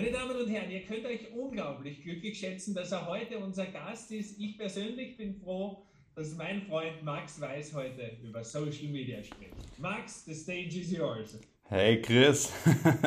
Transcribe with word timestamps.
Meine 0.00 0.12
Damen 0.12 0.36
und 0.36 0.48
Herren, 0.48 0.70
ihr 0.70 0.82
könnt 0.82 1.04
euch 1.06 1.26
unglaublich 1.36 2.04
glücklich 2.04 2.38
schätzen, 2.38 2.72
dass 2.72 2.92
er 2.92 3.08
heute 3.08 3.36
unser 3.38 3.66
Gast 3.66 4.12
ist. 4.12 4.38
Ich 4.38 4.56
persönlich 4.56 5.16
bin 5.16 5.34
froh, 5.34 5.82
dass 6.14 6.36
mein 6.36 6.62
Freund 6.62 7.02
Max 7.02 7.40
Weiß 7.40 7.74
heute 7.74 8.12
über 8.22 8.44
Social 8.44 8.86
Media 8.92 9.20
spricht. 9.24 9.54
Max, 9.76 10.24
the 10.24 10.34
stage 10.34 10.78
is 10.78 10.92
yours. 10.92 11.40
Hey 11.64 12.00
Chris, 12.00 12.52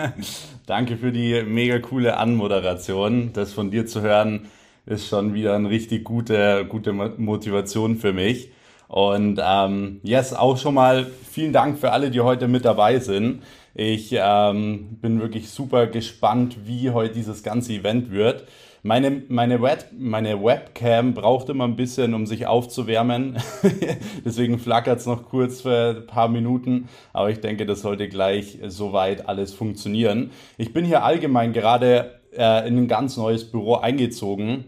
danke 0.66 0.98
für 0.98 1.14
die 1.14 1.44
mega 1.44 1.80
coole 1.80 2.18
Anmoderation. 2.18 3.32
Das 3.32 3.54
von 3.54 3.72
dir 3.72 3.86
zu 3.86 4.02
hören 4.02 4.48
ist 4.86 5.08
schon 5.08 5.34
wieder 5.34 5.56
eine 5.56 5.70
richtig 5.70 6.04
gute, 6.04 6.66
gute 6.68 6.92
Motivation 6.92 7.96
für 7.96 8.12
mich. 8.12 8.52
Und 8.90 9.40
ähm, 9.42 10.02
yes, 10.04 10.34
auch 10.34 10.58
schon 10.58 10.74
mal 10.74 11.06
vielen 11.06 11.54
Dank 11.54 11.80
für 11.80 11.94
alle, 11.94 12.12
die 12.12 12.20
heute 12.20 12.50
mit 12.50 12.66
dabei 12.66 13.00
sind. 13.00 13.44
Ich 13.74 14.14
ähm, 14.18 14.98
bin 15.02 15.22
wirklich 15.22 15.50
super 15.50 15.88
gespannt, 15.88 16.58
wie 16.66 16.90
heute 16.90 17.14
dieses 17.14 17.42
ganze 17.44 17.74
Event 17.74 18.12
wird. 18.12 18.46
Meine, 18.84 19.22
meine, 19.28 19.62
Web, 19.62 19.92
meine 19.98 20.44
Webcam 20.44 21.14
braucht 21.14 21.50
immer 21.50 21.66
ein 21.66 21.76
bisschen, 21.76 22.16
um 22.16 22.26
sich 22.26 22.48
aufzuwärmen. 22.48 23.38
Deswegen 24.26 24.58
flackert 24.58 25.00
es 25.00 25.06
noch 25.06 25.30
kurz 25.30 25.62
für 25.62 25.98
ein 25.98 26.08
paar 26.08 26.28
Minuten. 26.28 26.90
Aber 27.14 27.30
ich 27.30 27.40
denke, 27.40 27.68
das 27.68 27.82
sollte 27.82 28.10
gleich 28.10 28.58
soweit 28.68 29.30
alles 29.30 29.54
funktionieren. 29.54 30.32
Ich 30.58 30.74
bin 30.74 30.84
hier 30.84 31.04
allgemein 31.04 31.54
gerade 31.54 32.20
äh, 32.36 32.68
in 32.68 32.78
ein 32.78 32.88
ganz 32.88 33.18
neues 33.18 33.50
Büro 33.50 33.76
eingezogen. 33.76 34.66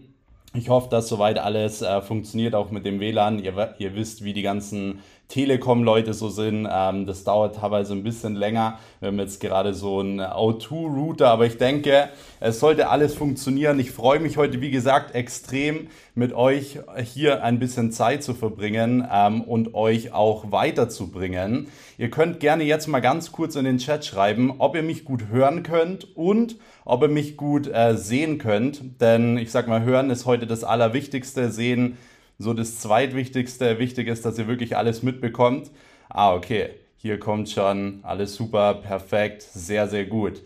Ich 0.56 0.68
hoffe, 0.68 0.88
dass 0.88 1.08
soweit 1.08 1.38
alles 1.40 1.82
äh, 1.82 2.00
funktioniert, 2.00 2.54
auch 2.54 2.70
mit 2.70 2.86
dem 2.86 3.00
WLAN. 3.00 3.42
Ihr, 3.42 3.74
ihr 3.78 3.96
wisst, 3.96 4.22
wie 4.22 4.32
die 4.32 4.42
ganzen 4.42 5.00
Telekom-Leute 5.28 6.14
so 6.14 6.28
sind. 6.28 6.68
Ähm, 6.70 7.06
das 7.06 7.24
dauert 7.24 7.56
teilweise 7.56 7.92
ein 7.94 8.02
bisschen 8.02 8.34
länger. 8.34 8.78
Wir 9.00 9.08
haben 9.08 9.18
jetzt 9.18 9.40
gerade 9.40 9.74
so 9.74 10.00
einen 10.00 10.20
O2-Router, 10.20 11.28
aber 11.28 11.46
ich 11.46 11.58
denke, 11.58 12.08
es 12.40 12.60
sollte 12.60 12.88
alles 12.88 13.14
funktionieren. 13.14 13.80
Ich 13.80 13.90
freue 13.90 14.20
mich 14.20 14.36
heute, 14.36 14.60
wie 14.60 14.70
gesagt, 14.70 15.14
extrem 15.14 15.88
mit 16.14 16.32
euch 16.32 16.78
hier 17.02 17.42
ein 17.42 17.58
bisschen 17.58 17.90
Zeit 17.90 18.22
zu 18.22 18.34
verbringen 18.34 19.06
ähm, 19.10 19.42
und 19.42 19.74
euch 19.74 20.12
auch 20.12 20.52
weiterzubringen. 20.52 21.68
Ihr 21.98 22.10
könnt 22.10 22.40
gerne 22.40 22.64
jetzt 22.64 22.86
mal 22.86 23.00
ganz 23.00 23.32
kurz 23.32 23.56
in 23.56 23.64
den 23.64 23.78
Chat 23.78 24.04
schreiben, 24.04 24.54
ob 24.58 24.76
ihr 24.76 24.82
mich 24.82 25.04
gut 25.04 25.28
hören 25.28 25.62
könnt 25.62 26.16
und 26.16 26.56
ob 26.84 27.02
ihr 27.02 27.08
mich 27.08 27.36
gut 27.36 27.66
äh, 27.66 27.96
sehen 27.96 28.38
könnt. 28.38 29.00
Denn 29.00 29.38
ich 29.38 29.50
sag 29.50 29.68
mal, 29.68 29.82
hören 29.82 30.10
ist 30.10 30.26
heute 30.26 30.46
das 30.46 30.64
Allerwichtigste. 30.64 31.50
Sehen 31.50 31.96
so 32.38 32.54
das 32.54 32.78
zweitwichtigste. 32.80 33.78
Wichtig 33.78 34.08
ist, 34.08 34.24
dass 34.24 34.38
ihr 34.38 34.48
wirklich 34.48 34.76
alles 34.76 35.02
mitbekommt. 35.02 35.70
Ah, 36.08 36.34
okay. 36.34 36.70
Hier 37.04 37.20
kommt 37.20 37.50
schon 37.50 38.00
alles 38.02 38.34
super, 38.34 38.72
perfekt, 38.72 39.42
sehr, 39.42 39.88
sehr 39.88 40.06
gut. 40.06 40.40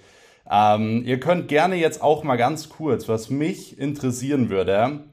Ähm, 0.50 1.04
ihr 1.04 1.20
könnt 1.20 1.46
gerne 1.46 1.76
jetzt 1.76 2.02
auch 2.02 2.24
mal 2.24 2.34
ganz 2.34 2.68
kurz, 2.68 3.08
was 3.08 3.30
mich 3.30 3.78
interessieren 3.78 4.50
würde, 4.50 5.04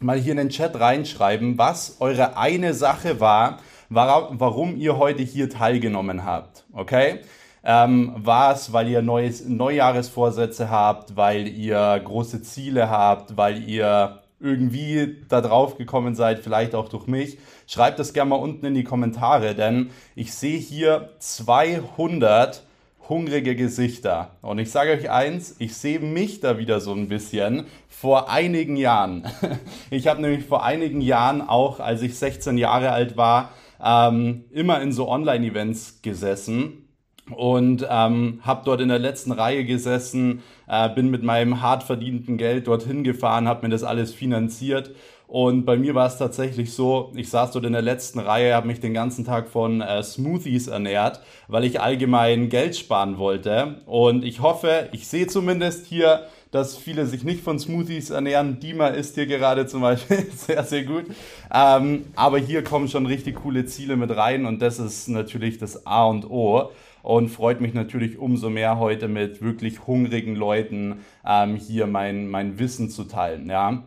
mal 0.00 0.18
hier 0.18 0.32
in 0.32 0.38
den 0.38 0.48
Chat 0.48 0.80
reinschreiben, 0.80 1.56
was 1.56 1.98
eure 2.00 2.36
eine 2.36 2.74
Sache 2.74 3.20
war, 3.20 3.60
warum 3.90 4.76
ihr 4.76 4.98
heute 4.98 5.22
hier 5.22 5.48
teilgenommen 5.48 6.24
habt. 6.24 6.64
Okay? 6.72 7.20
Ähm, 7.62 8.14
war 8.16 8.54
es, 8.54 8.72
weil 8.72 8.88
ihr 8.88 9.00
neues, 9.00 9.44
Neujahresvorsätze 9.44 10.68
habt, 10.68 11.16
weil 11.16 11.46
ihr 11.46 12.00
große 12.04 12.42
Ziele 12.42 12.90
habt, 12.90 13.36
weil 13.36 13.68
ihr 13.68 14.22
irgendwie 14.40 15.16
da 15.28 15.40
drauf 15.40 15.76
gekommen 15.76 16.14
seid, 16.14 16.40
vielleicht 16.40 16.74
auch 16.74 16.88
durch 16.88 17.06
mich, 17.06 17.38
schreibt 17.66 17.98
das 17.98 18.12
gerne 18.12 18.30
mal 18.30 18.36
unten 18.36 18.66
in 18.66 18.74
die 18.74 18.84
Kommentare, 18.84 19.54
denn 19.54 19.90
ich 20.14 20.32
sehe 20.32 20.58
hier 20.58 21.10
200 21.18 22.62
hungrige 23.08 23.56
Gesichter. 23.56 24.36
Und 24.42 24.58
ich 24.58 24.70
sage 24.70 24.92
euch 24.92 25.10
eins, 25.10 25.56
ich 25.58 25.74
sehe 25.76 25.98
mich 25.98 26.40
da 26.40 26.58
wieder 26.58 26.80
so 26.80 26.92
ein 26.92 27.08
bisschen 27.08 27.66
vor 27.88 28.30
einigen 28.30 28.76
Jahren. 28.76 29.24
Ich 29.90 30.06
habe 30.06 30.20
nämlich 30.20 30.44
vor 30.44 30.64
einigen 30.64 31.00
Jahren 31.00 31.40
auch, 31.40 31.80
als 31.80 32.02
ich 32.02 32.18
16 32.18 32.58
Jahre 32.58 32.92
alt 32.92 33.16
war, 33.16 33.50
ähm, 33.82 34.44
immer 34.50 34.82
in 34.82 34.92
so 34.92 35.08
Online-Events 35.08 36.02
gesessen 36.02 36.87
und 37.36 37.86
ähm, 37.88 38.40
habe 38.42 38.62
dort 38.64 38.80
in 38.80 38.88
der 38.88 38.98
letzten 38.98 39.32
Reihe 39.32 39.64
gesessen, 39.64 40.42
äh, 40.68 40.88
bin 40.88 41.10
mit 41.10 41.22
meinem 41.22 41.60
hart 41.60 41.82
verdienten 41.82 42.38
Geld 42.38 42.66
dorthin 42.66 43.04
gefahren, 43.04 43.48
habe 43.48 43.66
mir 43.66 43.70
das 43.70 43.84
alles 43.84 44.12
finanziert 44.12 44.92
und 45.28 45.66
bei 45.66 45.76
mir 45.76 45.94
war 45.94 46.06
es 46.06 46.16
tatsächlich 46.16 46.72
so, 46.72 47.12
ich 47.14 47.28
saß 47.28 47.52
dort 47.52 47.66
in 47.66 47.74
der 47.74 47.82
letzten 47.82 48.18
Reihe, 48.18 48.54
habe 48.54 48.66
mich 48.66 48.80
den 48.80 48.94
ganzen 48.94 49.26
Tag 49.26 49.48
von 49.48 49.82
äh, 49.82 50.02
Smoothies 50.02 50.68
ernährt, 50.68 51.20
weil 51.48 51.64
ich 51.64 51.80
allgemein 51.80 52.48
Geld 52.48 52.76
sparen 52.76 53.18
wollte 53.18 53.82
und 53.84 54.24
ich 54.24 54.40
hoffe, 54.40 54.88
ich 54.92 55.06
sehe 55.06 55.26
zumindest 55.26 55.86
hier 55.86 56.28
dass 56.50 56.76
viele 56.76 57.06
sich 57.06 57.24
nicht 57.24 57.42
von 57.42 57.58
Smoothies 57.58 58.10
ernähren. 58.10 58.58
Dima 58.58 58.88
ist 58.88 59.14
hier 59.14 59.26
gerade 59.26 59.66
zum 59.66 59.82
Beispiel 59.82 60.26
sehr, 60.36 60.64
sehr 60.64 60.84
gut. 60.84 61.04
Ähm, 61.52 62.06
aber 62.16 62.38
hier 62.38 62.64
kommen 62.64 62.88
schon 62.88 63.06
richtig 63.06 63.36
coole 63.36 63.66
Ziele 63.66 63.96
mit 63.96 64.14
rein 64.16 64.46
und 64.46 64.62
das 64.62 64.78
ist 64.78 65.08
natürlich 65.08 65.58
das 65.58 65.86
A 65.86 66.04
und 66.04 66.30
O 66.30 66.70
und 67.02 67.28
freut 67.28 67.60
mich 67.60 67.74
natürlich 67.74 68.18
umso 68.18 68.50
mehr 68.50 68.78
heute 68.78 69.08
mit 69.08 69.42
wirklich 69.42 69.86
hungrigen 69.86 70.34
Leuten 70.34 71.00
ähm, 71.26 71.56
hier 71.56 71.86
mein, 71.86 72.28
mein 72.28 72.58
Wissen 72.58 72.90
zu 72.90 73.04
teilen. 73.04 73.48
Ja. 73.48 73.84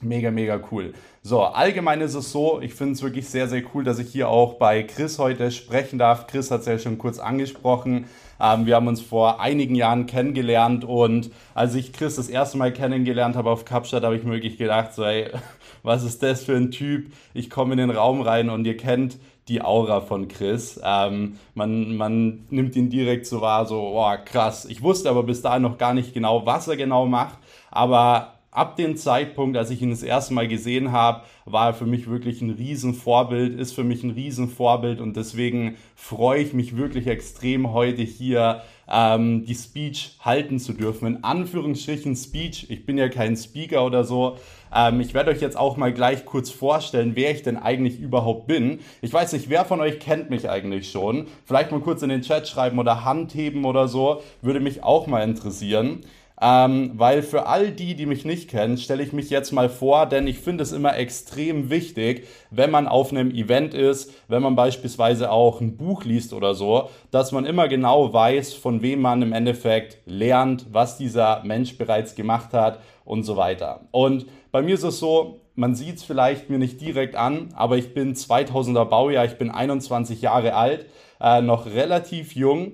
Mega, 0.00 0.30
mega 0.30 0.60
cool. 0.70 0.92
So, 1.22 1.42
allgemein 1.42 2.00
ist 2.00 2.14
es 2.14 2.30
so, 2.30 2.60
ich 2.60 2.72
finde 2.72 2.92
es 2.92 3.02
wirklich 3.02 3.28
sehr, 3.28 3.48
sehr 3.48 3.62
cool, 3.74 3.82
dass 3.82 3.98
ich 3.98 4.08
hier 4.08 4.28
auch 4.28 4.54
bei 4.54 4.84
Chris 4.84 5.18
heute 5.18 5.50
sprechen 5.50 5.98
darf. 5.98 6.28
Chris 6.28 6.52
hat 6.52 6.60
es 6.60 6.66
ja 6.66 6.78
schon 6.78 6.98
kurz 6.98 7.18
angesprochen. 7.18 8.06
Ähm, 8.40 8.66
wir 8.66 8.76
haben 8.76 8.86
uns 8.86 9.00
vor 9.00 9.40
einigen 9.40 9.74
Jahren 9.74 10.06
kennengelernt 10.06 10.84
und 10.84 11.30
als 11.54 11.74
ich 11.74 11.92
Chris 11.92 12.14
das 12.14 12.28
erste 12.28 12.58
Mal 12.58 12.72
kennengelernt 12.72 13.34
habe 13.34 13.50
auf 13.50 13.64
Kapstadt, 13.64 14.04
habe 14.04 14.16
ich 14.16 14.22
mir 14.22 14.34
wirklich 14.34 14.56
gedacht, 14.56 14.94
so, 14.94 15.02
ey, 15.02 15.30
was 15.82 16.04
ist 16.04 16.22
das 16.22 16.44
für 16.44 16.56
ein 16.56 16.70
Typ? 16.70 17.12
Ich 17.34 17.50
komme 17.50 17.72
in 17.72 17.78
den 17.78 17.90
Raum 17.90 18.20
rein 18.20 18.50
und 18.50 18.64
ihr 18.66 18.76
kennt 18.76 19.18
die 19.48 19.62
Aura 19.62 20.00
von 20.00 20.28
Chris. 20.28 20.80
Ähm, 20.84 21.38
man, 21.54 21.96
man 21.96 22.46
nimmt 22.50 22.76
ihn 22.76 22.90
direkt 22.90 23.26
so 23.26 23.40
wahr, 23.40 23.66
so, 23.66 23.98
oh, 23.98 24.14
krass. 24.24 24.64
Ich 24.66 24.82
wusste 24.82 25.10
aber 25.10 25.22
bis 25.22 25.42
dahin 25.42 25.62
noch 25.62 25.78
gar 25.78 25.94
nicht 25.94 26.14
genau, 26.14 26.44
was 26.46 26.68
er 26.68 26.76
genau 26.76 27.06
macht. 27.06 27.38
Aber 27.70 28.34
ab 28.50 28.76
dem 28.76 28.96
Zeitpunkt, 28.96 29.56
als 29.56 29.70
ich 29.70 29.82
ihn 29.82 29.90
das 29.90 30.02
erste 30.02 30.34
Mal 30.34 30.48
gesehen 30.48 30.92
habe, 30.92 31.22
war 31.44 31.68
er 31.68 31.74
für 31.74 31.86
mich 31.86 32.08
wirklich 32.08 32.42
ein 32.42 32.50
Riesenvorbild, 32.50 33.58
ist 33.58 33.72
für 33.72 33.84
mich 33.84 34.02
ein 34.02 34.10
Riesenvorbild 34.10 35.00
und 35.00 35.16
deswegen 35.16 35.76
freue 35.94 36.42
ich 36.42 36.52
mich 36.52 36.76
wirklich 36.76 37.06
extrem 37.06 37.72
heute 37.72 38.02
hier 38.02 38.62
ähm, 38.90 39.44
die 39.44 39.54
Speech 39.54 40.16
halten 40.20 40.58
zu 40.58 40.72
dürfen. 40.72 41.06
In 41.06 41.24
Anführungsstrichen 41.24 42.16
Speech. 42.16 42.70
Ich 42.70 42.86
bin 42.86 42.98
ja 42.98 43.08
kein 43.08 43.36
Speaker 43.36 43.84
oder 43.84 44.04
so. 44.04 44.36
Ähm, 44.74 45.00
ich 45.00 45.14
werde 45.14 45.30
euch 45.30 45.40
jetzt 45.40 45.56
auch 45.56 45.76
mal 45.76 45.92
gleich 45.92 46.24
kurz 46.24 46.50
vorstellen, 46.50 47.12
wer 47.14 47.30
ich 47.30 47.42
denn 47.42 47.56
eigentlich 47.56 47.98
überhaupt 47.98 48.46
bin. 48.46 48.80
Ich 49.00 49.12
weiß 49.12 49.32
nicht, 49.32 49.48
wer 49.48 49.64
von 49.64 49.80
euch 49.80 49.98
kennt 49.98 50.30
mich 50.30 50.48
eigentlich 50.48 50.90
schon. 50.90 51.26
Vielleicht 51.44 51.70
mal 51.70 51.80
kurz 51.80 52.02
in 52.02 52.08
den 52.08 52.22
Chat 52.22 52.48
schreiben 52.48 52.78
oder 52.78 53.04
Handheben 53.04 53.64
oder 53.64 53.88
so. 53.88 54.22
Würde 54.42 54.60
mich 54.60 54.82
auch 54.82 55.06
mal 55.06 55.22
interessieren. 55.22 56.00
Ähm, 56.40 56.92
weil 56.94 57.22
für 57.22 57.46
all 57.46 57.72
die, 57.72 57.94
die 57.96 58.06
mich 58.06 58.24
nicht 58.24 58.48
kennen, 58.48 58.78
stelle 58.78 59.02
ich 59.02 59.12
mich 59.12 59.28
jetzt 59.28 59.50
mal 59.52 59.68
vor, 59.68 60.06
denn 60.06 60.26
ich 60.28 60.38
finde 60.38 60.62
es 60.62 60.72
immer 60.72 60.96
extrem 60.96 61.68
wichtig, 61.68 62.28
wenn 62.50 62.70
man 62.70 62.86
auf 62.86 63.10
einem 63.10 63.32
Event 63.32 63.74
ist, 63.74 64.12
wenn 64.28 64.42
man 64.42 64.54
beispielsweise 64.54 65.32
auch 65.32 65.60
ein 65.60 65.76
Buch 65.76 66.04
liest 66.04 66.32
oder 66.32 66.54
so, 66.54 66.90
dass 67.10 67.32
man 67.32 67.44
immer 67.44 67.66
genau 67.66 68.12
weiß, 68.12 68.54
von 68.54 68.82
wem 68.82 69.00
man 69.00 69.22
im 69.22 69.32
Endeffekt 69.32 69.98
lernt, 70.06 70.66
was 70.70 70.96
dieser 70.96 71.42
Mensch 71.44 71.76
bereits 71.76 72.14
gemacht 72.14 72.52
hat 72.52 72.80
und 73.04 73.24
so 73.24 73.36
weiter. 73.36 73.80
Und 73.90 74.26
bei 74.52 74.62
mir 74.62 74.74
ist 74.74 74.84
es 74.84 75.00
so, 75.00 75.40
man 75.56 75.74
sieht 75.74 75.96
es 75.96 76.04
vielleicht 76.04 76.50
mir 76.50 76.58
nicht 76.58 76.80
direkt 76.80 77.16
an, 77.16 77.48
aber 77.54 77.78
ich 77.78 77.94
bin 77.94 78.14
2000er 78.14 78.84
Baujahr, 78.84 79.24
ich 79.24 79.38
bin 79.38 79.50
21 79.50 80.22
Jahre 80.22 80.54
alt, 80.54 80.86
äh, 81.20 81.40
noch 81.40 81.66
relativ 81.66 82.36
jung 82.36 82.72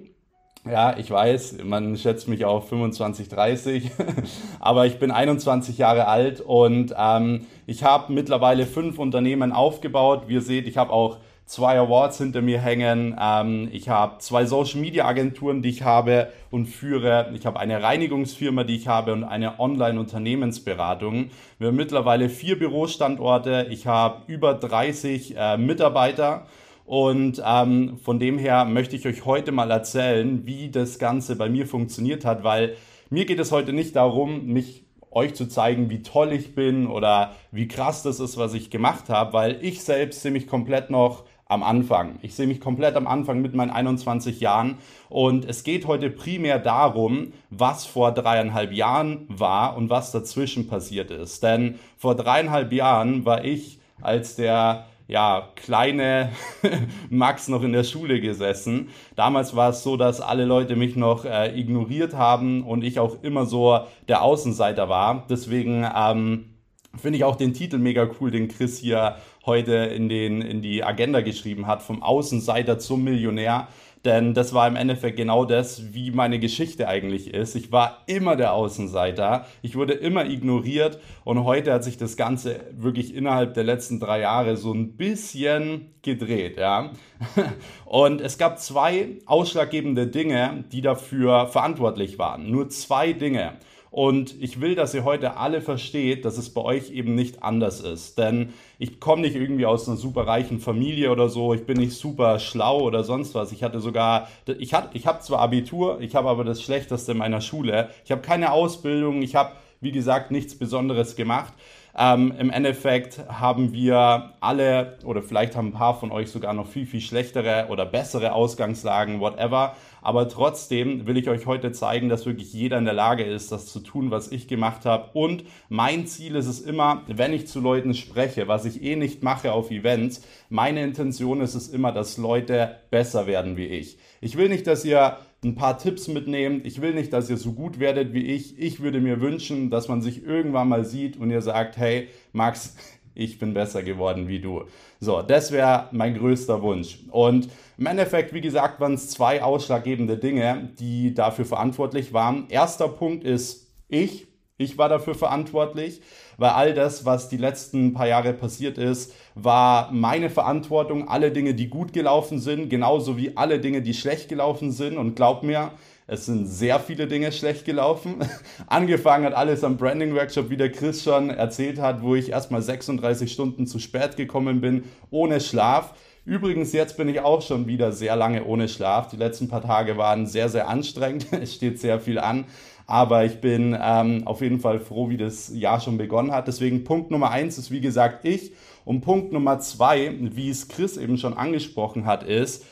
ja, 0.71 0.97
ich 0.97 1.11
weiß, 1.11 1.59
man 1.65 1.97
schätzt 1.97 2.27
mich 2.27 2.45
auf 2.45 2.69
25, 2.69 3.29
30, 3.29 3.91
aber 4.61 4.87
ich 4.87 4.99
bin 4.99 5.11
21 5.11 5.77
Jahre 5.79 6.09
alt 6.09 6.41
und 6.41 6.95
ähm, 6.97 7.47
ich 7.67 7.85
habe 7.85 8.13
mittlerweile 8.13 8.67
fünf 8.67 8.99
Unternehmen 8.99 9.53
aufgebaut. 9.53 10.25
Wie 10.27 10.35
ihr 10.35 10.43
seht, 10.43 10.67
ich 10.67 10.79
habe 10.79 10.93
auch 10.93 11.19
zwei 11.47 11.79
Awards 11.79 12.19
hinter 12.19 12.41
mir 12.41 12.61
hängen. 12.61 13.17
Ähm, 13.21 13.69
ich 13.73 13.89
habe 13.89 14.19
zwei 14.19 14.47
Social 14.47 14.81
Media 14.81 15.05
Agenturen, 15.07 15.63
die 15.63 15.69
ich 15.69 15.83
habe 15.83 16.33
und 16.51 16.67
führe. 16.67 17.31
Ich 17.35 17.45
habe 17.47 17.61
eine 17.61 17.83
Reinigungsfirma, 17.83 18.65
die 18.65 18.77
ich 18.77 18.89
habe 18.89 19.13
und 19.13 19.25
eine 19.25 19.61
Online-Unternehmensberatung. 19.61 21.31
Wir 21.59 21.69
haben 21.69 21.77
mittlerweile 21.77 22.29
vier 22.29 22.59
Bürostandorte. 22.59 23.67
Ich 23.71 23.87
habe 23.87 24.23
über 24.27 24.55
30 24.55 25.37
äh, 25.37 25.57
Mitarbeiter. 25.59 26.47
Und 26.85 27.43
ähm, 27.45 27.99
von 28.03 28.19
dem 28.19 28.39
her 28.39 28.65
möchte 28.65 28.97
ich 28.97 29.07
euch 29.07 29.25
heute 29.25 29.53
mal 29.53 29.71
erzählen, 29.71 30.47
wie 30.47 30.71
das 30.71 30.99
Ganze 30.99 31.37
bei 31.37 31.49
mir 31.49 31.67
funktioniert 31.67 32.25
hat, 32.25 32.45
weil 32.45 32.77
mir 33.11 33.25
geht 33.25 33.39
es 33.39 33.53
heute 33.53 33.73
nicht 33.73 33.97
darum, 33.97 34.47
mich 34.47 34.85
euch 35.11 35.35
zu 35.35 35.47
zeigen, 35.47 35.91
wie 35.91 36.03
toll 36.03 36.33
ich 36.33 36.55
bin 36.55 36.87
oder 36.87 37.33
wie 37.53 37.69
krass 37.69 38.03
das 38.03 38.21
ist, 38.21 38.37
was 38.37 38.55
ich 38.55 38.71
gemacht 38.71 39.09
habe, 39.09 39.33
weil 39.33 39.59
ich 39.63 39.83
selbst 39.83 40.23
sehe 40.23 40.33
mich 40.33 40.47
komplett 40.47 40.91
noch 40.91 41.25
am 41.47 41.63
Anfang. 41.63 42.19
Ich 42.23 42.35
sehe 42.35 42.47
mich 42.47 42.61
komplett 42.61 42.97
am 42.97 43.07
Anfang 43.07 43.41
mit 43.41 43.55
meinen 43.55 43.71
21 43.71 44.41
Jahren 44.41 44.79
und 45.09 45.45
es 45.45 45.63
geht 45.63 45.87
heute 45.87 46.11
primär 46.11 46.59
darum, 46.59 47.33
was 47.51 47.87
vor 47.87 48.13
dreieinhalb 48.13 48.73
Jahren 48.73 49.27
war 49.29 49.77
und 49.77 49.91
was 49.91 50.11
dazwischen 50.11 50.67
passiert 50.67 51.11
ist. 51.11 51.43
Denn 51.43 51.79
vor 51.97 52.17
dreieinhalb 52.17 52.73
Jahren 52.73 53.25
war 53.25 53.45
ich 53.45 53.79
als 54.01 54.37
der 54.37 54.87
ja, 55.07 55.49
kleine 55.57 56.31
Max 57.11 57.49
noch 57.49 57.63
in 57.63 57.73
der 57.73 57.85
Schule 57.85 58.21
gesessen. 58.21 58.89
Damals 59.17 59.55
war 59.55 59.71
es 59.71 59.83
so, 59.83 59.97
dass 59.97 60.21
alle 60.21 60.45
Leute 60.45 60.77
mich 60.77 60.97
noch 60.97 61.25
äh, 61.25 61.59
ignoriert 61.59 62.15
haben 62.15 62.65
und 62.65 62.83
ich 62.85 62.99
auch 62.99 63.23
immer 63.23 63.47
so 63.47 63.81
der 64.09 64.23
Außenseiter 64.23 64.89
war. 64.89 65.27
Deswegen 65.29 65.87
ähm, 65.95 66.55
finde 66.97 67.19
ich 67.19 67.25
auch 67.25 67.37
den 67.37 67.53
Titel 67.53 67.79
mega 67.79 68.09
cool, 68.21 68.31
den 68.31 68.49
Chris 68.49 68.79
hier 68.79 69.17
heute 69.47 69.75
in, 69.75 70.09
den, 70.09 70.41
in 70.41 70.63
die 70.63 70.83
Agenda 70.83 71.21
geschrieben 71.21 71.67
hat, 71.67 71.83
vom 71.83 72.03
Außenseiter 72.03 72.79
zum 72.79 73.05
Millionär. 73.05 73.69
Denn 74.05 74.35
das 74.35 74.53
war 74.53 74.69
im 74.69 74.77
Endeffekt 74.77 75.17
genau 75.17 75.47
das, 75.47 75.95
wie 75.95 76.11
meine 76.11 76.39
Geschichte 76.39 76.89
eigentlich 76.89 77.33
ist. 77.33 77.55
Ich 77.55 77.73
war 77.73 78.03
immer 78.07 78.37
der 78.37 78.53
Außenseiter. 78.53 79.47
Ich 79.63 79.77
wurde 79.77 79.95
immer 79.95 80.27
ignoriert. 80.27 80.99
Und 81.25 81.45
heute 81.45 81.73
hat 81.73 81.85
sich 81.85 81.97
das 81.97 82.17
Ganze 82.17 82.61
wirklich 82.73 83.15
innerhalb 83.15 83.55
der 83.55 83.65
letzten 83.65 84.01
drei 84.01 84.21
Jahre 84.21 84.59
so 84.59 84.73
ein 84.75 84.97
bisschen 84.97 85.95
gedreht. 86.03 86.59
Ja? 86.59 86.91
Und 87.87 88.21
es 88.21 88.37
gab 88.37 88.59
zwei 88.59 89.19
ausschlaggebende 89.25 90.07
Dinge, 90.07 90.65
die 90.71 90.83
dafür 90.83 91.47
verantwortlich 91.47 92.19
waren. 92.19 92.51
Nur 92.51 92.69
zwei 92.69 93.15
Dinge. 93.15 93.55
Und 93.95 94.35
ich 94.43 94.61
will, 94.61 94.75
dass 94.75 94.93
ihr 94.93 95.05
heute 95.05 95.37
alle 95.37 95.61
versteht, 95.61 96.25
dass 96.25 96.37
es 96.37 96.53
bei 96.53 96.63
euch 96.63 96.91
eben 96.91 97.15
nicht 97.15 97.45
anders 97.45 97.81
ist. 97.81 98.19
Denn 98.19 98.53
ich 98.77 98.99
komme 98.99 99.23
nicht 99.23 99.37
irgendwie 99.37 99.67
aus 99.67 99.87
einer 99.87 99.97
super 99.97 100.27
reichen 100.27 100.59
Familie 100.59 101.13
oder 101.13 101.29
so. 101.29 101.55
Ich 101.55 101.65
bin 101.65 101.77
nicht 101.77 101.93
super 101.93 102.41
schlau 102.41 102.81
oder 102.81 103.05
sonst 103.05 103.37
was. 103.37 103.53
Ich 103.53 103.63
hatte 103.63 103.79
sogar, 103.79 104.29
ich, 104.59 104.75
hat, 104.75 104.91
ich 104.95 105.07
habe 105.07 105.21
zwar 105.21 105.39
Abitur, 105.39 106.01
ich 106.01 106.17
habe 106.17 106.29
aber 106.29 106.43
das 106.43 106.61
Schlechteste 106.61 107.13
in 107.13 107.19
meiner 107.19 107.41
Schule. 107.41 107.89
Ich 108.05 108.11
habe 108.11 108.21
keine 108.21 108.51
Ausbildung. 108.51 109.23
Ich 109.23 109.37
habe, 109.37 109.53
wie 109.81 109.93
gesagt, 109.93 110.33
nichts 110.33 110.59
Besonderes 110.59 111.15
gemacht. 111.15 111.53
Ähm, 111.97 112.35
Im 112.37 112.51
Endeffekt 112.51 113.21
haben 113.29 113.73
wir 113.73 114.33
alle 114.41 114.99
oder 115.05 115.23
vielleicht 115.23 115.55
haben 115.55 115.69
ein 115.69 115.73
paar 115.73 115.97
von 116.01 116.11
euch 116.11 116.33
sogar 116.33 116.53
noch 116.53 116.67
viel, 116.67 116.87
viel 116.87 117.01
schlechtere 117.01 117.67
oder 117.69 117.87
bessere 117.87 118.33
Ausgangslagen, 118.33 119.21
whatever. 119.21 119.77
Aber 120.05 120.29
trotzdem 120.29 121.07
will 121.07 121.17
ich 121.17 121.31
euch 121.31 121.47
heute 121.47 121.73
zeigen, 121.73 122.11
dass 122.11 122.27
wirklich 122.27 122.53
jeder 122.53 122.77
in 122.77 122.85
der 122.85 122.93
Lage 122.93 123.25
ist, 123.25 123.51
das 123.51 123.73
zu 123.73 123.81
tun, 123.81 124.11
was 124.11 124.31
ich 124.31 124.49
gemacht 124.49 124.85
habe. 124.85 125.09
Und 125.15 125.45
mein 125.71 126.07
Ziel 126.07 126.37
ist 126.37 126.47
es 126.47 126.61
immer, 126.61 127.05
wenn 127.07 127.33
ich 127.33 127.47
zu 127.47 127.59
Leuten 127.59 127.95
spreche, 127.95 128.47
was 128.47 128.67
ich 128.67 128.83
eh 128.83 128.97
nicht 128.97 129.23
mache 129.23 129.53
auf 129.53 129.71
Events, 129.71 130.21
meine 130.51 130.85
Intention 130.85 131.41
ist 131.41 131.55
es 131.55 131.69
immer, 131.69 131.91
dass 131.91 132.19
Leute 132.19 132.77
besser 132.91 133.27
werden 133.27 133.57
wie 133.57 133.65
ich. 133.65 133.97
Ich 134.21 134.37
will 134.37 134.51
nicht, 134.51 134.67
dass 134.67 134.85
ihr 134.85 135.17
ein 135.43 135.55
paar 135.55 135.79
Tipps 135.79 136.07
mitnehmt. 136.07 136.67
Ich 136.67 136.83
will 136.83 136.93
nicht, 136.93 137.15
dass 137.15 137.31
ihr 137.31 137.39
so 137.39 137.53
gut 137.53 137.81
werdet 137.81 138.13
wie 138.13 138.27
ich. 138.27 138.59
Ich 138.59 138.81
würde 138.81 139.01
mir 139.01 139.23
wünschen, 139.23 139.71
dass 139.71 139.89
man 139.89 140.03
sich 140.03 140.23
irgendwann 140.23 140.69
mal 140.69 140.85
sieht 140.85 141.17
und 141.17 141.31
ihr 141.31 141.41
sagt, 141.41 141.79
hey, 141.79 142.09
Max, 142.33 142.77
ich 143.15 143.39
bin 143.39 143.55
besser 143.55 143.83
geworden 143.83 144.29
wie 144.29 144.41
du. 144.41 144.65
So, 145.01 145.23
das 145.23 145.51
wäre 145.51 145.89
mein 145.93 146.15
größter 146.15 146.61
Wunsch. 146.61 146.99
Und 147.11 147.49
im 147.77 147.87
Endeffekt, 147.87 148.33
wie 148.33 148.41
gesagt, 148.41 148.81
waren 148.81 148.95
es 148.95 149.11
zwei 149.11 149.43
ausschlaggebende 149.43 150.17
Dinge, 150.17 150.71
die 150.79 151.15
dafür 151.15 151.45
verantwortlich 151.45 152.13
waren. 152.13 152.47
Erster 152.49 152.89
Punkt 152.89 153.25
ist 153.25 153.69
ich. 153.89 154.29
Ich 154.57 154.79
war 154.79 154.89
dafür 154.89 155.17
verantwortlich, 155.17 156.01
weil 156.37 156.51
all 156.51 156.75
das, 156.75 157.05
was 157.05 157.29
die 157.29 157.37
letzten 157.37 157.93
paar 157.93 158.07
Jahre 158.07 158.33
passiert 158.33 158.79
ist, 158.79 159.13
war 159.35 159.91
meine 159.91 160.31
Verantwortung. 160.31 161.09
Alle 161.09 161.33
Dinge, 161.33 161.55
die 161.55 161.69
gut 161.69 161.93
gelaufen 161.93 162.39
sind, 162.39 162.71
genauso 162.71 163.17
wie 163.17 163.37
alle 163.37 163.59
Dinge, 163.59 163.83
die 163.83 163.95
schlecht 163.95 164.29
gelaufen 164.29 164.71
sind. 164.71 164.97
Und 164.97 165.17
glaub 165.17 165.43
mir, 165.43 165.73
es 166.07 166.27
sind 166.27 166.47
sehr 166.47 166.79
viele 166.79 167.09
Dinge 167.09 167.33
schlecht 167.33 167.65
gelaufen. 167.65 168.17
Angefangen 168.69 169.25
hat 169.25 169.35
alles 169.35 169.65
am 169.65 169.77
Branding 169.77 170.15
Workshop, 170.15 170.51
wie 170.51 170.57
der 170.57 170.71
Chris 170.71 171.03
schon 171.03 171.31
erzählt 171.31 171.81
hat, 171.81 172.03
wo 172.03 172.15
ich 172.15 172.31
erstmal 172.31 172.63
36 172.63 173.33
Stunden 173.33 173.67
zu 173.67 173.81
spät 173.81 174.17
gekommen 174.17 174.61
bin, 174.61 174.85
ohne 175.11 175.41
Schlaf. 175.41 175.95
Übrigens, 176.27 176.73
jetzt 176.73 176.97
bin 176.97 177.09
ich 177.11 177.21
auch 177.21 177.43
schon 177.43 177.67
wieder 177.67 177.93
sehr 177.93 178.17
lange 178.17 178.45
ohne 178.45 178.67
Schlaf. 178.69 179.09
Die 179.09 179.17
letzten 179.17 179.49
paar 179.49 179.61
Tage 179.61 179.99
waren 179.99 180.27
sehr, 180.27 180.49
sehr 180.49 180.69
anstrengend. 180.69 181.27
Es 181.33 181.55
steht 181.55 181.79
sehr 181.79 182.01
viel 182.01 182.19
an. 182.19 182.47
Aber 182.87 183.25
ich 183.25 183.41
bin 183.41 183.77
ähm, 183.81 184.27
auf 184.27 184.41
jeden 184.41 184.61
Fall 184.61 184.79
froh, 184.79 185.11
wie 185.11 185.19
das 185.19 185.51
Jahr 185.55 185.81
schon 185.81 185.99
begonnen 185.99 186.33
hat. 186.33 186.49
Deswegen 186.49 186.85
Punkt 186.85 187.11
Nummer 187.11 187.31
eins 187.31 187.59
ist, 187.59 187.71
wie 187.71 187.81
gesagt, 187.81 188.25
ich. 188.25 188.53
Und 188.87 189.03
Punkt 189.03 189.33
Nummer 189.33 189.59
zwei, 189.61 190.15
wie 190.19 190.49
es 190.49 190.69
Chris 190.69 190.97
eben 190.97 191.19
schon 191.19 191.35
angesprochen 191.35 192.07
hat, 192.07 192.23
ist, 192.23 192.65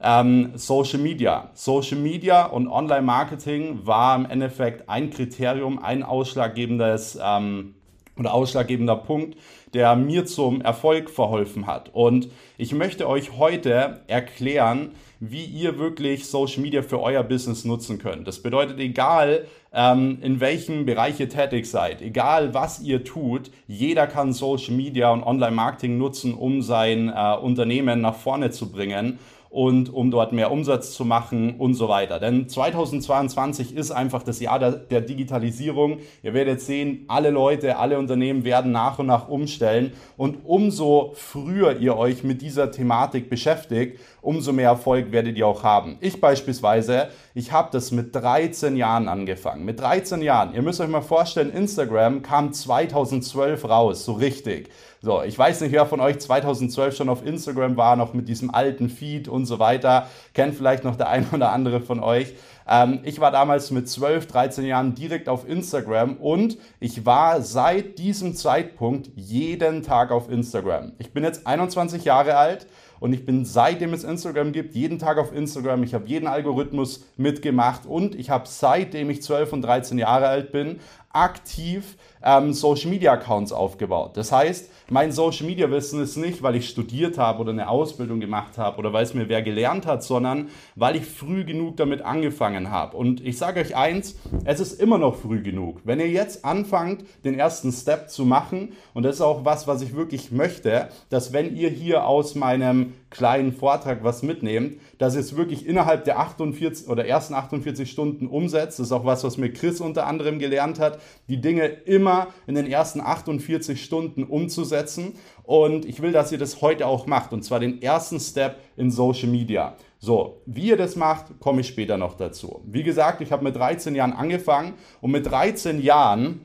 ähm, 0.00 0.52
Social 0.54 0.98
Media. 0.98 1.50
Social 1.54 1.98
Media 1.98 2.46
und 2.46 2.68
Online-Marketing 2.68 3.86
war 3.86 4.16
im 4.16 4.24
Endeffekt 4.24 4.88
ein 4.88 5.10
Kriterium, 5.10 5.78
ein 5.78 6.02
ausschlaggebendes 6.02 7.18
ähm, 7.22 7.74
oder 8.20 8.34
ausschlaggebender 8.34 8.96
Punkt, 8.96 9.36
der 9.74 9.96
mir 9.96 10.26
zum 10.26 10.60
Erfolg 10.60 11.10
verholfen 11.10 11.66
hat. 11.66 11.90
Und 11.92 12.28
ich 12.58 12.72
möchte 12.72 13.08
euch 13.08 13.38
heute 13.38 14.02
erklären, 14.06 14.90
wie 15.20 15.44
ihr 15.44 15.78
wirklich 15.78 16.26
Social 16.26 16.62
Media 16.62 16.82
für 16.82 17.00
euer 17.00 17.22
Business 17.22 17.64
nutzen 17.64 17.98
könnt. 17.98 18.26
Das 18.26 18.42
bedeutet, 18.42 18.78
egal 18.78 19.46
ähm, 19.72 20.18
in 20.22 20.40
welchem 20.40 20.86
Bereich 20.86 21.20
ihr 21.20 21.28
tätig 21.28 21.70
seid, 21.70 22.02
egal 22.02 22.54
was 22.54 22.80
ihr 22.80 23.04
tut, 23.04 23.50
jeder 23.68 24.06
kann 24.06 24.32
Social 24.32 24.74
Media 24.74 25.10
und 25.10 25.22
Online-Marketing 25.22 25.98
nutzen, 25.98 26.34
um 26.34 26.62
sein 26.62 27.08
äh, 27.14 27.36
Unternehmen 27.36 28.00
nach 28.00 28.16
vorne 28.16 28.50
zu 28.50 28.70
bringen 28.70 29.18
und 29.50 29.92
um 29.92 30.12
dort 30.12 30.32
mehr 30.32 30.52
Umsatz 30.52 30.94
zu 30.94 31.04
machen 31.04 31.56
und 31.58 31.74
so 31.74 31.88
weiter. 31.88 32.20
Denn 32.20 32.48
2022 32.48 33.76
ist 33.76 33.90
einfach 33.90 34.22
das 34.22 34.38
Jahr 34.38 34.60
der, 34.60 34.70
der, 34.70 35.00
Digitalisierung. 35.00 35.98
Ihr 36.22 36.34
werdet 36.34 36.60
sehen, 36.60 37.04
alle 37.08 37.30
Leute, 37.30 37.76
alle 37.76 37.98
Unternehmen 37.98 38.44
werden 38.44 38.70
nach 38.70 39.00
und 39.00 39.06
nach 39.06 39.28
umstellen 39.28 39.92
und 40.16 40.38
umso 40.44 41.12
früher 41.14 41.78
ihr 41.78 41.96
euch 41.96 42.22
mit 42.22 42.42
dieser 42.42 42.70
Thematik 42.70 43.28
beschäftigt, 43.28 43.98
umso 44.22 44.52
mehr 44.52 44.70
Erfolg 44.70 45.12
werdet 45.12 45.36
ihr 45.36 45.46
auch 45.46 45.62
haben. 45.62 45.98
Ich 46.00 46.20
beispielsweise, 46.20 47.08
ich 47.34 47.52
habe 47.52 47.68
das 47.72 47.90
mit 47.90 48.14
13 48.14 48.76
Jahren 48.76 49.08
angefangen. 49.08 49.64
Mit 49.64 49.80
13 49.80 50.22
Jahren. 50.22 50.54
Ihr 50.54 50.62
müsst 50.62 50.80
euch 50.80 50.88
mal 50.88 51.00
vorstellen, 51.00 51.52
Instagram 51.52 52.22
kam 52.22 52.52
2012 52.52 53.64
raus, 53.68 54.04
so 54.04 54.12
richtig. 54.12 54.70
So, 55.02 55.22
ich 55.22 55.38
weiß 55.38 55.62
nicht, 55.62 55.72
wer 55.72 55.86
von 55.86 56.00
euch 56.00 56.18
2012 56.18 56.94
schon 56.94 57.08
auf 57.08 57.24
Instagram 57.24 57.78
war, 57.78 57.96
noch 57.96 58.12
mit 58.12 58.28
diesem 58.28 58.52
alten 58.52 58.90
Feed 58.90 59.28
und 59.28 59.46
so 59.46 59.58
weiter. 59.58 60.08
Kennt 60.34 60.54
vielleicht 60.54 60.84
noch 60.84 60.96
der 60.96 61.08
ein 61.08 61.26
oder 61.32 61.52
andere 61.52 61.80
von 61.80 62.00
euch. 62.00 62.34
Ähm, 62.68 63.00
ich 63.02 63.18
war 63.18 63.30
damals 63.30 63.70
mit 63.70 63.88
12, 63.88 64.26
13 64.26 64.66
Jahren 64.66 64.94
direkt 64.94 65.30
auf 65.30 65.48
Instagram 65.48 66.18
und 66.18 66.58
ich 66.80 67.06
war 67.06 67.40
seit 67.40 67.98
diesem 67.98 68.34
Zeitpunkt 68.34 69.10
jeden 69.16 69.82
Tag 69.82 70.12
auf 70.12 70.30
Instagram. 70.30 70.92
Ich 70.98 71.14
bin 71.14 71.24
jetzt 71.24 71.46
21 71.46 72.04
Jahre 72.04 72.36
alt 72.36 72.66
und 73.00 73.12
ich 73.12 73.26
bin 73.26 73.44
seitdem 73.44 73.92
es 73.94 74.04
Instagram 74.04 74.52
gibt, 74.52 74.74
jeden 74.74 74.98
Tag 74.98 75.18
auf 75.18 75.34
Instagram. 75.34 75.82
Ich 75.82 75.94
habe 75.94 76.06
jeden 76.06 76.26
Algorithmus 76.26 77.06
mitgemacht 77.16 77.86
und 77.86 78.14
ich 78.14 78.30
habe 78.30 78.44
seitdem 78.46 79.10
ich 79.10 79.22
12 79.22 79.54
und 79.54 79.62
13 79.62 79.98
Jahre 79.98 80.28
alt 80.28 80.52
bin 80.52 80.78
aktiv 81.12 81.96
ähm, 82.22 82.52
Social 82.52 82.90
Media 82.90 83.12
Accounts 83.12 83.52
aufgebaut. 83.52 84.16
Das 84.16 84.32
heißt, 84.32 84.70
mein 84.88 85.12
Social 85.12 85.46
Media 85.46 85.70
Wissen 85.70 86.02
ist 86.02 86.16
nicht, 86.16 86.42
weil 86.42 86.56
ich 86.56 86.68
studiert 86.68 87.16
habe 87.16 87.40
oder 87.40 87.52
eine 87.52 87.68
Ausbildung 87.68 88.20
gemacht 88.20 88.58
habe 88.58 88.78
oder 88.78 88.92
weil 88.92 89.04
es 89.04 89.14
mir 89.14 89.28
wer 89.28 89.42
gelernt 89.42 89.86
hat, 89.86 90.02
sondern 90.02 90.48
weil 90.74 90.96
ich 90.96 91.04
früh 91.04 91.44
genug 91.44 91.76
damit 91.76 92.02
angefangen 92.02 92.70
habe. 92.70 92.96
Und 92.96 93.24
ich 93.24 93.38
sage 93.38 93.60
euch 93.60 93.76
eins, 93.76 94.16
es 94.44 94.60
ist 94.60 94.80
immer 94.80 94.98
noch 94.98 95.16
früh 95.16 95.42
genug. 95.42 95.80
Wenn 95.84 96.00
ihr 96.00 96.08
jetzt 96.08 96.44
anfangt, 96.44 97.04
den 97.24 97.38
ersten 97.38 97.72
Step 97.72 98.10
zu 98.10 98.24
machen, 98.24 98.72
und 98.94 99.04
das 99.04 99.16
ist 99.16 99.20
auch 99.22 99.44
was, 99.44 99.66
was 99.66 99.82
ich 99.82 99.94
wirklich 99.94 100.32
möchte, 100.32 100.88
dass 101.08 101.32
wenn 101.32 101.54
ihr 101.54 101.70
hier 101.70 102.06
aus 102.06 102.34
meinem 102.34 102.94
kleinen 103.10 103.52
Vortrag 103.52 104.04
was 104.04 104.22
mitnehmt, 104.22 104.80
dass 104.98 105.14
ihr 105.14 105.20
es 105.20 105.36
wirklich 105.36 105.66
innerhalb 105.66 106.04
der 106.04 106.18
48 106.20 106.88
oder 106.88 107.04
ersten 107.04 107.34
48 107.34 107.90
Stunden 107.90 108.28
umsetzt. 108.28 108.78
Das 108.78 108.86
ist 108.86 108.92
auch 108.92 109.04
was, 109.04 109.24
was 109.24 109.36
mir 109.36 109.52
Chris 109.52 109.80
unter 109.80 110.06
anderem 110.06 110.38
gelernt 110.38 110.78
hat, 110.78 111.00
die 111.28 111.40
Dinge 111.40 111.66
immer 111.66 112.09
in 112.46 112.54
den 112.54 112.66
ersten 112.66 113.00
48 113.00 113.82
Stunden 113.82 114.24
umzusetzen. 114.24 115.14
Und 115.42 115.84
ich 115.84 116.02
will, 116.02 116.12
dass 116.12 116.32
ihr 116.32 116.38
das 116.38 116.62
heute 116.62 116.86
auch 116.86 117.06
macht, 117.06 117.32
und 117.32 117.42
zwar 117.42 117.60
den 117.60 117.82
ersten 117.82 118.20
Step 118.20 118.58
in 118.76 118.90
Social 118.90 119.28
Media. 119.28 119.76
So, 119.98 120.40
wie 120.46 120.68
ihr 120.68 120.76
das 120.76 120.96
macht, 120.96 121.40
komme 121.40 121.60
ich 121.60 121.68
später 121.68 121.98
noch 121.98 122.14
dazu. 122.16 122.62
Wie 122.64 122.82
gesagt, 122.82 123.20
ich 123.20 123.32
habe 123.32 123.44
mit 123.44 123.56
13 123.56 123.94
Jahren 123.94 124.12
angefangen 124.12 124.74
und 125.00 125.10
mit 125.10 125.26
13 125.26 125.82
Jahren 125.82 126.40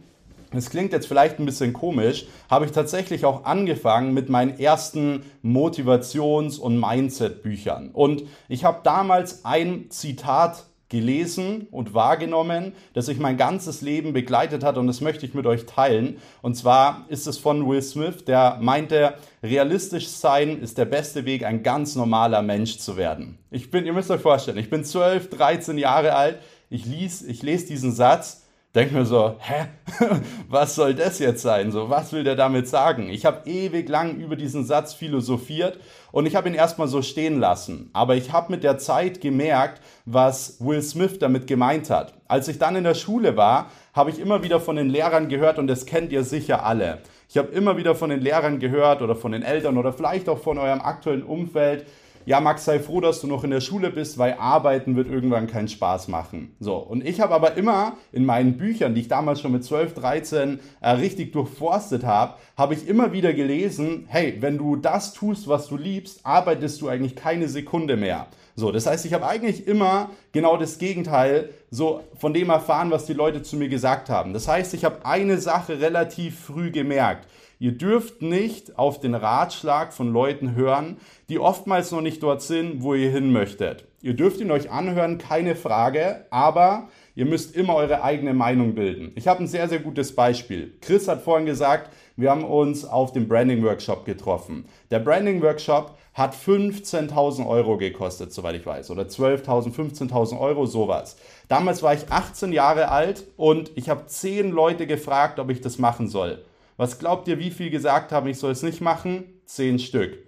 das 0.55 0.69
klingt 0.69 0.93
jetzt 0.93 1.07
vielleicht 1.07 1.39
ein 1.39 1.45
bisschen 1.45 1.73
komisch, 1.73 2.27
habe 2.49 2.65
ich 2.65 2.71
tatsächlich 2.71 3.25
auch 3.25 3.43
angefangen 3.43 4.13
mit 4.13 4.29
meinen 4.29 4.57
ersten 4.57 5.25
Motivations- 5.43 6.59
und 6.59 6.79
Mindset-Büchern. 6.79 7.89
Und 7.91 8.23
ich 8.47 8.63
habe 8.63 8.79
damals 8.83 9.43
ein 9.43 9.89
Zitat 9.89 10.65
gelesen 10.95 11.67
und 11.71 11.93
wahrgenommen, 11.93 12.71
das 12.93 13.07
sich 13.07 13.19
mein 13.19 13.35
ganzes 13.35 13.81
Leben 13.81 14.13
begleitet 14.13 14.63
hat 14.63 14.77
und 14.77 14.87
das 14.87 15.01
möchte 15.01 15.25
ich 15.25 15.33
mit 15.33 15.45
euch 15.45 15.65
teilen. 15.65 16.17
Und 16.41 16.55
zwar 16.55 17.05
ist 17.09 17.27
es 17.27 17.37
von 17.37 17.67
Will 17.67 17.81
Smith, 17.81 18.23
der 18.25 18.57
meinte, 18.61 19.15
realistisch 19.43 20.07
sein 20.07 20.61
ist 20.61 20.77
der 20.77 20.85
beste 20.85 21.25
Weg, 21.25 21.43
ein 21.43 21.63
ganz 21.63 21.95
normaler 21.95 22.41
Mensch 22.41 22.77
zu 22.77 22.95
werden. 22.95 23.37
Ich 23.51 23.69
bin, 23.69 23.85
ihr 23.85 23.93
müsst 23.93 24.09
euch 24.09 24.21
vorstellen, 24.21 24.57
ich 24.57 24.69
bin 24.69 24.85
12, 24.85 25.29
13 25.31 25.77
Jahre 25.77 26.15
alt, 26.15 26.39
ich, 26.69 26.85
lies, 26.85 27.21
ich 27.21 27.43
lese 27.43 27.67
diesen 27.67 27.91
Satz 27.91 28.44
denke 28.75 28.93
mir 28.93 29.05
so, 29.05 29.35
hä, 29.39 29.67
was 30.49 30.75
soll 30.75 30.93
das 30.93 31.19
jetzt 31.19 31.41
sein? 31.41 31.71
So, 31.71 31.89
was 31.89 32.11
will 32.11 32.23
der 32.23 32.35
damit 32.35 32.67
sagen? 32.67 33.09
Ich 33.09 33.25
habe 33.25 33.49
ewig 33.49 33.87
lang 33.87 34.17
über 34.17 34.35
diesen 34.35 34.65
Satz 34.65 34.93
philosophiert 34.93 35.79
und 36.11 36.25
ich 36.25 36.35
habe 36.35 36.49
ihn 36.49 36.55
erstmal 36.55 36.87
so 36.87 37.01
stehen 37.01 37.39
lassen. 37.39 37.89
Aber 37.93 38.15
ich 38.15 38.33
habe 38.33 38.51
mit 38.51 38.63
der 38.63 38.77
Zeit 38.77 39.21
gemerkt, 39.21 39.81
was 40.05 40.57
Will 40.59 40.81
Smith 40.81 41.19
damit 41.19 41.47
gemeint 41.47 41.89
hat. 41.89 42.13
Als 42.27 42.47
ich 42.47 42.59
dann 42.59 42.75
in 42.75 42.83
der 42.83 42.95
Schule 42.95 43.37
war, 43.37 43.71
habe 43.93 44.09
ich 44.09 44.19
immer 44.19 44.43
wieder 44.43 44.59
von 44.59 44.75
den 44.75 44.89
Lehrern 44.89 45.29
gehört 45.29 45.57
und 45.57 45.67
das 45.67 45.85
kennt 45.85 46.11
ihr 46.11 46.23
sicher 46.23 46.65
alle. 46.65 46.99
Ich 47.29 47.37
habe 47.37 47.49
immer 47.49 47.77
wieder 47.77 47.95
von 47.95 48.09
den 48.09 48.21
Lehrern 48.21 48.59
gehört 48.59 49.01
oder 49.01 49.15
von 49.15 49.31
den 49.31 49.41
Eltern 49.41 49.77
oder 49.77 49.93
vielleicht 49.93 50.27
auch 50.29 50.39
von 50.39 50.57
eurem 50.57 50.81
aktuellen 50.81 51.23
Umfeld, 51.23 51.85
ja, 52.25 52.39
Max, 52.39 52.65
sei 52.65 52.79
froh, 52.79 53.01
dass 53.01 53.21
du 53.21 53.27
noch 53.27 53.43
in 53.43 53.51
der 53.51 53.61
Schule 53.61 53.91
bist, 53.91 54.17
weil 54.17 54.33
arbeiten 54.39 54.95
wird 54.95 55.09
irgendwann 55.09 55.47
keinen 55.47 55.67
Spaß 55.67 56.07
machen. 56.07 56.55
So, 56.59 56.77
und 56.77 57.05
ich 57.05 57.21
habe 57.21 57.33
aber 57.33 57.55
immer 57.55 57.97
in 58.11 58.25
meinen 58.25 58.57
Büchern, 58.57 58.95
die 58.95 59.01
ich 59.01 59.07
damals 59.07 59.41
schon 59.41 59.51
mit 59.51 59.63
12, 59.63 59.93
13 59.93 60.59
äh, 60.81 60.89
richtig 60.91 61.33
durchforstet 61.33 62.03
habe, 62.03 62.35
habe 62.57 62.73
ich 62.73 62.87
immer 62.87 63.13
wieder 63.13 63.33
gelesen, 63.33 64.05
hey, 64.07 64.37
wenn 64.39 64.57
du 64.57 64.75
das 64.75 65.13
tust, 65.13 65.47
was 65.47 65.67
du 65.67 65.77
liebst, 65.77 66.25
arbeitest 66.25 66.81
du 66.81 66.87
eigentlich 66.87 67.15
keine 67.15 67.47
Sekunde 67.47 67.95
mehr. 67.95 68.27
So, 68.55 68.71
das 68.71 68.85
heißt, 68.85 69.05
ich 69.05 69.13
habe 69.13 69.27
eigentlich 69.27 69.67
immer 69.67 70.09
genau 70.31 70.55
das 70.55 70.77
Gegenteil 70.77 71.49
so 71.71 72.03
von 72.17 72.33
dem 72.33 72.49
erfahren, 72.49 72.89
was 72.89 73.05
die 73.05 73.13
Leute 73.13 73.43
zu 73.43 73.57
mir 73.57 73.67
gesagt 73.67 74.09
haben. 74.09 74.33
Das 74.33 74.47
heißt, 74.47 74.73
ich 74.73 74.85
habe 74.85 75.05
eine 75.05 75.39
Sache 75.39 75.81
relativ 75.81 76.39
früh 76.39 76.71
gemerkt. 76.71 77.27
Ihr 77.59 77.71
dürft 77.71 78.21
nicht 78.21 78.77
auf 78.77 78.99
den 78.99 79.15
Ratschlag 79.15 79.93
von 79.93 80.11
Leuten 80.11 80.55
hören, 80.55 80.97
die 81.29 81.39
oftmals 81.39 81.91
noch 81.91 82.01
nicht 82.01 82.21
dort 82.21 82.41
sind, 82.41 82.83
wo 82.83 82.93
ihr 82.93 83.09
hin 83.09 83.31
möchtet. 83.31 83.85
Ihr 84.01 84.13
dürft 84.13 84.39
ihn 84.39 84.51
euch 84.51 84.69
anhören, 84.69 85.17
keine 85.17 85.55
Frage, 85.55 86.25
aber 86.29 86.89
ihr 87.15 87.25
müsst 87.25 87.55
immer 87.55 87.75
eure 87.75 88.03
eigene 88.03 88.33
Meinung 88.33 88.75
bilden. 88.75 89.13
Ich 89.15 89.27
habe 89.27 89.39
ein 89.41 89.47
sehr, 89.47 89.69
sehr 89.69 89.79
gutes 89.79 90.13
Beispiel. 90.13 90.73
Chris 90.81 91.07
hat 91.07 91.23
vorhin 91.23 91.45
gesagt, 91.45 91.89
wir 92.17 92.29
haben 92.29 92.43
uns 92.43 92.85
auf 92.85 93.13
dem 93.13 93.27
Branding 93.27 93.63
Workshop 93.63 94.05
getroffen. 94.05 94.65
Der 94.91 94.99
Branding 94.99 95.41
Workshop 95.41 95.97
hat 96.13 96.35
15.000 96.35 97.47
Euro 97.47 97.77
gekostet, 97.77 98.31
soweit 98.31 98.55
ich 98.55 98.65
weiß, 98.65 98.91
oder 98.91 99.03
12.000, 99.03 99.73
15.000 99.73 100.39
Euro, 100.39 100.65
sowas. 100.65 101.17
Damals 101.47 101.81
war 101.81 101.93
ich 101.93 102.09
18 102.09 102.53
Jahre 102.53 102.89
alt 102.89 103.25
und 103.37 103.71
ich 103.75 103.89
habe 103.89 104.05
10 104.05 104.51
Leute 104.51 104.87
gefragt, 104.87 105.39
ob 105.39 105.49
ich 105.49 105.61
das 105.61 105.79
machen 105.79 106.07
soll. 106.07 106.43
Was 106.77 106.99
glaubt 106.99 107.27
ihr, 107.27 107.39
wie 107.39 107.51
viel 107.51 107.69
gesagt 107.69 108.11
haben, 108.11 108.27
ich 108.27 108.37
soll 108.37 108.51
es 108.51 108.63
nicht 108.63 108.81
machen? 108.81 109.23
Zehn 109.45 109.79
Stück. 109.79 110.24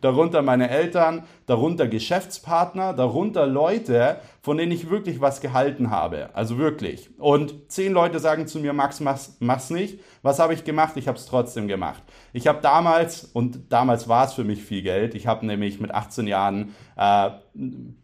Darunter 0.00 0.42
meine 0.42 0.70
Eltern, 0.70 1.24
darunter 1.46 1.86
Geschäftspartner, 1.86 2.94
darunter 2.94 3.46
Leute, 3.46 4.16
von 4.40 4.56
denen 4.56 4.72
ich 4.72 4.90
wirklich 4.90 5.20
was 5.20 5.40
gehalten 5.40 5.90
habe. 5.90 6.30
Also 6.34 6.58
wirklich. 6.58 7.10
Und 7.18 7.70
zehn 7.70 7.92
Leute 7.92 8.18
sagen 8.18 8.46
zu 8.46 8.58
mir, 8.58 8.72
Max, 8.72 9.00
mach's, 9.00 9.36
mach's 9.38 9.70
nicht. 9.70 10.00
Was 10.22 10.38
habe 10.38 10.54
ich 10.54 10.64
gemacht? 10.64 10.92
Ich 10.96 11.06
habe 11.06 11.18
es 11.18 11.26
trotzdem 11.26 11.68
gemacht. 11.68 12.02
Ich 12.32 12.46
habe 12.46 12.60
damals, 12.60 13.24
und 13.24 13.72
damals 13.72 14.08
war 14.08 14.24
es 14.24 14.32
für 14.32 14.44
mich 14.44 14.62
viel 14.62 14.82
Geld, 14.82 15.14
ich 15.14 15.26
habe 15.26 15.46
nämlich 15.46 15.80
mit 15.80 15.92
18 15.92 16.26
Jahren, 16.26 16.74
äh, 16.96 17.30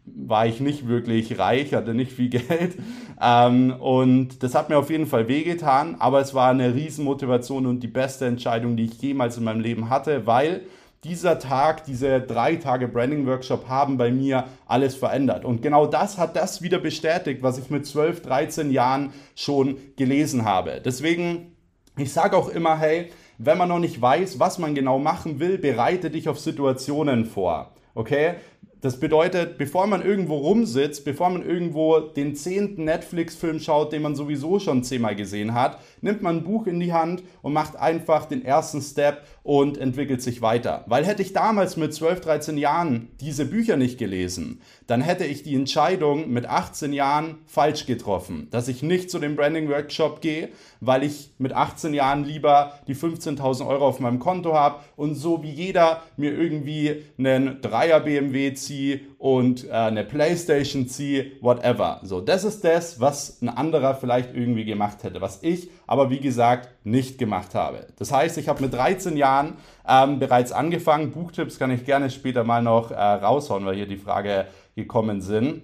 war 0.05 0.45
ich 0.45 0.59
nicht 0.59 0.87
wirklich 0.87 1.39
reich, 1.39 1.73
hatte 1.73 1.93
nicht 1.93 2.11
viel 2.11 2.29
Geld. 2.29 2.77
Ähm, 3.21 3.73
und 3.79 4.43
das 4.43 4.55
hat 4.55 4.69
mir 4.69 4.77
auf 4.77 4.89
jeden 4.89 5.07
Fall 5.07 5.27
wehgetan, 5.27 5.95
aber 5.99 6.21
es 6.21 6.33
war 6.33 6.51
eine 6.51 6.73
Riesenmotivation 6.73 7.65
und 7.65 7.81
die 7.81 7.87
beste 7.87 8.25
Entscheidung, 8.25 8.77
die 8.77 8.85
ich 8.85 9.01
jemals 9.01 9.37
in 9.37 9.43
meinem 9.43 9.61
Leben 9.61 9.89
hatte, 9.89 10.25
weil 10.25 10.61
dieser 11.03 11.39
Tag, 11.39 11.85
diese 11.85 12.19
drei 12.19 12.55
Tage 12.55 12.87
Branding 12.87 13.25
Workshop 13.25 13.69
haben 13.69 13.97
bei 13.97 14.11
mir 14.11 14.45
alles 14.65 14.95
verändert. 14.95 15.45
Und 15.45 15.61
genau 15.61 15.85
das 15.85 16.17
hat 16.17 16.35
das 16.35 16.61
wieder 16.61 16.79
bestätigt, 16.79 17.41
was 17.41 17.57
ich 17.57 17.69
mit 17.69 17.85
12, 17.85 18.21
13 18.21 18.71
Jahren 18.71 19.13
schon 19.35 19.77
gelesen 19.95 20.43
habe. 20.43 20.81
Deswegen, 20.83 21.55
ich 21.97 22.11
sage 22.11 22.35
auch 22.35 22.49
immer, 22.49 22.77
hey, 22.77 23.11
wenn 23.37 23.57
man 23.57 23.69
noch 23.69 23.79
nicht 23.79 24.01
weiß, 24.01 24.39
was 24.39 24.59
man 24.59 24.75
genau 24.75 24.99
machen 24.99 25.39
will, 25.39 25.57
bereite 25.57 26.11
dich 26.11 26.27
auf 26.27 26.39
Situationen 26.39 27.25
vor. 27.25 27.71
Okay? 27.95 28.35
Das 28.81 28.97
bedeutet, 28.97 29.57
bevor 29.57 29.87
man 29.87 30.01
irgendwo 30.01 30.37
rumsitzt, 30.37 31.03
bevor 31.03 31.29
man 31.29 31.45
irgendwo 31.45 31.99
den 31.99 32.33
zehnten 32.35 32.85
Netflix-Film 32.85 33.59
schaut, 33.59 33.91
den 33.91 34.01
man 34.01 34.15
sowieso 34.15 34.57
schon 34.59 34.85
zehnmal 34.85 35.17
gesehen 35.17 35.53
hat, 35.53 35.79
nimmt 35.99 36.21
man 36.21 36.37
ein 36.37 36.43
Buch 36.45 36.65
in 36.65 36.79
die 36.79 36.93
Hand 36.93 37.21
und 37.41 37.51
macht 37.51 37.75
einfach 37.75 38.25
den 38.25 38.43
ersten 38.43 38.81
Step 38.81 39.25
und 39.49 39.79
entwickelt 39.79 40.21
sich 40.21 40.43
weiter. 40.43 40.83
Weil 40.85 41.07
hätte 41.07 41.23
ich 41.23 41.33
damals 41.33 41.75
mit 41.75 41.91
12, 41.91 42.21
13 42.21 42.57
Jahren 42.59 43.07
diese 43.19 43.47
Bücher 43.47 43.77
nicht 43.77 43.97
gelesen, 43.97 44.61
dann 44.85 45.01
hätte 45.01 45.25
ich 45.25 45.41
die 45.41 45.55
Entscheidung 45.55 46.29
mit 46.29 46.45
18 46.45 46.93
Jahren 46.93 47.39
falsch 47.47 47.87
getroffen, 47.87 48.47
dass 48.51 48.67
ich 48.67 48.83
nicht 48.83 49.09
zu 49.09 49.17
dem 49.17 49.35
Branding 49.35 49.67
Workshop 49.67 50.21
gehe, 50.21 50.49
weil 50.81 51.01
ich 51.01 51.31
mit 51.39 51.53
18 51.53 51.95
Jahren 51.95 52.25
lieber 52.25 52.73
die 52.87 52.95
15.000 52.95 53.65
Euro 53.67 53.87
auf 53.87 53.99
meinem 53.99 54.19
Konto 54.19 54.53
habe 54.53 54.81
und 54.95 55.15
so 55.15 55.41
wie 55.41 55.49
jeder 55.49 56.03
mir 56.15 56.31
irgendwie 56.31 57.05
einen 57.17 57.59
Dreier 57.59 58.01
BMW 58.01 58.53
ziehe 58.53 58.99
und 59.19 59.67
äh, 59.67 59.71
eine 59.71 60.05
Playstation 60.05 60.87
ziehe, 60.87 61.33
whatever. 61.41 61.99
So, 62.03 62.21
das 62.21 62.45
ist 62.45 62.63
das, 62.63 63.01
was 63.01 63.41
ein 63.41 63.49
anderer 63.49 63.93
vielleicht 63.93 64.33
irgendwie 64.33 64.63
gemacht 64.63 65.03
hätte, 65.03 65.19
was 65.19 65.43
ich 65.43 65.69
aber 65.87 66.09
wie 66.09 66.21
gesagt 66.21 66.69
nicht 66.85 67.17
gemacht 67.17 67.53
habe. 67.53 67.87
Das 67.97 68.13
heißt, 68.13 68.37
ich 68.37 68.47
habe 68.47 68.61
mit 68.61 68.73
13 68.73 69.17
Jahren 69.17 69.57
ähm, 69.85 70.19
bereits 70.19 70.53
angefangen. 70.53 71.11
Buchtipps 71.11 71.59
kann 71.59 71.69
ich 71.69 71.83
gerne 71.83 72.09
später 72.09 72.45
mal 72.45 72.63
noch 72.63 72.91
äh, 72.91 72.95
raushauen, 72.95 73.65
weil 73.65 73.75
hier 73.75 73.87
die 73.87 73.97
Frage 73.97 74.47
gekommen 74.75 75.19
sind. 75.19 75.63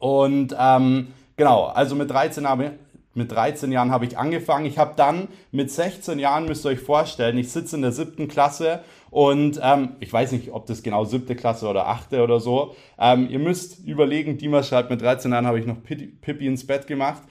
Und 0.00 0.56
ähm, 0.58 1.08
genau, 1.36 1.66
also 1.66 1.94
mit 1.94 2.10
13 2.10 2.48
habe 2.48 2.72
mit 3.14 3.32
13 3.32 3.72
Jahren 3.72 3.90
habe 3.90 4.06
ich 4.06 4.18
angefangen. 4.18 4.66
Ich 4.66 4.78
habe 4.78 4.94
dann 4.96 5.28
mit 5.50 5.70
16 5.70 6.18
Jahren, 6.18 6.46
müsst 6.46 6.64
ihr 6.64 6.70
euch 6.70 6.80
vorstellen, 6.80 7.36
ich 7.38 7.50
sitze 7.50 7.76
in 7.76 7.82
der 7.82 7.92
siebten 7.92 8.28
Klasse 8.28 8.80
und 9.10 9.60
ähm, 9.62 9.96
ich 10.00 10.12
weiß 10.12 10.32
nicht, 10.32 10.52
ob 10.52 10.66
das 10.66 10.82
genau 10.82 11.04
siebte 11.04 11.36
Klasse 11.36 11.68
oder 11.68 11.88
achte 11.88 12.22
oder 12.22 12.40
so. 12.40 12.74
Ähm, 12.98 13.28
ihr 13.30 13.38
müsst 13.38 13.86
überlegen, 13.86 14.38
Dima 14.38 14.62
schreibt, 14.62 14.90
mit 14.90 15.02
13 15.02 15.32
Jahren 15.32 15.46
habe 15.46 15.58
ich 15.58 15.66
noch 15.66 15.82
Pippi 15.82 16.46
ins 16.46 16.66
Bett 16.66 16.86
gemacht. 16.86 17.22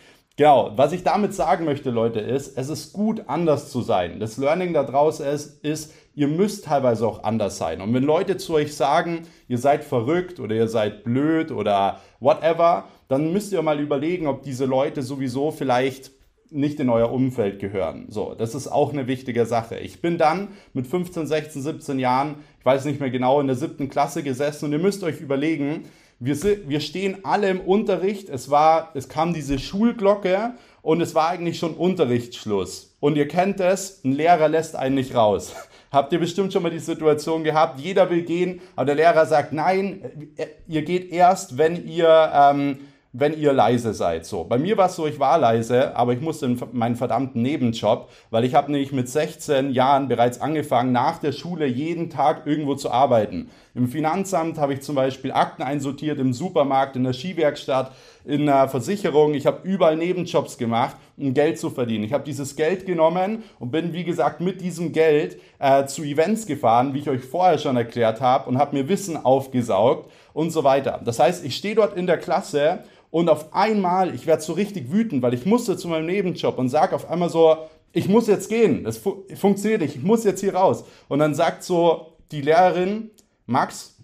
Genau, 0.41 0.71
was 0.75 0.91
ich 0.91 1.03
damit 1.03 1.35
sagen 1.35 1.65
möchte, 1.65 1.91
Leute, 1.91 2.19
ist, 2.19 2.57
es 2.57 2.69
ist 2.69 2.93
gut, 2.93 3.25
anders 3.27 3.69
zu 3.69 3.83
sein. 3.83 4.19
Das 4.19 4.37
Learning 4.37 4.73
da 4.73 4.83
draußen 4.83 5.23
ist, 5.23 5.63
ist, 5.63 5.93
ihr 6.15 6.27
müsst 6.27 6.65
teilweise 6.65 7.05
auch 7.05 7.23
anders 7.23 7.59
sein. 7.59 7.79
Und 7.79 7.93
wenn 7.93 8.01
Leute 8.01 8.37
zu 8.37 8.55
euch 8.55 8.75
sagen, 8.75 9.27
ihr 9.47 9.59
seid 9.59 9.83
verrückt 9.83 10.39
oder 10.39 10.55
ihr 10.55 10.67
seid 10.67 11.03
blöd 11.03 11.51
oder 11.51 11.99
whatever, 12.19 12.85
dann 13.07 13.31
müsst 13.31 13.53
ihr 13.53 13.61
mal 13.61 13.79
überlegen, 13.79 14.25
ob 14.25 14.41
diese 14.41 14.65
Leute 14.65 15.03
sowieso 15.03 15.51
vielleicht 15.51 16.09
nicht 16.49 16.79
in 16.79 16.89
euer 16.89 17.11
Umfeld 17.11 17.59
gehören. 17.59 18.07
So, 18.09 18.33
das 18.33 18.55
ist 18.55 18.67
auch 18.67 18.93
eine 18.93 19.05
wichtige 19.05 19.45
Sache. 19.45 19.77
Ich 19.77 20.01
bin 20.01 20.17
dann 20.17 20.47
mit 20.73 20.87
15, 20.87 21.27
16, 21.27 21.61
17 21.61 21.99
Jahren, 21.99 22.37
ich 22.57 22.65
weiß 22.65 22.85
nicht 22.85 22.99
mehr 22.99 23.11
genau, 23.11 23.41
in 23.41 23.45
der 23.45 23.55
siebten 23.55 23.89
Klasse 23.89 24.23
gesessen 24.23 24.65
und 24.65 24.71
ihr 24.71 24.79
müsst 24.79 25.03
euch 25.03 25.21
überlegen, 25.21 25.85
wir, 26.21 26.69
wir 26.69 26.79
stehen 26.79 27.25
alle 27.25 27.49
im 27.49 27.59
Unterricht. 27.59 28.29
Es, 28.29 28.51
war, 28.51 28.91
es 28.93 29.09
kam 29.09 29.33
diese 29.33 29.57
Schulglocke 29.57 30.53
und 30.83 31.01
es 31.01 31.15
war 31.15 31.29
eigentlich 31.29 31.57
schon 31.57 31.73
Unterrichtsschluss. 31.73 32.95
Und 32.99 33.17
ihr 33.17 33.27
kennt 33.27 33.59
es, 33.59 34.01
ein 34.05 34.13
Lehrer 34.13 34.47
lässt 34.47 34.75
einen 34.75 34.95
nicht 34.95 35.15
raus. 35.15 35.55
Habt 35.91 36.13
ihr 36.13 36.19
bestimmt 36.19 36.53
schon 36.53 36.61
mal 36.61 36.69
die 36.69 36.79
Situation 36.79 37.43
gehabt, 37.43 37.79
jeder 37.79 38.09
will 38.11 38.21
gehen, 38.21 38.61
aber 38.75 38.85
der 38.85 38.95
Lehrer 38.95 39.25
sagt, 39.25 39.51
nein, 39.51 40.29
ihr 40.67 40.83
geht 40.83 41.11
erst, 41.11 41.57
wenn 41.57 41.85
ihr 41.85 42.31
ähm, 42.33 42.77
wenn 43.13 43.37
ihr 43.37 43.51
leise 43.51 43.93
seid. 43.93 44.25
So, 44.25 44.45
bei 44.45 44.57
mir 44.57 44.77
war 44.77 44.87
es 44.87 44.95
so, 44.95 45.05
ich 45.05 45.19
war 45.19 45.37
leise, 45.37 45.95
aber 45.95 46.13
ich 46.13 46.21
musste 46.21 46.45
in 46.45 46.59
meinen 46.71 46.95
verdammten 46.95 47.41
Nebenjob, 47.41 48.09
weil 48.29 48.45
ich 48.45 48.55
habe 48.55 48.71
nämlich 48.71 48.93
mit 48.93 49.09
16 49.09 49.71
Jahren 49.71 50.07
bereits 50.07 50.39
angefangen, 50.39 50.93
nach 50.93 51.19
der 51.19 51.33
Schule 51.33 51.65
jeden 51.65 52.09
Tag 52.09 52.47
irgendwo 52.47 52.75
zu 52.75 52.89
arbeiten. 52.89 53.49
Im 53.73 53.87
Finanzamt 53.87 54.57
habe 54.57 54.73
ich 54.73 54.81
zum 54.81 54.95
Beispiel 54.95 55.31
Akten 55.31 55.63
einsortiert, 55.63 56.19
im 56.19 56.33
Supermarkt, 56.33 56.95
in 56.95 57.03
der 57.03 57.13
Skiwerkstatt, 57.13 57.91
in 58.25 58.45
der 58.45 58.69
Versicherung. 58.69 59.33
Ich 59.33 59.45
habe 59.45 59.67
überall 59.67 59.97
Nebenjobs 59.97 60.57
gemacht, 60.57 60.95
um 61.17 61.33
Geld 61.33 61.59
zu 61.59 61.69
verdienen. 61.69 62.03
Ich 62.03 62.13
habe 62.13 62.23
dieses 62.23 62.55
Geld 62.55 62.85
genommen 62.85 63.43
und 63.59 63.71
bin, 63.71 63.93
wie 63.93 64.03
gesagt, 64.03 64.41
mit 64.41 64.61
diesem 64.61 64.91
Geld 64.91 65.39
äh, 65.59 65.85
zu 65.85 66.03
Events 66.03 66.45
gefahren, 66.45 66.93
wie 66.93 66.99
ich 66.99 67.09
euch 67.09 67.23
vorher 67.23 67.57
schon 67.57 67.77
erklärt 67.77 68.21
habe, 68.21 68.49
und 68.49 68.57
habe 68.57 68.75
mir 68.75 68.87
Wissen 68.87 69.17
aufgesaugt 69.17 70.09
und 70.33 70.51
so 70.51 70.63
weiter. 70.63 70.99
Das 71.03 71.19
heißt, 71.19 71.45
ich 71.45 71.55
stehe 71.55 71.75
dort 71.75 71.95
in 71.95 72.07
der 72.07 72.17
Klasse 72.17 72.79
und 73.11 73.29
auf 73.29 73.53
einmal, 73.53 74.15
ich 74.15 74.25
werde 74.25 74.41
so 74.41 74.53
richtig 74.53 74.91
wütend, 74.91 75.21
weil 75.21 75.33
ich 75.33 75.45
musste 75.45 75.77
zu 75.77 75.89
meinem 75.89 76.05
Nebenjob 76.07 76.57
und 76.57 76.69
sage 76.69 76.95
auf 76.95 77.09
einmal 77.09 77.29
so, 77.29 77.57
ich 77.91 78.07
muss 78.07 78.27
jetzt 78.27 78.49
gehen, 78.49 78.85
das 78.85 78.97
fu 78.97 79.25
funktioniert 79.35 79.81
nicht, 79.81 79.97
ich 79.97 80.03
muss 80.03 80.23
jetzt 80.23 80.39
hier 80.39 80.55
raus. 80.55 80.85
Und 81.09 81.19
dann 81.19 81.35
sagt 81.35 81.63
so 81.63 82.13
die 82.31 82.41
Lehrerin, 82.41 83.11
Max, 83.45 83.97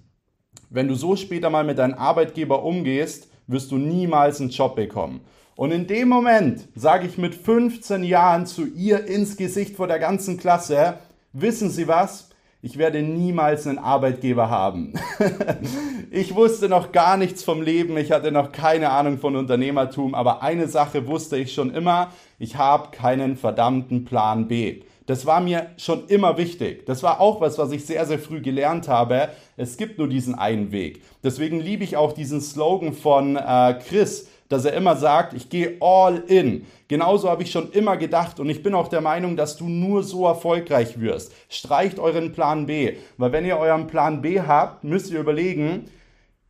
wenn 0.70 0.90
du 0.90 0.96
so 0.96 1.16
später 1.16 1.50
mal 1.50 1.64
mit 1.64 1.78
deinem 1.78 1.94
Arbeitgeber 1.94 2.64
umgehst, 2.64 3.30
wirst 3.48 3.72
du 3.72 3.78
niemals 3.78 4.42
einen 4.42 4.50
Job 4.50 4.76
bekommen. 4.76 5.22
Und 5.56 5.72
in 5.72 5.88
dem 5.88 6.10
Moment 6.10 6.68
sage 6.76 7.08
ich 7.08 7.18
mit 7.18 7.34
15 7.34 8.04
Jahren 8.04 8.46
zu 8.46 8.68
ihr 8.68 9.06
ins 9.06 9.38
Gesicht 9.38 9.78
vor 9.78 9.88
der 9.88 10.00
ganzen 10.00 10.38
Klasse, 10.38 11.00
wissen 11.32 11.70
Sie 11.70 11.88
was? 11.88 12.30
Ich 12.64 12.80
werde 12.80 13.04
niemals 13.04 13.68
einen 13.68 13.78
Arbeitgeber 13.78 14.50
haben. 14.50 14.94
ich 16.12 16.34
wusste 16.34 16.68
noch 16.68 16.92
gar 16.92 17.16
nichts 17.16 17.44
vom 17.44 17.62
Leben, 17.62 17.96
ich 17.98 18.12
hatte 18.12 18.32
noch 18.32 18.52
keine 18.52 18.90
Ahnung 18.90 19.20
von 19.20 19.36
Unternehmertum, 19.36 20.16
aber 20.16 20.42
eine 20.42 20.68
Sache 20.68 21.06
wusste 21.06 21.38
ich 21.38 21.54
schon 21.54 21.72
immer, 21.72 22.12
ich 22.40 22.56
habe 22.56 22.90
keinen 22.90 23.38
verdammten 23.38 24.06
Plan 24.06 24.48
B. 24.48 24.82
Das 25.06 25.28
war 25.28 25.40
mir 25.40 25.68
schon 25.78 26.08
immer 26.08 26.38
wichtig. 26.38 26.86
Das 26.88 27.04
war 27.04 27.22
auch 27.22 27.42
was, 27.42 27.60
was 27.60 27.72
ich 27.72 27.86
sehr, 27.86 28.06
sehr 28.08 28.20
früh 28.20 28.42
gelernt 28.42 28.88
habe. 28.88 29.30
Es 29.56 29.78
gibt 29.78 30.00
nur 30.00 30.10
diesen 30.10 30.34
einen 30.34 30.72
Weg. 30.72 31.04
Deswegen 31.24 31.62
liebe 31.62 31.84
ich 31.84 31.96
auch 31.96 32.12
diesen 32.12 32.42
Slogan 32.42 32.92
von 32.92 33.38
äh, 33.38 33.80
Chris, 33.88 34.28
dass 34.50 34.66
er 34.66 34.74
immer 34.74 34.96
sagt, 34.96 35.34
ich 35.34 35.50
gehe 35.50 35.78
all 35.82 36.24
in. 36.28 36.66
Genauso 36.88 37.30
habe 37.30 37.44
ich 37.44 37.52
schon 37.52 37.72
immer 37.72 37.98
gedacht 37.98 38.40
und 38.40 38.50
ich 38.50 38.64
bin 38.64 38.74
auch 38.74 38.88
der 38.88 39.02
Meinung, 39.02 39.36
dass 39.36 39.58
du 39.58 39.68
nur 39.68 40.04
so 40.04 40.26
erfolgreich 40.26 41.00
wirst. 41.00 41.34
Streicht 41.50 42.00
euren 42.00 42.32
Plan 42.32 42.66
B, 42.66 42.94
weil 43.18 43.32
wenn 43.32 43.46
ihr 43.46 43.58
euren 43.58 43.88
Plan 43.88 44.22
B 44.22 44.42
habt, 44.42 44.84
müsst 44.84 45.12
ihr 45.12 45.20
überlegen, 45.20 45.86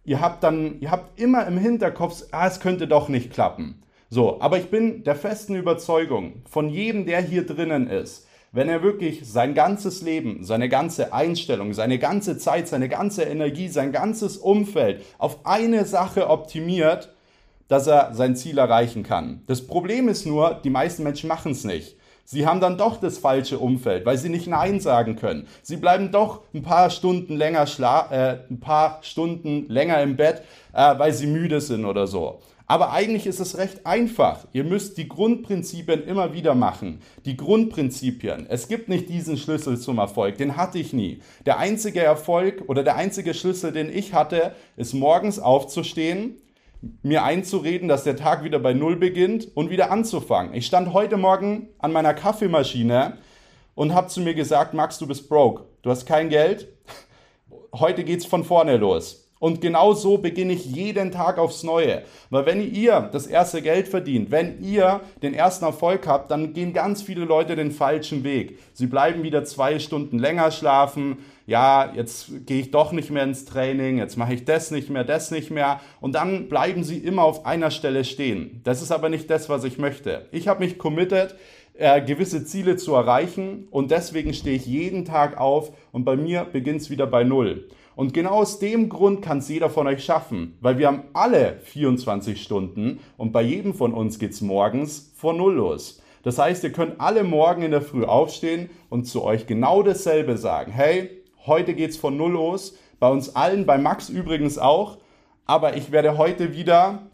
ihr 0.03 0.21
habt 0.21 0.43
dann, 0.43 0.79
ihr 0.79 0.91
habt 0.91 1.19
immer 1.19 1.45
im 1.47 1.57
Hinterkopf, 1.57 2.23
ah, 2.31 2.47
es 2.47 2.59
könnte 2.59 2.87
doch 2.87 3.09
nicht 3.09 3.31
klappen. 3.31 3.81
So, 4.09 4.39
aber 4.39 4.57
ich 4.57 4.69
bin 4.69 5.03
der 5.03 5.15
festen 5.15 5.55
Überzeugung 5.55 6.41
von 6.49 6.69
jedem, 6.69 7.05
der 7.05 7.21
hier 7.21 7.45
drinnen 7.45 7.87
ist, 7.87 8.25
wenn 8.53 8.69
er 8.69 8.81
wirklich 8.81 9.27
sein 9.27 9.53
ganzes 9.53 10.01
Leben, 10.01 10.45
seine 10.45 10.69
ganze 10.69 11.11
Einstellung, 11.13 11.73
seine 11.73 11.99
ganze 11.99 12.37
Zeit, 12.37 12.69
seine 12.69 12.87
ganze 12.87 13.23
Energie, 13.23 13.67
sein 13.67 13.91
ganzes 13.91 14.37
Umfeld 14.37 15.03
auf 15.17 15.45
eine 15.45 15.83
Sache 15.83 16.29
optimiert, 16.29 17.13
dass 17.67 17.87
er 17.87 18.13
sein 18.13 18.35
Ziel 18.35 18.57
erreichen 18.57 19.03
kann. 19.03 19.41
Das 19.47 19.65
Problem 19.65 20.07
ist 20.09 20.25
nur, 20.25 20.59
die 20.63 20.69
meisten 20.69 21.03
Menschen 21.03 21.27
machen 21.27 21.51
es 21.51 21.63
nicht. 21.63 21.97
Sie 22.29 22.45
haben 22.45 22.59
dann 22.59 22.77
doch 22.77 22.99
das 22.99 23.17
falsche 23.17 23.57
Umfeld, 23.57 24.05
weil 24.05 24.17
sie 24.17 24.27
nicht 24.27 24.47
Nein 24.47 24.81
sagen 24.81 25.15
können. 25.15 25.47
Sie 25.63 25.77
bleiben 25.77 26.11
doch 26.11 26.41
ein 26.53 26.61
paar 26.61 26.89
Stunden 26.89 27.37
länger, 27.37 27.67
schla 27.67 28.11
äh, 28.11 28.39
ein 28.49 28.59
paar 28.59 28.99
Stunden 29.01 29.65
länger 29.69 30.01
im 30.01 30.17
Bett, 30.17 30.41
äh, 30.73 30.99
weil 30.99 31.13
sie 31.13 31.27
müde 31.27 31.61
sind 31.61 31.85
oder 31.85 32.05
so. 32.05 32.41
Aber 32.69 32.91
eigentlich 32.91 33.27
ist 33.27 33.39
es 33.39 33.57
recht 33.57 33.85
einfach. 33.85 34.45
Ihr 34.51 34.65
müsst 34.65 34.97
die 34.97 35.07
Grundprinzipien 35.07 36.03
immer 36.03 36.33
wieder 36.33 36.53
machen. 36.53 36.99
Die 37.23 37.37
Grundprinzipien. 37.37 38.45
Es 38.49 38.67
gibt 38.67 38.89
nicht 38.89 39.07
diesen 39.07 39.37
Schlüssel 39.37 39.79
zum 39.79 39.97
Erfolg. 39.97 40.37
Den 40.37 40.57
hatte 40.57 40.79
ich 40.79 40.91
nie. 40.91 41.21
Der 41.45 41.59
einzige 41.59 42.01
Erfolg 42.01 42.65
oder 42.67 42.83
der 42.83 42.97
einzige 42.97 43.33
Schlüssel, 43.33 43.71
den 43.71 43.89
ich 43.89 44.13
hatte, 44.13 44.53
ist 44.75 44.93
morgens 44.93 45.39
aufzustehen, 45.39 46.41
mir 47.01 47.23
einzureden, 47.23 47.87
dass 47.87 48.03
der 48.03 48.15
Tag 48.15 48.43
wieder 48.43 48.59
bei 48.59 48.73
Null 48.73 48.95
beginnt 48.95 49.49
und 49.55 49.69
wieder 49.69 49.91
anzufangen. 49.91 50.53
Ich 50.53 50.65
stand 50.65 50.93
heute 50.93 51.17
Morgen 51.17 51.69
an 51.79 51.91
meiner 51.91 52.13
Kaffeemaschine 52.13 53.17
und 53.75 53.93
habe 53.93 54.07
zu 54.07 54.21
mir 54.21 54.33
gesagt, 54.33 54.73
Max, 54.73 54.97
du 54.99 55.07
bist 55.07 55.29
broke. 55.29 55.63
Du 55.81 55.89
hast 55.89 56.05
kein 56.05 56.29
Geld. 56.29 56.67
Heute 57.73 58.03
geht's 58.03 58.25
von 58.25 58.43
vorne 58.43 58.77
los. 58.77 59.27
Und 59.39 59.61
genau 59.61 59.93
so 59.93 60.17
beginne 60.17 60.53
ich 60.53 60.65
jeden 60.65 61.11
Tag 61.11 61.37
aufs 61.37 61.63
Neue. 61.63 62.03
Weil 62.29 62.45
wenn 62.47 62.73
ihr 62.73 63.01
das 63.11 63.27
erste 63.27 63.61
Geld 63.61 63.87
verdient, 63.87 64.31
wenn 64.31 64.63
ihr 64.63 65.01
den 65.21 65.33
ersten 65.33 65.65
Erfolg 65.65 66.07
habt, 66.07 66.31
dann 66.31 66.53
gehen 66.53 66.73
ganz 66.73 67.03
viele 67.03 67.25
Leute 67.25 67.55
den 67.55 67.71
falschen 67.71 68.23
Weg. 68.23 68.57
Sie 68.73 68.87
bleiben 68.87 69.23
wieder 69.23 69.45
zwei 69.45 69.77
Stunden 69.77 70.17
länger 70.17 70.49
schlafen. 70.49 71.19
Ja, 71.47 71.93
jetzt 71.95 72.45
gehe 72.45 72.59
ich 72.59 72.71
doch 72.71 72.91
nicht 72.91 73.09
mehr 73.09 73.23
ins 73.23 73.45
Training, 73.45 73.99
jetzt 73.99 74.17
mache 74.17 74.33
ich 74.33 74.43
das 74.43 74.69
nicht 74.69 74.89
mehr, 74.89 75.05
das 75.05 75.31
nicht 75.31 75.49
mehr. 75.49 75.79
Und 76.01 76.13
dann 76.13 76.49
bleiben 76.49 76.83
sie 76.83 76.97
immer 76.97 77.23
auf 77.23 77.45
einer 77.45 77.71
Stelle 77.71 78.03
stehen. 78.03 78.59
Das 78.65 78.81
ist 78.81 78.91
aber 78.91 79.07
nicht 79.07 79.29
das, 79.29 79.47
was 79.47 79.63
ich 79.63 79.77
möchte. 79.77 80.25
Ich 80.33 80.49
habe 80.49 80.59
mich 80.59 80.77
committed, 80.77 81.35
äh, 81.75 82.01
gewisse 82.01 82.43
Ziele 82.43 82.75
zu 82.75 82.93
erreichen 82.95 83.69
und 83.71 83.91
deswegen 83.91 84.33
stehe 84.33 84.57
ich 84.57 84.65
jeden 84.65 85.05
Tag 85.05 85.37
auf 85.37 85.71
und 85.93 86.03
bei 86.03 86.17
mir 86.17 86.43
beginnt 86.43 86.81
es 86.81 86.89
wieder 86.89 87.07
bei 87.07 87.23
Null. 87.23 87.69
Und 87.95 88.13
genau 88.13 88.31
aus 88.31 88.59
dem 88.59 88.89
Grund 88.89 89.21
kann 89.21 89.37
es 89.37 89.47
jeder 89.47 89.69
von 89.69 89.87
euch 89.87 90.03
schaffen, 90.03 90.57
weil 90.59 90.77
wir 90.77 90.87
haben 90.87 91.03
alle 91.13 91.59
24 91.63 92.43
Stunden 92.43 92.99
und 93.15 93.31
bei 93.31 93.41
jedem 93.41 93.73
von 93.73 93.93
uns 93.93 94.19
geht 94.19 94.31
es 94.31 94.41
morgens 94.41 95.13
vor 95.15 95.33
Null 95.33 95.53
los. 95.53 96.01
Das 96.23 96.39
heißt, 96.39 96.65
ihr 96.65 96.73
könnt 96.73 96.99
alle 96.99 97.23
morgen 97.23 97.61
in 97.61 97.71
der 97.71 97.81
Früh 97.81 98.03
aufstehen 98.03 98.69
und 98.89 99.05
zu 99.05 99.23
euch 99.23 99.47
genau 99.47 99.81
dasselbe 99.81 100.35
sagen. 100.37 100.73
Hey, 100.73 101.16
heute 101.47 101.73
geht 101.73 101.91
es 101.91 101.97
von 101.97 102.17
Null 102.17 102.33
los. 102.33 102.75
Bei 102.99 103.09
uns 103.09 103.35
allen, 103.35 103.65
bei 103.65 103.77
Max 103.77 104.09
übrigens 104.09 104.57
auch. 104.57 104.97
Aber 105.45 105.77
ich 105.77 105.91
werde 105.91 106.17
heute 106.17 106.53
wieder 106.53 107.07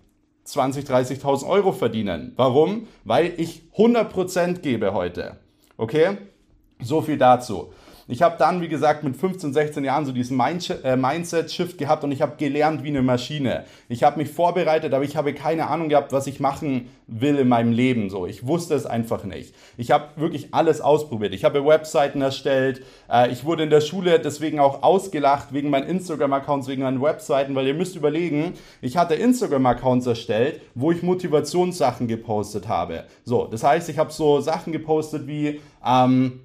20.000, 0.45 0.87
30.000 1.21 1.47
Euro 1.47 1.71
verdienen. 1.71 2.33
Warum? 2.35 2.87
Weil 3.05 3.33
ich 3.37 3.63
100% 3.77 4.59
gebe 4.59 4.93
heute. 4.93 5.37
Okay? 5.77 6.17
So 6.81 7.01
viel 7.01 7.17
dazu. 7.17 7.71
Ich 8.07 8.21
habe 8.21 8.35
dann, 8.37 8.61
wie 8.61 8.67
gesagt, 8.67 9.03
mit 9.03 9.15
15, 9.15 9.53
16 9.53 9.85
Jahren 9.85 10.05
so 10.05 10.11
diesen 10.11 10.39
äh, 10.39 10.95
Mindset-Shift 10.97 11.77
gehabt 11.77 12.03
und 12.03 12.11
ich 12.11 12.21
habe 12.21 12.35
gelernt 12.37 12.83
wie 12.83 12.89
eine 12.89 13.01
Maschine. 13.01 13.63
Ich 13.87 14.03
habe 14.03 14.17
mich 14.19 14.29
vorbereitet, 14.29 14.93
aber 14.93 15.05
ich 15.05 15.15
habe 15.15 15.33
keine 15.33 15.67
Ahnung 15.67 15.87
gehabt, 15.87 16.11
was 16.11 16.27
ich 16.27 16.41
machen 16.41 16.89
will 17.07 17.37
in 17.37 17.47
meinem 17.47 17.71
Leben. 17.71 18.09
So, 18.09 18.25
ich 18.25 18.45
wusste 18.45 18.75
es 18.75 18.85
einfach 18.85 19.23
nicht. 19.23 19.55
Ich 19.77 19.91
habe 19.91 20.09
wirklich 20.17 20.53
alles 20.53 20.81
ausprobiert. 20.81 21.33
Ich 21.33 21.45
habe 21.45 21.65
Webseiten 21.65 22.21
erstellt. 22.21 22.83
Äh, 23.09 23.31
ich 23.31 23.45
wurde 23.45 23.63
in 23.63 23.69
der 23.69 23.81
Schule 23.81 24.19
deswegen 24.19 24.59
auch 24.59 24.83
ausgelacht 24.83 25.53
wegen 25.53 25.69
meinen 25.69 25.87
Instagram-Accounts, 25.87 26.67
wegen 26.67 26.83
meinen 26.83 27.01
Webseiten, 27.01 27.55
weil 27.55 27.67
ihr 27.67 27.73
müsst 27.73 27.95
überlegen, 27.95 28.53
ich 28.81 28.97
hatte 28.97 29.15
Instagram-Accounts 29.15 30.07
erstellt, 30.07 30.61
wo 30.75 30.91
ich 30.91 31.03
Motivationssachen 31.03 32.07
gepostet 32.07 32.67
habe. 32.67 33.05
So, 33.23 33.45
das 33.45 33.63
heißt, 33.63 33.87
ich 33.87 33.97
habe 33.97 34.11
so 34.11 34.41
Sachen 34.41 34.73
gepostet 34.73 35.25
wie 35.25 35.61
ähm, 35.85 36.41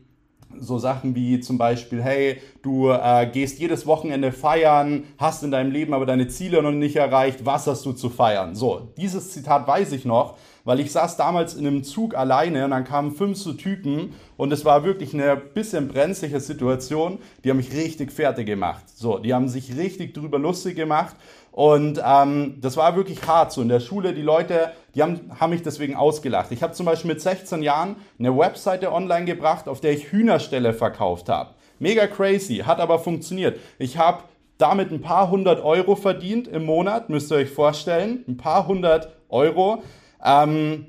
so 0.59 0.79
Sachen 0.79 1.15
wie 1.15 1.41
zum 1.41 1.59
Beispiel, 1.59 2.03
hey, 2.03 2.41
du 2.63 2.91
äh, 2.91 3.29
gehst 3.33 3.59
jedes 3.59 3.87
Wochenende 3.87 4.33
feiern, 4.33 5.05
hast 5.19 5.43
in 5.43 5.51
deinem 5.51 5.71
Leben 5.71 5.95
aber 5.95 6.07
deine 6.07 6.29
Ziele 6.29 6.63
noch 6.63 6.73
nicht 6.73 6.97
erreicht, 6.97 7.45
was 7.45 7.67
hast 7.67 7.85
du 7.85 7.93
zu 7.93 8.11
feiern? 8.11 8.55
So, 8.55 8.89
dieses 8.97 9.33
Zitat 9.33 9.67
weiß 9.67 9.93
ich 9.93 10.05
noch, 10.05 10.37
weil 10.65 10.81
ich 10.81 10.93
saß 10.93 11.17
damals 11.17 11.55
in 11.55 11.67
einem 11.67 11.85
Zug 11.85 12.15
alleine 12.15 12.65
und 12.65 12.73
dann 12.73 12.85
kamen 12.85 13.13
fünf 13.13 13.39
so 13.39 13.53
Typen 13.53 14.15
und 14.37 14.53
es 14.53 14.65
war 14.65 14.85
wirklich 14.85 15.15
eine 15.15 15.37
bisschen 15.37 15.89
brenzliche 15.89 16.41
Situation. 16.41 17.19
Die 17.43 17.51
haben 17.51 17.57
mich 17.57 17.73
richtig 17.73 18.13
fertig 18.13 18.47
gemacht. 18.47 18.85
So, 18.87 19.19
die 19.19 19.33
haben 19.33 19.49
sich 19.49 19.77
richtig 19.77 20.15
drüber 20.15 20.39
lustig 20.39 20.77
gemacht 20.77 21.17
und 21.51 22.01
ähm, 22.05 22.59
das 22.61 22.77
war 22.77 22.95
wirklich 22.97 23.27
hart 23.27 23.53
so 23.53 23.63
in 23.63 23.69
der 23.69 23.81
Schule. 23.81 24.15
Die 24.15 24.23
Leute, 24.23 24.73
die 24.95 25.03
haben, 25.03 25.31
haben 25.41 25.51
mich 25.51 25.63
deswegen 25.63 25.97
ausgelacht. 25.97 26.53
Ich 26.53 26.63
habe 26.63 26.73
zum 26.73 26.87
Beispiel 26.87 27.11
mit 27.11 27.21
16 27.21 27.63
Jahren 27.63 27.97
eine 28.19 28.37
Webseite 28.37 28.93
online 28.93 29.25
gebracht, 29.25 29.69
auf 29.69 29.81
der 29.81 29.93
ich 29.93 30.13
Hühnerställe 30.13 30.73
verkauft 30.73 31.29
habe. 31.29 31.51
Mega 31.79 32.07
crazy, 32.07 32.59
hat 32.59 32.81
aber 32.81 32.99
funktioniert. 32.99 33.59
Ich 33.79 33.99
habe 33.99 34.25
damit 34.59 34.91
ein 34.91 35.01
paar 35.01 35.31
hundert 35.31 35.63
Euro 35.65 35.97
verdient 35.97 36.49
im 36.49 36.65
Monat, 36.65 37.09
müsst 37.09 37.31
ihr 37.31 37.39
euch 37.39 37.51
vorstellen. 37.51 38.25
Ein 38.29 38.37
paar 38.37 38.67
hundert 38.67 39.13
Euro. 39.29 39.83
Ähm, 40.25 40.87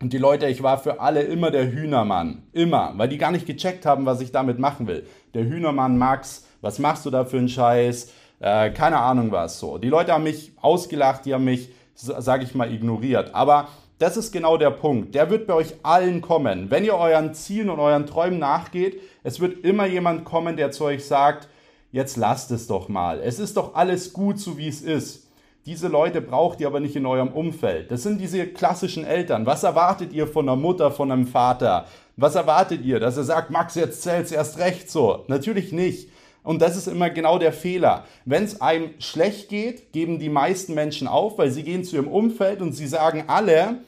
und 0.00 0.12
die 0.12 0.18
Leute, 0.18 0.46
ich 0.46 0.62
war 0.62 0.78
für 0.78 1.00
alle 1.00 1.22
immer 1.22 1.50
der 1.50 1.72
Hühnermann. 1.72 2.42
Immer. 2.52 2.92
Weil 2.96 3.08
die 3.08 3.16
gar 3.16 3.30
nicht 3.30 3.46
gecheckt 3.46 3.86
haben, 3.86 4.04
was 4.04 4.20
ich 4.20 4.30
damit 4.30 4.58
machen 4.58 4.86
will. 4.86 5.06
Der 5.32 5.44
Hühnermann 5.44 5.96
Max, 5.96 6.46
was 6.60 6.78
machst 6.78 7.06
du 7.06 7.10
da 7.10 7.24
für 7.24 7.38
einen 7.38 7.48
Scheiß? 7.48 8.12
Äh, 8.40 8.70
keine 8.70 8.98
Ahnung 8.98 9.32
was 9.32 9.58
so. 9.58 9.78
Die 9.78 9.88
Leute 9.88 10.12
haben 10.12 10.24
mich 10.24 10.52
ausgelacht, 10.60 11.24
die 11.24 11.34
haben 11.34 11.44
mich, 11.44 11.70
sage 11.94 12.44
ich 12.44 12.54
mal, 12.54 12.72
ignoriert. 12.72 13.34
Aber 13.34 13.68
das 13.98 14.16
ist 14.16 14.32
genau 14.32 14.58
der 14.58 14.70
Punkt. 14.70 15.14
Der 15.14 15.30
wird 15.30 15.46
bei 15.46 15.54
euch 15.54 15.74
allen 15.82 16.20
kommen. 16.20 16.70
Wenn 16.70 16.84
ihr 16.84 16.94
euren 16.96 17.34
Zielen 17.34 17.70
und 17.70 17.80
euren 17.80 18.06
Träumen 18.06 18.38
nachgeht, 18.38 19.00
es 19.22 19.40
wird 19.40 19.64
immer 19.64 19.86
jemand 19.86 20.24
kommen, 20.24 20.56
der 20.56 20.70
zu 20.70 20.84
euch 20.84 21.06
sagt, 21.06 21.48
jetzt 21.92 22.16
lasst 22.16 22.50
es 22.50 22.66
doch 22.66 22.88
mal. 22.88 23.20
Es 23.20 23.38
ist 23.38 23.56
doch 23.56 23.74
alles 23.74 24.12
gut, 24.12 24.38
so 24.38 24.58
wie 24.58 24.68
es 24.68 24.82
ist. 24.82 25.26
Diese 25.64 25.88
Leute 25.88 26.20
braucht 26.20 26.60
ihr 26.60 26.68
aber 26.68 26.78
nicht 26.78 26.94
in 26.94 27.06
eurem 27.06 27.28
Umfeld. 27.28 27.90
Das 27.90 28.02
sind 28.02 28.20
diese 28.20 28.46
klassischen 28.46 29.04
Eltern. 29.04 29.46
Was 29.46 29.64
erwartet 29.64 30.12
ihr 30.12 30.28
von 30.28 30.48
einer 30.48 30.56
Mutter, 30.56 30.92
von 30.92 31.10
einem 31.10 31.26
Vater? 31.26 31.86
Was 32.16 32.36
erwartet 32.36 32.84
ihr? 32.84 33.00
Dass 33.00 33.16
er 33.16 33.24
sagt, 33.24 33.50
Max, 33.50 33.74
jetzt 33.74 34.02
zählt's 34.02 34.30
erst 34.30 34.58
recht 34.58 34.90
so. 34.90 35.24
Natürlich 35.26 35.72
nicht. 35.72 36.08
Und 36.46 36.62
das 36.62 36.76
ist 36.76 36.86
immer 36.86 37.10
genau 37.10 37.38
der 37.38 37.52
Fehler. 37.52 38.04
Wenn 38.24 38.44
es 38.44 38.60
einem 38.60 38.90
schlecht 39.00 39.48
geht, 39.48 39.92
geben 39.92 40.20
die 40.20 40.28
meisten 40.28 40.74
Menschen 40.74 41.08
auf, 41.08 41.38
weil 41.38 41.50
sie 41.50 41.64
gehen 41.64 41.82
zu 41.82 41.96
ihrem 41.96 42.06
Umfeld 42.06 42.62
und 42.62 42.72
sie 42.72 42.86
sagen 42.86 43.24
alle, 43.26 43.78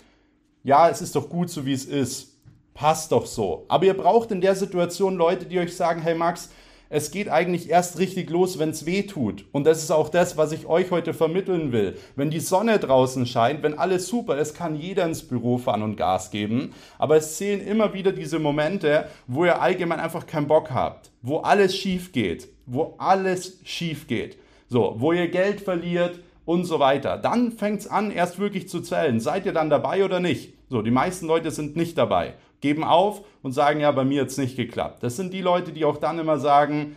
ja, 0.64 0.88
es 0.88 1.00
ist 1.00 1.14
doch 1.14 1.28
gut 1.28 1.50
so, 1.50 1.64
wie 1.66 1.72
es 1.72 1.84
ist. 1.84 2.36
Passt 2.74 3.12
doch 3.12 3.26
so. 3.26 3.64
Aber 3.68 3.84
ihr 3.84 3.96
braucht 3.96 4.32
in 4.32 4.40
der 4.40 4.56
Situation 4.56 5.16
Leute, 5.16 5.46
die 5.46 5.60
euch 5.60 5.76
sagen, 5.76 6.02
hey 6.02 6.16
Max, 6.16 6.50
es 6.90 7.12
geht 7.12 7.28
eigentlich 7.28 7.70
erst 7.70 8.00
richtig 8.00 8.28
los, 8.28 8.58
wenn 8.58 8.70
es 8.70 8.86
weh 8.86 9.02
tut. 9.02 9.44
Und 9.52 9.64
das 9.64 9.80
ist 9.84 9.92
auch 9.92 10.08
das, 10.08 10.36
was 10.36 10.50
ich 10.50 10.66
euch 10.66 10.90
heute 10.90 11.14
vermitteln 11.14 11.70
will. 11.70 11.96
Wenn 12.16 12.30
die 12.30 12.40
Sonne 12.40 12.80
draußen 12.80 13.24
scheint, 13.26 13.62
wenn 13.62 13.78
alles 13.78 14.08
super 14.08 14.36
ist, 14.36 14.56
kann 14.56 14.74
jeder 14.74 15.04
ins 15.04 15.22
Büro 15.22 15.58
fahren 15.58 15.82
und 15.82 15.94
Gas 15.94 16.32
geben. 16.32 16.74
Aber 16.98 17.16
es 17.16 17.36
zählen 17.36 17.60
immer 17.60 17.94
wieder 17.94 18.10
diese 18.10 18.40
Momente, 18.40 19.06
wo 19.28 19.44
ihr 19.44 19.62
allgemein 19.62 20.00
einfach 20.00 20.26
keinen 20.26 20.48
Bock 20.48 20.72
habt, 20.72 21.07
wo 21.22 21.38
alles 21.38 21.76
schief 21.76 22.12
geht, 22.12 22.48
wo 22.66 22.94
alles 22.98 23.60
schief 23.64 24.06
geht. 24.06 24.38
So, 24.68 24.96
wo 24.98 25.12
ihr 25.12 25.28
Geld 25.28 25.60
verliert 25.60 26.20
und 26.44 26.64
so 26.64 26.78
weiter. 26.78 27.16
Dann 27.16 27.52
fängt 27.52 27.80
es 27.80 27.86
an, 27.86 28.10
erst 28.10 28.38
wirklich 28.38 28.68
zu 28.68 28.80
zählen. 28.80 29.20
Seid 29.20 29.46
ihr 29.46 29.52
dann 29.52 29.70
dabei 29.70 30.04
oder 30.04 30.20
nicht? 30.20 30.54
So, 30.68 30.82
die 30.82 30.90
meisten 30.90 31.26
Leute 31.26 31.50
sind 31.50 31.76
nicht 31.76 31.96
dabei, 31.96 32.34
geben 32.60 32.84
auf 32.84 33.22
und 33.42 33.52
sagen, 33.52 33.80
ja, 33.80 33.90
bei 33.90 34.04
mir 34.04 34.22
hat 34.22 34.28
es 34.28 34.38
nicht 34.38 34.56
geklappt. 34.56 35.02
Das 35.02 35.16
sind 35.16 35.32
die 35.32 35.40
Leute, 35.40 35.72
die 35.72 35.84
auch 35.84 35.96
dann 35.96 36.18
immer 36.18 36.38
sagen, 36.38 36.96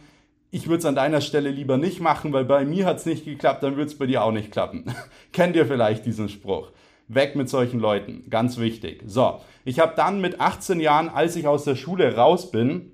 ich 0.52 0.68
würde 0.68 0.80
es 0.80 0.86
an 0.86 0.96
deiner 0.96 1.22
Stelle 1.22 1.50
lieber 1.50 1.78
nicht 1.78 2.02
machen, 2.02 2.34
weil 2.34 2.44
bei 2.44 2.66
mir 2.66 2.86
hat 2.86 2.98
es 2.98 3.06
nicht 3.06 3.24
geklappt, 3.24 3.64
dann 3.64 3.78
wird 3.78 3.88
es 3.88 3.98
bei 3.98 4.06
dir 4.06 4.24
auch 4.24 4.34
nicht 4.34 4.52
klappen. 4.52 4.86
Kennt 5.32 5.56
ihr 5.56 5.66
vielleicht 5.66 6.06
diesen 6.06 6.28
Spruch? 6.28 6.72
Weg 7.08 7.36
mit 7.36 7.50
solchen 7.50 7.80
Leuten, 7.80 8.30
ganz 8.30 8.58
wichtig. 8.58 9.04
So, 9.06 9.40
ich 9.64 9.80
habe 9.80 9.94
dann 9.96 10.22
mit 10.22 10.40
18 10.40 10.80
Jahren, 10.80 11.10
als 11.10 11.36
ich 11.36 11.48
aus 11.48 11.64
der 11.64 11.76
Schule 11.76 12.16
raus 12.16 12.52
bin, 12.52 12.92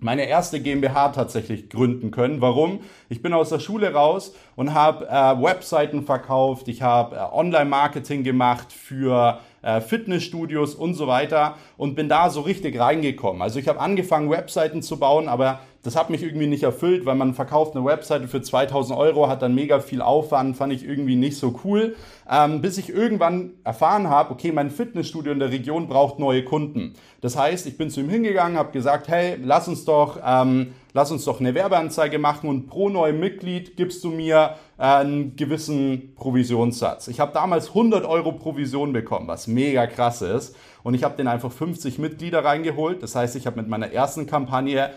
meine 0.00 0.28
erste 0.28 0.60
GmbH 0.60 1.08
tatsächlich 1.08 1.68
gründen 1.68 2.10
können. 2.10 2.40
Warum? 2.40 2.80
Ich 3.08 3.22
bin 3.22 3.32
aus 3.32 3.48
der 3.48 3.58
Schule 3.58 3.92
raus 3.92 4.34
und 4.56 4.74
habe 4.74 5.06
äh, 5.08 5.42
Webseiten 5.42 6.02
verkauft, 6.02 6.68
ich 6.68 6.82
habe 6.82 7.16
äh, 7.16 7.18
Online-Marketing 7.18 8.22
gemacht 8.22 8.72
für 8.72 9.40
äh, 9.62 9.80
Fitnessstudios 9.80 10.74
und 10.74 10.94
so 10.94 11.06
weiter 11.06 11.56
und 11.76 11.94
bin 11.94 12.08
da 12.08 12.30
so 12.30 12.42
richtig 12.42 12.78
reingekommen. 12.78 13.42
Also 13.42 13.58
ich 13.58 13.68
habe 13.68 13.80
angefangen, 13.80 14.30
Webseiten 14.30 14.82
zu 14.82 14.98
bauen, 14.98 15.28
aber 15.28 15.60
das 15.82 15.96
hat 15.96 16.10
mich 16.10 16.22
irgendwie 16.22 16.48
nicht 16.48 16.64
erfüllt, 16.64 17.06
weil 17.06 17.14
man 17.14 17.34
verkauft 17.34 17.76
eine 17.76 17.84
Webseite 17.84 18.26
für 18.26 18.42
2000 18.42 18.98
Euro, 18.98 19.28
hat 19.28 19.42
dann 19.42 19.54
mega 19.54 19.78
viel 19.80 20.02
Aufwand, 20.02 20.56
fand 20.56 20.72
ich 20.72 20.84
irgendwie 20.84 21.16
nicht 21.16 21.38
so 21.38 21.60
cool. 21.64 21.94
Ähm, 22.30 22.60
bis 22.60 22.78
ich 22.78 22.90
irgendwann 22.90 23.52
erfahren 23.64 24.10
habe, 24.10 24.32
okay, 24.32 24.52
mein 24.52 24.70
Fitnessstudio 24.70 25.32
in 25.32 25.38
der 25.38 25.50
Region 25.50 25.88
braucht 25.88 26.18
neue 26.18 26.44
Kunden. 26.44 26.94
Das 27.20 27.36
heißt, 27.36 27.66
ich 27.66 27.78
bin 27.78 27.90
zu 27.90 28.00
ihm 28.00 28.10
hingegangen, 28.10 28.58
habe 28.58 28.72
gesagt, 28.72 29.08
hey, 29.08 29.38
lass 29.42 29.68
uns 29.68 29.84
doch, 29.84 30.18
ähm, 30.24 30.74
lass 30.92 31.10
uns 31.10 31.24
doch 31.24 31.40
eine 31.40 31.54
Werbeanzeige 31.54 32.18
machen 32.18 32.50
und 32.50 32.66
pro 32.66 32.88
neuem 32.88 33.20
Mitglied 33.20 33.76
gibst 33.76 34.02
du 34.04 34.10
mir 34.10 34.56
einen 34.78 35.34
gewissen 35.34 36.14
Provisionssatz. 36.14 37.08
Ich 37.08 37.18
habe 37.20 37.32
damals 37.32 37.68
100 37.68 38.04
Euro 38.04 38.32
Provision 38.32 38.92
bekommen, 38.92 39.26
was 39.26 39.48
mega 39.48 39.86
krass 39.86 40.22
ist. 40.22 40.56
Und 40.84 40.94
ich 40.94 41.02
habe 41.02 41.16
den 41.16 41.26
einfach 41.26 41.50
50 41.50 41.98
Mitglieder 41.98 42.44
reingeholt. 42.44 43.02
Das 43.02 43.16
heißt, 43.16 43.34
ich 43.36 43.46
habe 43.46 43.60
mit 43.60 43.68
meiner 43.68 43.92
ersten 43.92 44.26
Kampagne 44.26 44.90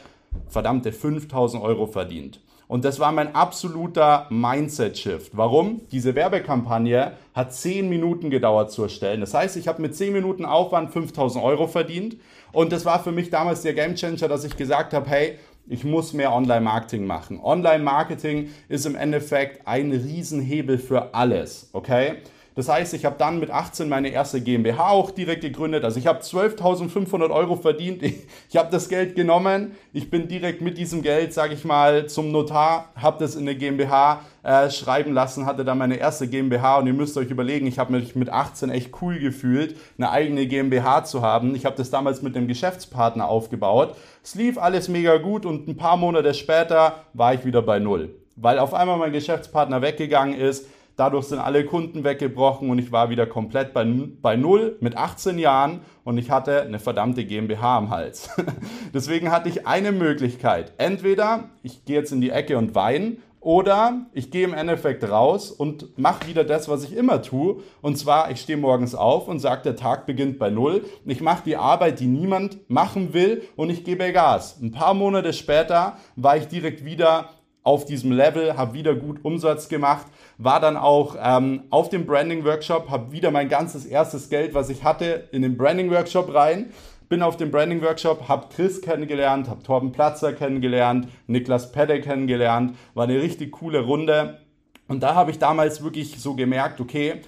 verdammte 0.48 0.92
5000 0.92 1.62
Euro 1.62 1.88
verdient. 1.88 2.40
Und 2.68 2.86
das 2.86 3.02
war 3.02 3.12
mein 3.12 3.36
absoluter 3.36 4.28
Mindset-Shift. 4.30 5.36
Warum? 5.36 5.82
Diese 5.92 6.16
Werbekampagne 6.16 7.12
hat 7.34 7.54
10 7.54 7.90
Minuten 7.90 8.30
gedauert 8.30 8.72
zu 8.72 8.84
erstellen. 8.84 9.20
Das 9.20 9.34
heißt, 9.34 9.58
ich 9.58 9.68
habe 9.68 9.82
mit 9.82 9.94
10 9.94 10.14
Minuten 10.14 10.46
Aufwand 10.46 10.94
5000 10.94 11.44
Euro 11.44 11.68
verdient. 11.68 12.16
Und 12.54 12.72
das 12.72 12.86
war 12.86 13.04
für 13.04 13.12
mich 13.12 13.30
damals 13.30 13.64
der 13.64 13.74
Gamechanger, 13.74 14.30
dass 14.30 14.46
ich 14.46 14.56
gesagt 14.56 14.94
habe, 14.94 15.10
hey, 15.10 15.38
ich 15.68 15.84
muss 15.84 16.14
mehr 16.14 16.34
Online-Marketing 16.34 17.06
machen. 17.06 17.40
Online-Marketing 17.40 18.50
ist 18.68 18.86
im 18.86 18.96
Endeffekt 18.96 19.68
ein 19.68 19.92
Riesenhebel 19.92 20.78
für 20.78 21.14
alles, 21.14 21.70
okay? 21.74 22.18
Das 22.56 22.68
heißt, 22.68 22.94
ich 22.94 23.06
habe 23.06 23.16
dann 23.18 23.40
mit 23.40 23.50
18 23.50 23.88
meine 23.88 24.10
erste 24.10 24.42
GmbH 24.42 24.90
auch 24.90 25.12
direkt 25.12 25.42
gegründet. 25.42 25.86
Also 25.86 26.00
ich 26.00 26.08
habe 26.08 26.20
12.500 26.20 27.30
Euro 27.32 27.56
verdient. 27.56 28.04
Ich, 28.50 28.58
habe 28.58 28.70
das 28.70 28.90
Geld 28.90 29.16
genommen. 29.16 29.72
Ich 29.94 30.10
bin 30.10 30.28
direkt 30.28 30.62
mit 30.62 30.78
diesem 30.78 31.02
Geld, 31.02 31.34
sage 31.34 31.54
ich 31.54 31.64
mal, 31.64 32.08
zum 32.08 32.32
Notar, 32.32 32.90
habe 32.96 33.18
das 33.20 33.36
in 33.36 33.42
eine 33.42 33.56
GmbH 33.56 34.22
äh, 34.44 34.70
schreiben 34.70 35.14
lassen, 35.14 35.46
hatte 35.46 35.64
dann 35.64 35.78
meine 35.78 35.96
erste 35.96 36.28
GmbH. 36.28 36.80
Und 36.80 36.88
ihr 36.88 36.94
müsst 36.94 37.18
euch 37.18 37.30
überlegen, 37.30 37.66
ich 37.68 37.80
habe 37.80 37.94
mich 37.94 38.16
mit 38.16 38.30
18 38.30 38.70
echt 38.70 39.02
cool 39.02 39.20
gefühlt, 39.20 39.78
eine 39.98 40.12
eigene 40.12 40.48
GmbH 40.48 41.06
zu 41.06 41.22
haben. 41.22 41.56
Ich 41.56 41.66
habe 41.66 41.78
das 41.78 41.90
damals 41.90 42.22
mit 42.22 42.36
einem 42.36 42.48
Geschäftspartner 42.48 43.28
aufgebaut. 43.28 43.96
Es 44.24 44.36
lief 44.36 44.58
alles 44.58 44.90
mega 44.90 45.18
gut 45.18 45.46
und 45.46 45.68
ein 45.68 45.78
paar 45.78 45.96
Monate 45.96 46.34
später 46.34 47.06
war 47.14 47.34
ich 47.34 47.46
wieder 47.46 47.62
bei 47.62 47.80
Null. 47.80 48.14
Weil 48.36 48.60
auf 48.60 48.74
einmal 48.74 48.98
mein 48.98 49.14
Geschäftspartner 49.14 49.82
weggegangen 49.82 50.38
ist 50.38 50.68
Dadurch 51.02 51.26
sind 51.26 51.40
alle 51.40 51.66
Kunden 51.66 52.04
weggebrochen 52.04 52.70
und 52.70 52.78
ich 52.78 52.92
war 52.92 53.10
wieder 53.10 53.26
komplett 53.26 53.74
bei, 53.74 53.84
bei 54.22 54.36
Null 54.36 54.78
mit 54.82 54.96
18 54.96 55.40
Jahren 55.40 55.80
und 56.04 56.20
ich 56.20 56.30
hatte 56.30 56.62
eine 56.62 56.78
verdammte 56.78 57.26
GmbH 57.26 57.76
am 57.80 57.90
Hals. 57.90 58.30
Deswegen 58.94 59.32
hatte 59.32 59.50
ich 59.50 59.66
eine 59.66 59.94
Möglichkeit. 59.94 60.74
Entweder 60.78 61.50
ich 61.64 61.86
gehe 61.86 61.96
jetzt 61.96 62.12
in 62.12 62.22
die 62.22 62.30
Ecke 62.30 62.56
und 62.56 62.76
weine 62.76 63.18
oder 63.40 64.06
ich 64.14 64.30
gehe 64.30 64.44
im 64.44 64.54
Endeffekt 64.54 65.04
raus 65.04 65.50
und 65.50 65.98
mache 65.98 66.28
wieder 66.28 66.44
das, 66.44 66.70
was 66.70 66.84
ich 66.84 66.96
immer 66.96 67.24
tue. 67.24 67.64
Und 67.82 67.98
zwar, 67.98 68.30
ich 68.30 68.40
stehe 68.40 68.60
morgens 68.60 68.94
auf 68.94 69.28
und 69.28 69.40
sage, 69.40 69.64
der 69.64 69.76
Tag 69.76 70.06
beginnt 70.06 70.38
bei 70.38 70.52
Null. 70.52 70.86
Ich 71.08 71.20
mache 71.20 71.42
die 71.44 71.58
Arbeit, 71.58 72.00
die 72.00 72.06
niemand 72.06 72.70
machen 72.70 73.16
will 73.16 73.42
und 73.56 73.72
ich 73.72 73.84
gebe 73.84 74.14
Gas. 74.14 74.60
Ein 74.62 74.72
paar 74.72 74.94
Monate 74.94 75.34
später 75.34 75.98
war 76.16 76.38
ich 76.38 76.48
direkt 76.48 76.86
wieder 76.86 77.30
auf 77.64 77.86
diesem 77.86 78.12
Level, 78.12 78.58
habe 78.58 78.74
wieder 78.74 78.96
gut 78.96 79.24
Umsatz 79.24 79.70
gemacht, 79.70 80.08
war 80.38 80.60
dann 80.60 80.78
auch 80.78 81.16
ähm, 81.22 81.64
auf 81.70 81.90
dem 81.90 82.06
Branding 82.06 82.44
Workshop, 82.44 82.90
habe 82.90 83.12
wieder 83.12 83.32
mein 83.32 83.50
ganzes 83.50 83.86
erstes 83.86 84.30
Geld, 84.30 84.54
was 84.54 84.70
ich 84.70 84.84
hatte, 84.84 85.28
in 85.32 85.44
den 85.44 85.58
Branding 85.58 85.92
Workshop 85.92 86.34
rein. 86.34 86.72
Bin 87.10 87.22
auf 87.22 87.36
dem 87.36 87.52
Branding 87.52 87.82
Workshop, 87.82 88.30
habe 88.30 88.48
Chris 88.56 88.82
kennengelernt, 88.82 89.50
habe 89.50 89.62
Torben 89.64 89.92
Platzer 89.92 90.32
kennengelernt, 90.32 91.10
Niklas 91.28 91.72
Pedde 91.72 92.00
kennengelernt, 92.00 92.76
war 92.94 93.04
eine 93.04 93.22
richtig 93.22 93.52
coole 93.52 93.82
Runde. 93.82 94.40
Und 94.88 95.04
da 95.04 95.14
habe 95.14 95.32
ich 95.32 95.38
damals 95.38 95.84
wirklich 95.84 96.20
so 96.20 96.36
gemerkt, 96.36 96.80
okay, 96.80 97.22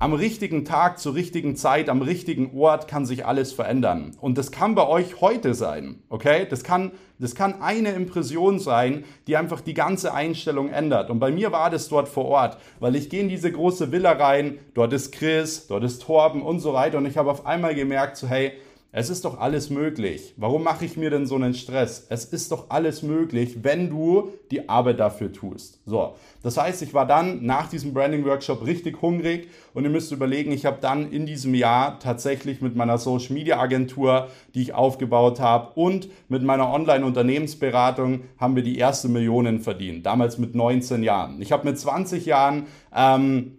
am 0.00 0.14
richtigen 0.14 0.64
Tag, 0.64 0.98
zur 0.98 1.14
richtigen 1.14 1.56
Zeit, 1.56 1.90
am 1.90 2.00
richtigen 2.00 2.58
Ort 2.58 2.88
kann 2.88 3.04
sich 3.04 3.26
alles 3.26 3.52
verändern. 3.52 4.16
Und 4.18 4.38
das 4.38 4.50
kann 4.50 4.74
bei 4.74 4.88
euch 4.88 5.20
heute 5.20 5.52
sein, 5.52 6.02
okay? 6.08 6.46
Das 6.48 6.64
kann, 6.64 6.92
das 7.18 7.34
kann 7.34 7.60
eine 7.60 7.90
Impression 7.90 8.58
sein, 8.58 9.04
die 9.26 9.36
einfach 9.36 9.60
die 9.60 9.74
ganze 9.74 10.14
Einstellung 10.14 10.70
ändert. 10.70 11.10
Und 11.10 11.18
bei 11.18 11.30
mir 11.30 11.52
war 11.52 11.68
das 11.68 11.90
dort 11.90 12.08
vor 12.08 12.24
Ort, 12.24 12.56
weil 12.80 12.96
ich 12.96 13.10
gehe 13.10 13.20
in 13.20 13.28
diese 13.28 13.52
große 13.52 13.92
Villa 13.92 14.12
rein, 14.12 14.58
dort 14.72 14.94
ist 14.94 15.12
Chris, 15.12 15.66
dort 15.66 15.84
ist 15.84 16.00
Torben 16.00 16.40
und 16.40 16.60
so 16.60 16.72
weiter. 16.72 16.96
Und 16.96 17.04
ich 17.04 17.18
habe 17.18 17.30
auf 17.30 17.44
einmal 17.44 17.74
gemerkt, 17.74 18.16
so 18.16 18.26
hey, 18.26 18.52
es 18.92 19.08
ist 19.08 19.24
doch 19.24 19.38
alles 19.38 19.70
möglich. 19.70 20.34
Warum 20.36 20.64
mache 20.64 20.84
ich 20.84 20.96
mir 20.96 21.10
denn 21.10 21.24
so 21.24 21.36
einen 21.36 21.54
Stress? 21.54 22.06
Es 22.08 22.24
ist 22.24 22.50
doch 22.50 22.70
alles 22.70 23.02
möglich, 23.04 23.58
wenn 23.62 23.88
du 23.88 24.32
die 24.50 24.68
Arbeit 24.68 24.98
dafür 24.98 25.32
tust. 25.32 25.78
So, 25.86 26.14
das 26.42 26.56
heißt, 26.56 26.82
ich 26.82 26.92
war 26.92 27.06
dann 27.06 27.44
nach 27.44 27.68
diesem 27.68 27.94
Branding 27.94 28.24
Workshop 28.24 28.66
richtig 28.66 29.00
hungrig 29.00 29.48
und 29.74 29.84
ihr 29.84 29.90
müsst 29.90 30.10
überlegen, 30.10 30.50
ich 30.50 30.66
habe 30.66 30.78
dann 30.80 31.12
in 31.12 31.24
diesem 31.24 31.54
Jahr 31.54 32.00
tatsächlich 32.00 32.62
mit 32.62 32.74
meiner 32.74 32.98
Social 32.98 33.34
Media 33.34 33.60
Agentur, 33.60 34.28
die 34.54 34.62
ich 34.62 34.74
aufgebaut 34.74 35.38
habe 35.38 35.72
und 35.78 36.08
mit 36.28 36.42
meiner 36.42 36.72
Online 36.72 37.04
Unternehmensberatung 37.04 38.22
haben 38.38 38.56
wir 38.56 38.64
die 38.64 38.78
erste 38.78 39.08
Millionen 39.08 39.60
verdient. 39.60 40.04
Damals 40.04 40.36
mit 40.38 40.56
19 40.56 41.04
Jahren. 41.04 41.40
Ich 41.40 41.52
habe 41.52 41.68
mit 41.68 41.78
20 41.78 42.26
Jahren 42.26 42.66
ähm, 42.92 43.58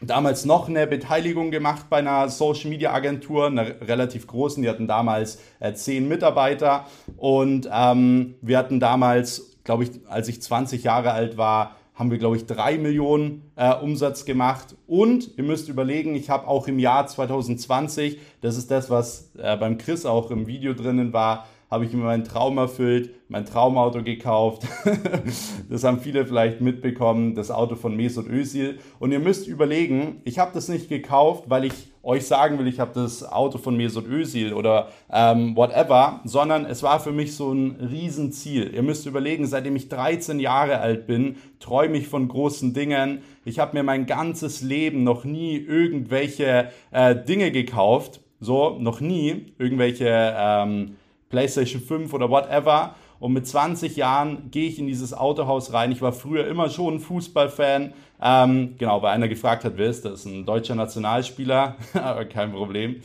damals 0.00 0.44
noch 0.44 0.68
eine 0.68 0.86
Beteiligung 0.86 1.50
gemacht 1.50 1.86
bei 1.90 1.98
einer 1.98 2.28
Social 2.28 2.70
Media 2.70 2.92
Agentur, 2.92 3.46
einer 3.46 3.80
relativ 3.80 4.26
großen. 4.26 4.62
Die 4.62 4.68
hatten 4.68 4.86
damals 4.86 5.40
äh, 5.60 5.72
zehn 5.72 6.08
Mitarbeiter 6.08 6.86
und 7.16 7.68
ähm, 7.72 8.34
wir 8.40 8.58
hatten 8.58 8.80
damals, 8.80 9.56
glaube 9.64 9.84
ich, 9.84 9.90
als 10.08 10.28
ich 10.28 10.40
20 10.40 10.84
Jahre 10.84 11.12
alt 11.12 11.36
war, 11.36 11.76
haben 11.98 12.12
wir, 12.12 12.18
glaube 12.18 12.36
ich, 12.36 12.46
drei 12.46 12.78
Millionen 12.78 13.50
äh, 13.56 13.74
Umsatz 13.74 14.24
gemacht. 14.24 14.76
Und 14.86 15.36
ihr 15.36 15.42
müsst 15.42 15.68
überlegen, 15.68 16.14
ich 16.14 16.30
habe 16.30 16.46
auch 16.46 16.68
im 16.68 16.78
Jahr 16.78 17.08
2020, 17.08 18.20
das 18.40 18.56
ist 18.56 18.70
das, 18.70 18.88
was 18.88 19.32
äh, 19.36 19.56
beim 19.56 19.78
Chris 19.78 20.06
auch 20.06 20.30
im 20.30 20.46
Video 20.46 20.74
drinnen 20.74 21.12
war, 21.12 21.48
habe 21.70 21.84
ich 21.84 21.92
mir 21.92 22.02
meinen 22.02 22.24
Traum 22.24 22.56
erfüllt, 22.56 23.10
mein 23.28 23.44
Traumauto 23.44 24.02
gekauft. 24.02 24.62
das 25.68 25.84
haben 25.84 26.00
viele 26.00 26.26
vielleicht 26.26 26.62
mitbekommen, 26.62 27.34
das 27.34 27.50
Auto 27.50 27.76
von 27.76 27.94
Mesut 27.94 28.26
Özil. 28.26 28.78
Und 28.98 29.12
ihr 29.12 29.18
müsst 29.18 29.46
überlegen, 29.46 30.22
ich 30.24 30.38
habe 30.38 30.52
das 30.54 30.68
nicht 30.68 30.88
gekauft, 30.88 31.44
weil 31.48 31.66
ich 31.66 31.92
euch 32.02 32.26
sagen 32.26 32.58
will, 32.58 32.66
ich 32.66 32.80
habe 32.80 32.92
das 32.94 33.22
Auto 33.22 33.58
von 33.58 33.76
Mesut 33.76 34.06
Özil 34.06 34.54
oder 34.54 34.88
ähm, 35.12 35.54
whatever, 35.56 36.20
sondern 36.24 36.64
es 36.64 36.82
war 36.82 37.00
für 37.00 37.12
mich 37.12 37.36
so 37.36 37.52
ein 37.52 37.72
Riesenziel. 37.72 38.72
Ihr 38.74 38.82
müsst 38.82 39.04
überlegen, 39.04 39.46
seitdem 39.46 39.76
ich 39.76 39.90
13 39.90 40.40
Jahre 40.40 40.78
alt 40.78 41.06
bin, 41.06 41.36
träume 41.60 41.98
ich 41.98 42.08
von 42.08 42.28
großen 42.28 42.72
Dingen. 42.72 43.18
Ich 43.44 43.58
habe 43.58 43.76
mir 43.76 43.82
mein 43.82 44.06
ganzes 44.06 44.62
Leben 44.62 45.04
noch 45.04 45.24
nie 45.24 45.56
irgendwelche 45.58 46.70
äh, 46.92 47.14
Dinge 47.14 47.52
gekauft, 47.52 48.20
so 48.40 48.78
noch 48.78 49.00
nie 49.00 49.52
irgendwelche 49.58 50.34
ähm, 50.34 50.96
PlayStation 51.30 51.80
5 51.80 52.12
oder 52.12 52.30
whatever. 52.30 52.94
Und 53.20 53.32
mit 53.32 53.46
20 53.46 53.96
Jahren 53.96 54.50
gehe 54.50 54.68
ich 54.68 54.78
in 54.78 54.86
dieses 54.86 55.12
Autohaus 55.12 55.72
rein. 55.72 55.90
Ich 55.90 56.00
war 56.00 56.12
früher 56.12 56.46
immer 56.46 56.70
schon 56.70 56.94
ein 56.94 57.00
Fußballfan. 57.00 57.92
Ähm, 58.22 58.74
genau, 58.78 59.02
weil 59.02 59.14
einer 59.14 59.28
gefragt 59.28 59.64
hat, 59.64 59.74
wer 59.76 59.88
ist 59.88 60.04
das? 60.04 60.24
Ein 60.24 60.44
deutscher 60.46 60.74
Nationalspieler, 60.74 61.76
aber 61.94 62.24
kein 62.26 62.52
Problem. 62.52 62.96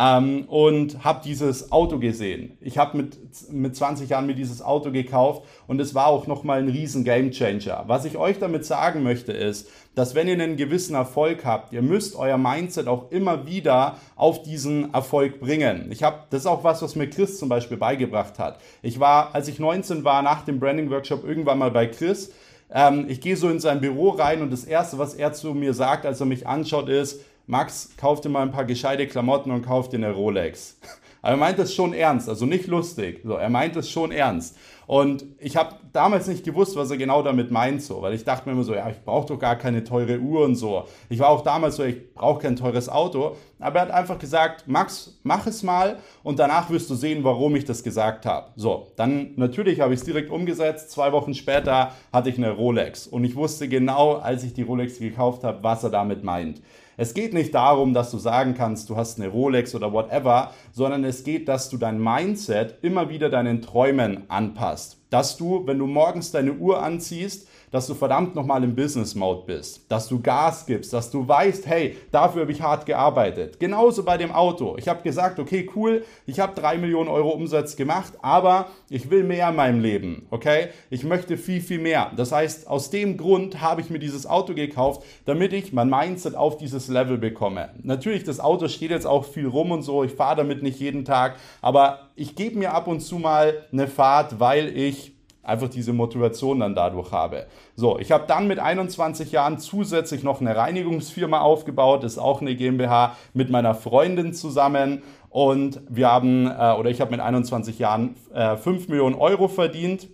Ähm, 0.00 0.44
und 0.44 1.02
habe 1.02 1.22
dieses 1.24 1.72
Auto 1.72 1.98
gesehen. 1.98 2.56
Ich 2.60 2.78
habe 2.78 2.96
mit, 2.96 3.16
mit 3.50 3.74
20 3.74 4.10
Jahren 4.10 4.26
mir 4.26 4.36
dieses 4.36 4.62
Auto 4.62 4.92
gekauft 4.92 5.44
und 5.66 5.80
es 5.80 5.92
war 5.92 6.06
auch 6.06 6.28
nochmal 6.28 6.60
ein 6.60 6.68
riesen 6.68 7.02
Gamechanger. 7.02 7.82
Was 7.88 8.04
ich 8.04 8.16
euch 8.16 8.38
damit 8.38 8.64
sagen 8.64 9.02
möchte 9.02 9.32
ist, 9.32 9.68
dass 9.96 10.14
wenn 10.14 10.28
ihr 10.28 10.34
einen 10.34 10.56
gewissen 10.56 10.94
Erfolg 10.94 11.44
habt, 11.44 11.72
ihr 11.72 11.82
müsst 11.82 12.14
euer 12.14 12.38
Mindset 12.38 12.86
auch 12.86 13.10
immer 13.10 13.48
wieder 13.48 13.96
auf 14.14 14.42
diesen 14.42 14.94
Erfolg 14.94 15.40
bringen. 15.40 15.88
Ich 15.90 16.04
habe, 16.04 16.18
das 16.30 16.42
ist 16.42 16.46
auch 16.46 16.62
was, 16.62 16.80
was 16.80 16.94
mir 16.94 17.10
Chris 17.10 17.36
zum 17.36 17.48
Beispiel 17.48 17.76
beigebracht 17.76 18.38
hat. 18.38 18.60
Ich 18.82 19.00
war, 19.00 19.34
als 19.34 19.48
ich 19.48 19.58
19 19.58 20.04
war, 20.04 20.22
nach 20.22 20.44
dem 20.44 20.60
Branding 20.60 20.90
Workshop 20.90 21.24
irgendwann 21.24 21.58
mal 21.58 21.72
bei 21.72 21.88
Chris 21.88 22.30
Ähm, 22.70 23.06
ich 23.08 23.20
gehe 23.22 23.36
so 23.36 23.48
in 23.48 23.60
sein 23.60 23.80
Büro 23.80 24.10
rein 24.10 24.42
und 24.42 24.52
das 24.52 24.64
Erste, 24.64 24.98
was 24.98 25.14
er 25.14 25.32
zu 25.32 25.54
mir 25.54 25.72
sagt, 25.72 26.04
als 26.04 26.20
er 26.20 26.26
mich 26.26 26.46
anschaut, 26.46 26.90
ist, 26.90 27.22
Max, 27.50 27.88
kauf 27.96 28.20
dir 28.20 28.28
mal 28.28 28.42
ein 28.42 28.52
paar 28.52 28.66
gescheite 28.66 29.06
Klamotten 29.06 29.50
und 29.50 29.64
kauf 29.64 29.88
dir 29.88 29.96
eine 29.96 30.12
Rolex. 30.12 30.78
Aber 31.22 31.32
er 31.32 31.38
meint 31.38 31.58
es 31.58 31.74
schon 31.74 31.94
ernst, 31.94 32.28
also 32.28 32.44
nicht 32.44 32.66
lustig. 32.66 33.22
So, 33.24 33.36
er 33.36 33.48
meint 33.48 33.74
es 33.74 33.90
schon 33.90 34.12
ernst. 34.12 34.54
Und 34.86 35.24
ich 35.38 35.56
habe 35.56 35.76
damals 35.92 36.26
nicht 36.26 36.44
gewusst, 36.44 36.76
was 36.76 36.90
er 36.90 36.98
genau 36.98 37.22
damit 37.22 37.50
meint, 37.50 37.82
so, 37.82 38.02
weil 38.02 38.12
ich 38.12 38.24
dachte 38.24 38.46
mir 38.46 38.52
immer 38.52 38.64
so, 38.64 38.74
ja, 38.74 38.88
ich 38.90 39.02
brauche 39.02 39.28
doch 39.28 39.38
gar 39.38 39.56
keine 39.56 39.82
teure 39.82 40.18
Uhr 40.18 40.44
und 40.44 40.56
so. 40.56 40.84
Ich 41.08 41.20
war 41.20 41.30
auch 41.30 41.42
damals 41.42 41.76
so, 41.76 41.84
ich 41.84 42.12
brauche 42.12 42.42
kein 42.42 42.54
teures 42.54 42.90
Auto. 42.90 43.36
Aber 43.58 43.78
er 43.78 43.86
hat 43.86 43.90
einfach 43.92 44.18
gesagt, 44.18 44.68
Max, 44.68 45.18
mach 45.22 45.46
es 45.46 45.62
mal 45.62 45.98
und 46.22 46.38
danach 46.38 46.68
wirst 46.68 46.90
du 46.90 46.94
sehen, 46.94 47.24
warum 47.24 47.56
ich 47.56 47.64
das 47.64 47.82
gesagt 47.82 48.26
habe. 48.26 48.50
So, 48.56 48.92
dann 48.96 49.30
natürlich 49.36 49.80
habe 49.80 49.94
ich 49.94 50.00
es 50.00 50.06
direkt 50.06 50.30
umgesetzt. 50.30 50.90
Zwei 50.90 51.12
Wochen 51.12 51.32
später 51.32 51.92
hatte 52.12 52.28
ich 52.28 52.36
eine 52.36 52.50
Rolex 52.50 53.06
und 53.06 53.24
ich 53.24 53.36
wusste 53.36 53.68
genau, 53.68 54.16
als 54.16 54.44
ich 54.44 54.52
die 54.52 54.62
Rolex 54.62 54.98
gekauft 54.98 55.44
habe, 55.44 55.62
was 55.62 55.82
er 55.82 55.90
damit 55.90 56.22
meint. 56.24 56.60
Es 57.00 57.14
geht 57.14 57.32
nicht 57.32 57.54
darum, 57.54 57.94
dass 57.94 58.10
du 58.10 58.18
sagen 58.18 58.54
kannst, 58.54 58.90
du 58.90 58.96
hast 58.96 59.20
eine 59.20 59.28
Rolex 59.28 59.72
oder 59.72 59.92
whatever, 59.92 60.50
sondern 60.72 61.04
es 61.04 61.22
geht, 61.22 61.46
dass 61.46 61.70
du 61.70 61.76
dein 61.76 62.02
Mindset 62.02 62.78
immer 62.82 63.08
wieder 63.08 63.30
deinen 63.30 63.62
Träumen 63.62 64.28
anpasst. 64.28 64.98
Dass 65.08 65.36
du, 65.36 65.64
wenn 65.64 65.78
du 65.78 65.86
morgens 65.86 66.32
deine 66.32 66.54
Uhr 66.54 66.82
anziehst, 66.82 67.47
dass 67.70 67.86
du 67.86 67.94
verdammt 67.94 68.34
nochmal 68.34 68.64
im 68.64 68.74
Business 68.74 69.14
Mode 69.14 69.42
bist, 69.46 69.90
dass 69.90 70.08
du 70.08 70.20
Gas 70.20 70.66
gibst, 70.66 70.92
dass 70.92 71.10
du 71.10 71.26
weißt, 71.26 71.66
hey, 71.66 71.96
dafür 72.10 72.42
habe 72.42 72.52
ich 72.52 72.62
hart 72.62 72.86
gearbeitet. 72.86 73.60
Genauso 73.60 74.04
bei 74.04 74.16
dem 74.16 74.32
Auto. 74.32 74.76
Ich 74.78 74.88
habe 74.88 75.02
gesagt, 75.02 75.38
okay, 75.38 75.68
cool, 75.76 76.04
ich 76.26 76.40
habe 76.40 76.58
drei 76.58 76.78
Millionen 76.78 77.08
Euro 77.08 77.30
Umsatz 77.30 77.76
gemacht, 77.76 78.14
aber 78.22 78.68
ich 78.88 79.10
will 79.10 79.24
mehr 79.24 79.50
in 79.50 79.56
meinem 79.56 79.80
Leben, 79.80 80.26
okay? 80.30 80.68
Ich 80.90 81.04
möchte 81.04 81.36
viel, 81.36 81.60
viel 81.60 81.78
mehr. 81.78 82.12
Das 82.16 82.32
heißt, 82.32 82.68
aus 82.68 82.90
dem 82.90 83.16
Grund 83.16 83.60
habe 83.60 83.80
ich 83.80 83.90
mir 83.90 83.98
dieses 83.98 84.26
Auto 84.26 84.54
gekauft, 84.54 85.02
damit 85.24 85.52
ich 85.52 85.72
mein 85.72 85.90
Mindset 85.90 86.34
auf 86.34 86.56
dieses 86.56 86.88
Level 86.88 87.18
bekomme. 87.18 87.70
Natürlich, 87.82 88.24
das 88.24 88.40
Auto 88.40 88.68
steht 88.68 88.90
jetzt 88.90 89.06
auch 89.06 89.24
viel 89.24 89.46
rum 89.46 89.72
und 89.72 89.82
so, 89.82 90.04
ich 90.04 90.12
fahre 90.12 90.36
damit 90.36 90.62
nicht 90.62 90.80
jeden 90.80 91.04
Tag, 91.04 91.36
aber 91.60 92.08
ich 92.16 92.34
gebe 92.34 92.58
mir 92.58 92.72
ab 92.72 92.86
und 92.86 93.00
zu 93.00 93.16
mal 93.16 93.54
eine 93.72 93.86
Fahrt, 93.86 94.40
weil 94.40 94.76
ich 94.76 95.17
einfach 95.42 95.68
diese 95.68 95.92
Motivation 95.92 96.60
dann 96.60 96.74
dadurch 96.74 97.12
habe. 97.12 97.46
So, 97.74 97.98
ich 97.98 98.12
habe 98.12 98.24
dann 98.26 98.46
mit 98.46 98.58
21 98.58 99.32
Jahren 99.32 99.58
zusätzlich 99.58 100.22
noch 100.22 100.40
eine 100.40 100.54
Reinigungsfirma 100.54 101.40
aufgebaut, 101.40 102.04
ist 102.04 102.18
auch 102.18 102.40
eine 102.40 102.54
GmbH 102.54 103.16
mit 103.32 103.50
meiner 103.50 103.74
Freundin 103.74 104.34
zusammen 104.34 105.02
und 105.30 105.80
wir 105.88 106.08
haben, 106.10 106.46
äh, 106.46 106.74
oder 106.78 106.90
ich 106.90 107.00
habe 107.00 107.12
mit 107.12 107.20
21 107.20 107.78
Jahren 107.78 108.16
äh, 108.34 108.56
5 108.56 108.88
Millionen 108.88 109.14
Euro 109.14 109.48
verdient 109.48 110.08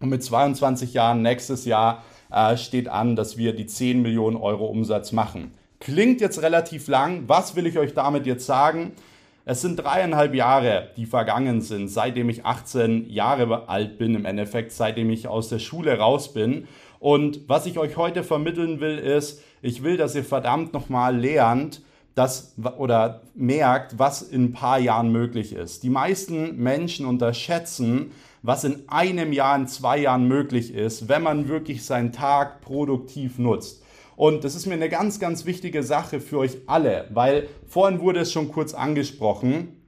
und 0.00 0.08
mit 0.08 0.22
22 0.22 0.94
Jahren 0.94 1.22
nächstes 1.22 1.64
Jahr 1.64 2.02
äh, 2.30 2.56
steht 2.56 2.88
an, 2.88 3.16
dass 3.16 3.36
wir 3.36 3.54
die 3.54 3.66
10 3.66 4.02
Millionen 4.02 4.36
Euro 4.36 4.66
Umsatz 4.66 5.12
machen. 5.12 5.52
Klingt 5.80 6.20
jetzt 6.20 6.42
relativ 6.42 6.86
lang. 6.86 7.24
Was 7.26 7.56
will 7.56 7.66
ich 7.66 7.76
euch 7.78 7.92
damit 7.92 8.24
jetzt 8.26 8.46
sagen? 8.46 8.92
Es 9.44 9.60
sind 9.60 9.76
dreieinhalb 9.76 10.34
Jahre, 10.34 10.90
die 10.96 11.04
vergangen 11.04 11.62
sind, 11.62 11.88
seitdem 11.88 12.28
ich 12.28 12.46
18 12.46 13.10
Jahre 13.10 13.68
alt 13.68 13.98
bin, 13.98 14.14
im 14.14 14.24
Endeffekt, 14.24 14.70
seitdem 14.70 15.10
ich 15.10 15.26
aus 15.26 15.48
der 15.48 15.58
Schule 15.58 15.98
raus 15.98 16.32
bin. 16.32 16.68
Und 17.00 17.40
was 17.48 17.66
ich 17.66 17.76
euch 17.76 17.96
heute 17.96 18.22
vermitteln 18.22 18.80
will, 18.80 18.98
ist, 18.98 19.42
ich 19.60 19.82
will, 19.82 19.96
dass 19.96 20.14
ihr 20.14 20.22
verdammt 20.22 20.72
nochmal 20.72 21.18
lernt, 21.18 21.82
das 22.14 22.54
oder 22.78 23.22
merkt, 23.34 23.98
was 23.98 24.22
in 24.22 24.44
ein 24.44 24.52
paar 24.52 24.78
Jahren 24.78 25.10
möglich 25.10 25.54
ist. 25.54 25.82
Die 25.82 25.90
meisten 25.90 26.56
Menschen 26.62 27.04
unterschätzen, 27.04 28.12
was 28.42 28.62
in 28.62 28.88
einem 28.88 29.32
Jahr, 29.32 29.56
in 29.56 29.66
zwei 29.66 29.98
Jahren 29.98 30.28
möglich 30.28 30.72
ist, 30.72 31.08
wenn 31.08 31.22
man 31.22 31.48
wirklich 31.48 31.84
seinen 31.84 32.12
Tag 32.12 32.60
produktiv 32.60 33.38
nutzt. 33.38 33.82
Und 34.16 34.44
das 34.44 34.54
ist 34.54 34.66
mir 34.66 34.74
eine 34.74 34.88
ganz, 34.88 35.18
ganz 35.18 35.46
wichtige 35.46 35.82
Sache 35.82 36.20
für 36.20 36.38
euch 36.38 36.58
alle, 36.66 37.06
weil 37.12 37.48
vorhin 37.66 38.00
wurde 38.00 38.20
es 38.20 38.32
schon 38.32 38.50
kurz 38.50 38.74
angesprochen. 38.74 39.82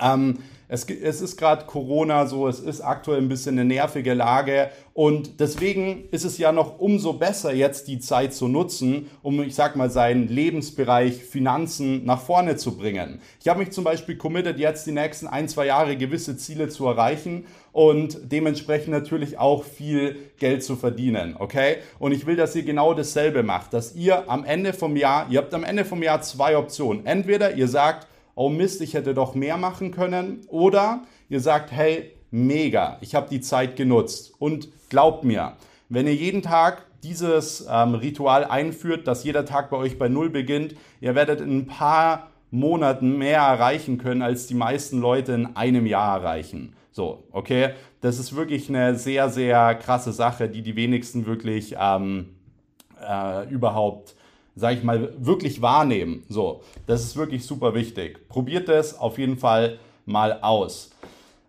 Ähm, 0.00 0.38
es, 0.70 0.84
es 0.84 1.20
ist 1.20 1.36
gerade 1.36 1.66
Corona 1.66 2.26
so, 2.26 2.46
es 2.46 2.60
ist 2.60 2.80
aktuell 2.80 3.18
ein 3.18 3.28
bisschen 3.28 3.58
eine 3.58 3.64
nervige 3.64 4.14
Lage 4.14 4.70
und 4.94 5.40
deswegen 5.40 6.04
ist 6.12 6.24
es 6.24 6.38
ja 6.38 6.52
noch 6.52 6.78
umso 6.78 7.14
besser, 7.14 7.52
jetzt 7.52 7.88
die 7.88 7.98
Zeit 7.98 8.32
zu 8.34 8.46
nutzen, 8.46 9.10
um, 9.22 9.42
ich 9.42 9.56
sag 9.56 9.74
mal, 9.74 9.90
seinen 9.90 10.28
Lebensbereich 10.28 11.24
Finanzen 11.24 12.04
nach 12.04 12.20
vorne 12.20 12.56
zu 12.56 12.76
bringen. 12.76 13.20
Ich 13.40 13.48
habe 13.48 13.58
mich 13.58 13.72
zum 13.72 13.82
Beispiel 13.82 14.16
committed, 14.16 14.60
jetzt 14.60 14.86
die 14.86 14.92
nächsten 14.92 15.26
ein, 15.26 15.48
zwei 15.48 15.66
Jahre 15.66 15.96
gewisse 15.96 16.36
Ziele 16.36 16.68
zu 16.68 16.86
erreichen 16.86 17.46
und 17.72 18.18
dementsprechend 18.30 18.90
natürlich 18.90 19.38
auch 19.38 19.64
viel 19.64 20.16
Geld 20.38 20.62
zu 20.62 20.76
verdienen, 20.76 21.34
okay? 21.36 21.78
Und 21.98 22.12
ich 22.12 22.26
will, 22.26 22.36
dass 22.36 22.54
ihr 22.54 22.62
genau 22.62 22.94
dasselbe 22.94 23.42
macht, 23.42 23.74
dass 23.74 23.96
ihr 23.96 24.30
am 24.30 24.44
Ende 24.44 24.72
vom 24.72 24.96
Jahr, 24.96 25.26
ihr 25.30 25.38
habt 25.38 25.52
am 25.52 25.64
Ende 25.64 25.84
vom 25.84 26.00
Jahr 26.00 26.22
zwei 26.22 26.56
Optionen. 26.56 27.06
Entweder 27.06 27.54
ihr 27.54 27.66
sagt, 27.66 28.06
oh 28.34 28.48
Mist, 28.48 28.80
ich 28.80 28.94
hätte 28.94 29.14
doch 29.14 29.34
mehr 29.34 29.56
machen 29.56 29.90
können. 29.90 30.40
Oder 30.48 31.02
ihr 31.28 31.40
sagt, 31.40 31.72
hey, 31.72 32.12
mega, 32.30 32.98
ich 33.00 33.14
habe 33.14 33.28
die 33.30 33.40
Zeit 33.40 33.76
genutzt. 33.76 34.34
Und 34.38 34.68
glaubt 34.88 35.24
mir, 35.24 35.56
wenn 35.88 36.06
ihr 36.06 36.14
jeden 36.14 36.42
Tag 36.42 36.86
dieses 37.02 37.66
ähm, 37.70 37.94
Ritual 37.94 38.44
einführt, 38.44 39.06
dass 39.06 39.24
jeder 39.24 39.44
Tag 39.44 39.70
bei 39.70 39.76
euch 39.76 39.98
bei 39.98 40.08
Null 40.08 40.30
beginnt, 40.30 40.74
ihr 41.00 41.14
werdet 41.14 41.40
in 41.40 41.58
ein 41.58 41.66
paar 41.66 42.30
Monaten 42.50 43.16
mehr 43.16 43.40
erreichen 43.40 43.98
können, 43.98 44.22
als 44.22 44.46
die 44.46 44.54
meisten 44.54 45.00
Leute 45.00 45.32
in 45.32 45.56
einem 45.56 45.86
Jahr 45.86 46.18
erreichen. 46.18 46.74
So, 46.92 47.24
okay, 47.30 47.70
das 48.00 48.18
ist 48.18 48.34
wirklich 48.34 48.68
eine 48.68 48.96
sehr, 48.96 49.30
sehr 49.30 49.74
krasse 49.76 50.12
Sache, 50.12 50.48
die 50.48 50.62
die 50.62 50.76
wenigsten 50.76 51.26
wirklich 51.26 51.76
ähm, 51.78 52.30
äh, 53.00 53.48
überhaupt 53.48 54.16
sage 54.60 54.76
ich 54.76 54.84
mal, 54.84 55.12
wirklich 55.18 55.62
wahrnehmen. 55.62 56.22
So, 56.28 56.62
das 56.86 57.02
ist 57.02 57.16
wirklich 57.16 57.44
super 57.44 57.74
wichtig. 57.74 58.28
Probiert 58.28 58.68
es 58.68 58.98
auf 58.98 59.18
jeden 59.18 59.38
Fall 59.38 59.78
mal 60.04 60.40
aus. 60.42 60.90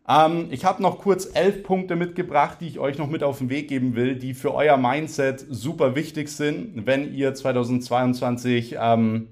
Ähm, 0.08 0.48
ich 0.50 0.66
habe 0.66 0.82
noch 0.82 1.00
kurz 1.00 1.30
elf 1.34 1.64
Punkte 1.64 1.96
mitgebracht, 1.96 2.58
die 2.62 2.68
ich 2.68 2.80
euch 2.80 2.98
noch 2.98 3.08
mit 3.08 3.24
auf 3.24 3.38
den 3.38 3.50
Weg 3.50 3.68
geben 3.68 3.96
will, 3.96 4.16
die 4.16 4.34
für 4.34 4.54
euer 4.54 4.78
Mindset 4.78 5.46
super 5.50 5.96
wichtig 5.96 6.30
sind, 6.30 6.86
wenn 6.86 7.14
ihr 7.14 7.34
2022 7.34 8.78
ähm, 8.80 9.28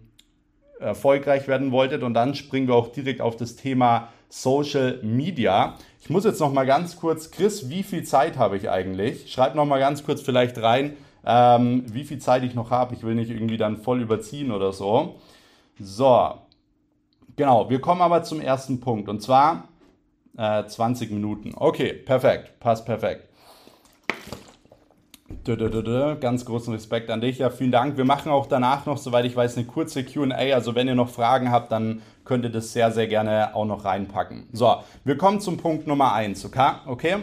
erfolgreich 0.80 1.48
werden 1.48 1.72
wolltet. 1.72 2.04
Und 2.04 2.13
dann 2.13 2.36
springen 2.36 2.68
wir 2.68 2.76
auch 2.76 2.92
direkt 2.92 3.22
auf 3.22 3.36
das 3.36 3.56
Thema 3.56 4.10
Social 4.30 5.00
Media. 5.02 5.76
Ich 6.02 6.10
muss 6.10 6.24
jetzt 6.24 6.39
noch 6.39 6.54
mal 6.54 6.65
ganz 6.65 6.98
kurz, 6.98 7.32
Chris, 7.32 7.70
wie 7.70 7.84
viel 7.84 8.04
Zeit 8.04 8.38
habe 8.38 8.58
ich 8.58 8.70
eigentlich? 8.70 9.32
Schreibt 9.32 9.56
noch 9.56 9.65
mal 9.65 9.80
ganz 9.80 10.04
kurz 10.04 10.22
vielleicht 10.22 10.62
rein, 10.62 10.96
ähm, 11.25 11.84
wie 11.88 12.03
viel 12.03 12.19
Zeit 12.19 12.43
ich 12.43 12.55
noch 12.55 12.71
habe. 12.71 12.95
Ich 12.95 13.03
will 13.03 13.15
nicht 13.15 13.29
irgendwie 13.29 13.58
dann 13.58 13.77
voll 13.77 14.01
überziehen 14.01 14.51
oder 14.51 14.73
so. 14.73 15.15
So, 15.79 16.34
genau, 17.36 17.69
wir 17.69 17.79
kommen 17.82 18.01
aber 18.01 18.23
zum 18.23 18.41
ersten 18.41 18.79
Punkt 18.79 19.10
und 19.10 19.21
zwar 19.21 19.69
äh, 20.38 20.65
20 20.65 21.12
Minuten. 21.12 21.53
Okay, 21.55 21.93
perfekt, 21.93 22.60
passt 22.60 22.86
perfekt. 22.86 23.29
Ganz 25.45 26.45
großen 26.45 26.73
Respekt 26.73 27.10
an 27.10 27.21
dich. 27.21 27.38
Ja, 27.38 27.49
vielen 27.49 27.71
Dank. 27.71 27.97
Wir 27.97 28.05
machen 28.05 28.32
auch 28.32 28.45
danach 28.47 28.86
noch, 28.86 28.97
soweit 28.97 29.25
ich 29.25 29.36
weiß, 29.36 29.58
eine 29.58 29.65
kurze 29.65 30.03
QA. 30.03 30.53
Also, 30.53 30.75
wenn 30.75 30.88
ihr 30.88 30.95
noch 30.95 31.10
Fragen 31.10 31.51
habt, 31.51 31.71
dann 31.71 32.01
könnt 32.25 32.43
ihr 32.43 32.51
das 32.51 32.73
sehr, 32.73 32.91
sehr 32.91 33.08
gerne 33.08 33.55
auch 33.55 33.65
noch 33.65 33.86
reinpacken. 33.86 34.47
So, 34.51 34.77
wir 35.03 35.17
kommen 35.17 35.39
zum 35.39 35.58
Punkt 35.58 35.88
Nummer 35.88 36.13
1. 36.13 36.49
Okay? 36.86 37.17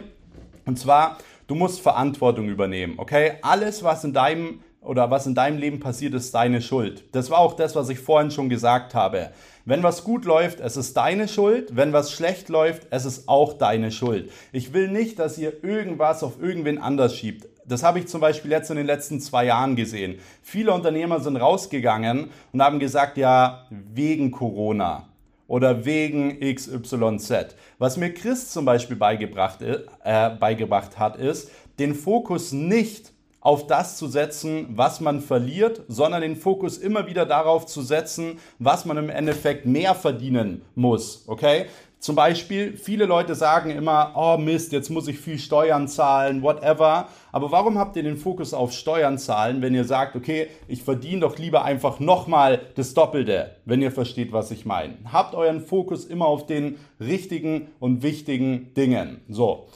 Und 0.64 0.78
zwar, 0.78 1.18
Du 1.46 1.54
musst 1.54 1.80
Verantwortung 1.80 2.48
übernehmen, 2.48 2.94
okay? 2.96 3.35
Alles, 3.42 3.85
was 3.85 4.02
in 4.02 4.12
deinem 4.12 4.62
oder 4.80 5.12
was 5.12 5.26
in 5.26 5.37
deinem 5.37 5.59
Leben 5.59 5.78
passiert, 5.78 6.12
ist 6.14 6.35
deine 6.35 6.61
Schuld. 6.61 7.04
Das 7.12 7.30
war 7.30 7.38
auch 7.38 7.54
das, 7.54 7.76
was 7.76 7.88
ich 7.88 8.00
vorhin 8.00 8.32
schon 8.32 8.48
gesagt 8.48 8.94
habe. 8.94 9.30
Wenn 9.64 9.85
was 9.85 10.02
gut 10.02 10.24
läuft, 10.24 10.59
es 10.59 10.76
ist 10.76 10.96
deine 10.96 11.28
Schuld. 11.28 11.76
Wenn 11.76 11.92
was 11.92 12.12
schlecht 12.12 12.48
läuft, 12.48 12.88
es 12.90 13.04
ist 13.04 13.28
auch 13.28 13.52
deine 13.52 13.92
Schuld. 13.92 14.30
Ich 14.52 14.72
will 14.72 14.88
nicht, 14.88 15.20
dass 15.20 15.38
ihr 15.38 15.62
irgendwas 15.62 16.24
auf 16.24 16.40
irgendwen 16.40 16.78
anders 16.78 17.14
schiebt. 17.14 17.48
Das 17.64 17.85
habe 17.85 18.00
ich 18.00 18.09
zum 18.09 18.20
Beispiel 18.20 18.50
jetzt 18.50 18.70
in 18.70 18.76
den 18.76 18.87
letzten 18.87 19.20
zwei 19.20 19.44
Jahren 19.44 19.76
gesehen. 19.76 20.18
Viele 20.42 20.72
Unternehmer 20.72 21.20
sind 21.20 21.37
rausgegangen 21.37 22.30
und 22.52 22.62
haben 22.62 22.80
gesagt, 22.80 23.18
ja, 23.18 23.66
wegen 23.70 24.32
Corona 24.32 25.09
oder 25.48 25.85
wegen 25.85 26.40
XYZ. 26.40 27.56
Was 27.78 27.96
mir 27.96 28.12
Chris 28.12 28.50
zum 28.50 28.64
Beispiel 28.64 28.96
beigebracht, 28.96 29.61
äh, 29.62 30.30
beigebracht 30.38 30.98
hat, 30.98 31.16
ist, 31.16 31.50
den 31.78 31.94
Fokus 31.94 32.52
nicht 32.52 33.12
auf 33.46 33.68
das 33.68 33.96
zu 33.96 34.09
setzen, 34.09 34.66
was 34.70 35.00
man 35.00 35.20
verliert, 35.20 35.82
sondern 35.87 36.22
den 36.22 36.35
Fokus 36.35 36.78
immer 36.78 37.06
wieder 37.06 37.26
darauf 37.26 37.66
zu 37.66 37.80
setzen, 37.80 38.40
was 38.59 38.85
man 38.85 38.96
im 38.96 39.09
Endeffekt 39.09 39.66
mehr 39.66 39.94
verdienen 39.94 40.62
muss. 40.74 41.22
Okay? 41.28 41.66
Zum 41.98 42.14
Beispiel, 42.14 42.76
viele 42.76 43.06
Leute 43.06 43.35
sagen 43.35 43.70
immer, 43.70 44.12
oh 44.14 44.37
Mist, 44.37 44.72
jetzt 44.72 44.90
muss 44.90 45.09
ich 45.09 45.18
viel 45.18 45.38
Steuern 45.38 45.88
zahlen, 45.88 46.42
whatever. 46.42 47.09
Aber 47.32 47.50
warum 47.50 47.78
habt 47.78 47.96
ihr 47.96 48.02
den 48.02 48.18
Fokus 48.18 48.52
auf 48.54 48.72
Steuern 48.72 49.18
zahlen, 49.18 49.62
wenn 49.62 49.74
ihr 49.74 49.85
sagt, 49.85 50.14
okay, 50.14 50.48
ich 50.68 50.82
verdiene 50.82 51.22
doch 51.22 51.38
lieber 51.38 51.64
einfach 51.64 51.98
nochmal 51.98 52.61
das 52.74 52.94
Doppelte, 52.94 53.56
wenn 53.64 53.82
ihr 53.82 53.90
versteht, 53.90 54.32
was 54.32 54.50
ich 54.50 54.66
meine. 54.66 54.94
Habt 55.11 55.35
euren 55.35 55.61
Fokus 55.61 56.04
immer 56.04 56.26
auf 56.26 56.46
den 56.46 56.76
richtigen 57.00 57.68
und 57.80 58.02
wichtigen 58.02 58.74
Dingen. 58.74 59.22
So. 59.28 59.66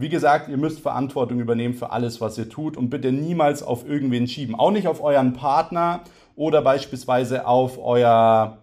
Wie 0.00 0.08
gesagt, 0.08 0.48
ihr 0.48 0.58
müsst 0.58 0.78
Verantwortung 0.78 1.40
übernehmen 1.40 1.74
für 1.74 1.90
alles, 1.90 2.20
was 2.20 2.38
ihr 2.38 2.48
tut 2.48 2.76
und 2.76 2.88
bitte 2.88 3.10
niemals 3.10 3.64
auf 3.64 3.88
irgendwen 3.88 4.28
schieben. 4.28 4.54
Auch 4.54 4.70
nicht 4.70 4.86
auf 4.86 5.02
euren 5.02 5.32
Partner 5.32 6.02
oder 6.36 6.62
beispielsweise 6.62 7.48
auf 7.48 7.78
euer 7.78 8.58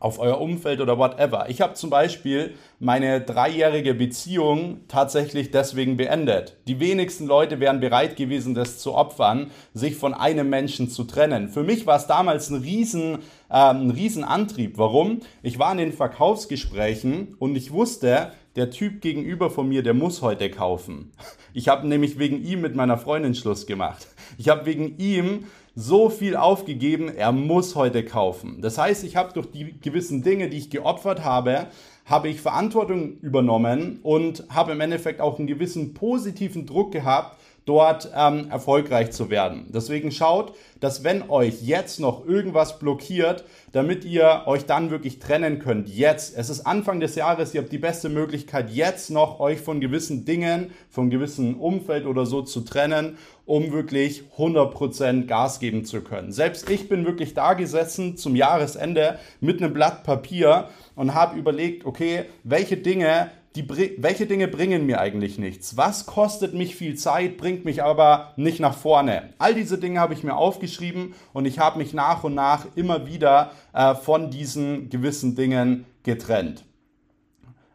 auf 0.00 0.18
euer 0.18 0.40
Umfeld 0.40 0.80
oder 0.80 0.98
whatever. 0.98 1.46
Ich 1.48 1.60
habe 1.60 1.74
zum 1.74 1.90
Beispiel 1.90 2.54
meine 2.78 3.20
dreijährige 3.20 3.94
Beziehung 3.94 4.80
tatsächlich 4.88 5.50
deswegen 5.50 5.96
beendet. 5.96 6.56
Die 6.68 6.80
wenigsten 6.80 7.26
Leute 7.26 7.60
wären 7.60 7.80
bereit 7.80 8.16
gewesen, 8.16 8.54
das 8.54 8.78
zu 8.78 8.94
opfern, 8.94 9.50
sich 9.74 9.96
von 9.96 10.14
einem 10.14 10.48
Menschen 10.48 10.88
zu 10.88 11.04
trennen. 11.04 11.48
Für 11.48 11.62
mich 11.62 11.86
war 11.86 11.96
es 11.96 12.06
damals 12.06 12.50
ein 12.50 12.62
riesen, 12.62 13.18
äh, 13.50 13.70
ein 13.70 13.90
riesen 13.90 14.24
Antrieb. 14.24 14.78
Warum? 14.78 15.20
Ich 15.42 15.58
war 15.58 15.72
in 15.72 15.78
den 15.78 15.92
Verkaufsgesprächen 15.92 17.34
und 17.38 17.56
ich 17.56 17.72
wusste, 17.72 18.32
der 18.56 18.70
Typ 18.70 19.00
gegenüber 19.00 19.50
von 19.50 19.68
mir, 19.68 19.82
der 19.82 19.94
muss 19.94 20.20
heute 20.20 20.50
kaufen. 20.50 21.12
Ich 21.54 21.68
habe 21.68 21.86
nämlich 21.86 22.18
wegen 22.18 22.42
ihm 22.42 22.60
mit 22.60 22.74
meiner 22.74 22.98
Freundin 22.98 23.34
Schluss 23.34 23.66
gemacht. 23.66 24.08
Ich 24.36 24.48
habe 24.48 24.66
wegen 24.66 24.98
ihm 24.98 25.44
so 25.80 26.10
viel 26.10 26.34
aufgegeben, 26.34 27.08
er 27.08 27.30
muss 27.30 27.76
heute 27.76 28.04
kaufen. 28.04 28.60
Das 28.60 28.78
heißt, 28.78 29.04
ich 29.04 29.14
habe 29.14 29.32
durch 29.32 29.46
die 29.52 29.78
gewissen 29.80 30.24
Dinge, 30.24 30.48
die 30.48 30.58
ich 30.58 30.70
geopfert 30.70 31.22
habe, 31.24 31.68
habe 32.04 32.28
ich 32.28 32.40
Verantwortung 32.40 33.18
übernommen 33.20 34.00
und 34.02 34.42
habe 34.48 34.72
im 34.72 34.80
Endeffekt 34.80 35.20
auch 35.20 35.38
einen 35.38 35.46
gewissen 35.46 35.94
positiven 35.94 36.66
Druck 36.66 36.90
gehabt, 36.90 37.38
dort 37.68 38.10
ähm, 38.16 38.48
erfolgreich 38.50 39.10
zu 39.10 39.28
werden. 39.28 39.66
Deswegen 39.68 40.10
schaut, 40.10 40.54
dass 40.80 41.04
wenn 41.04 41.28
euch 41.28 41.62
jetzt 41.62 42.00
noch 42.00 42.26
irgendwas 42.26 42.78
blockiert, 42.78 43.44
damit 43.72 44.04
ihr 44.04 44.44
euch 44.46 44.64
dann 44.64 44.90
wirklich 44.90 45.18
trennen 45.18 45.58
könnt, 45.58 45.88
jetzt, 45.88 46.36
es 46.36 46.48
ist 46.48 46.66
Anfang 46.66 47.00
des 47.00 47.14
Jahres, 47.14 47.52
ihr 47.52 47.60
habt 47.60 47.72
die 47.72 47.78
beste 47.78 48.08
Möglichkeit, 48.08 48.70
jetzt 48.70 49.10
noch 49.10 49.38
euch 49.40 49.60
von 49.60 49.80
gewissen 49.80 50.24
Dingen, 50.24 50.70
von 50.88 51.10
gewissen 51.10 51.56
Umfeld 51.56 52.06
oder 52.06 52.24
so 52.24 52.40
zu 52.42 52.62
trennen, 52.62 53.18
um 53.44 53.72
wirklich 53.72 54.22
100% 54.38 55.26
Gas 55.26 55.60
geben 55.60 55.84
zu 55.84 56.00
können. 56.00 56.32
Selbst 56.32 56.70
ich 56.70 56.88
bin 56.88 57.04
wirklich 57.04 57.34
da 57.34 57.52
gesessen 57.52 58.16
zum 58.16 58.34
Jahresende 58.34 59.18
mit 59.40 59.62
einem 59.62 59.74
Blatt 59.74 60.04
Papier 60.04 60.68
und 60.94 61.14
habe 61.14 61.38
überlegt, 61.38 61.84
okay, 61.84 62.24
welche 62.44 62.76
Dinge 62.76 63.30
die, 63.56 63.68
welche 63.98 64.26
Dinge 64.26 64.46
bringen 64.46 64.86
mir 64.86 65.00
eigentlich 65.00 65.38
nichts? 65.38 65.76
Was 65.76 66.06
kostet 66.06 66.54
mich 66.54 66.76
viel 66.76 66.96
Zeit, 66.96 67.38
bringt 67.38 67.64
mich 67.64 67.82
aber 67.82 68.32
nicht 68.36 68.60
nach 68.60 68.76
vorne? 68.76 69.30
All 69.38 69.54
diese 69.54 69.78
Dinge 69.78 70.00
habe 70.00 70.14
ich 70.14 70.22
mir 70.22 70.36
aufgeschrieben 70.36 71.14
und 71.32 71.46
ich 71.46 71.58
habe 71.58 71.78
mich 71.78 71.94
nach 71.94 72.24
und 72.24 72.34
nach 72.34 72.66
immer 72.76 73.06
wieder 73.06 73.52
äh, 73.72 73.94
von 73.94 74.30
diesen 74.30 74.90
gewissen 74.90 75.34
Dingen 75.34 75.86
getrennt. 76.02 76.64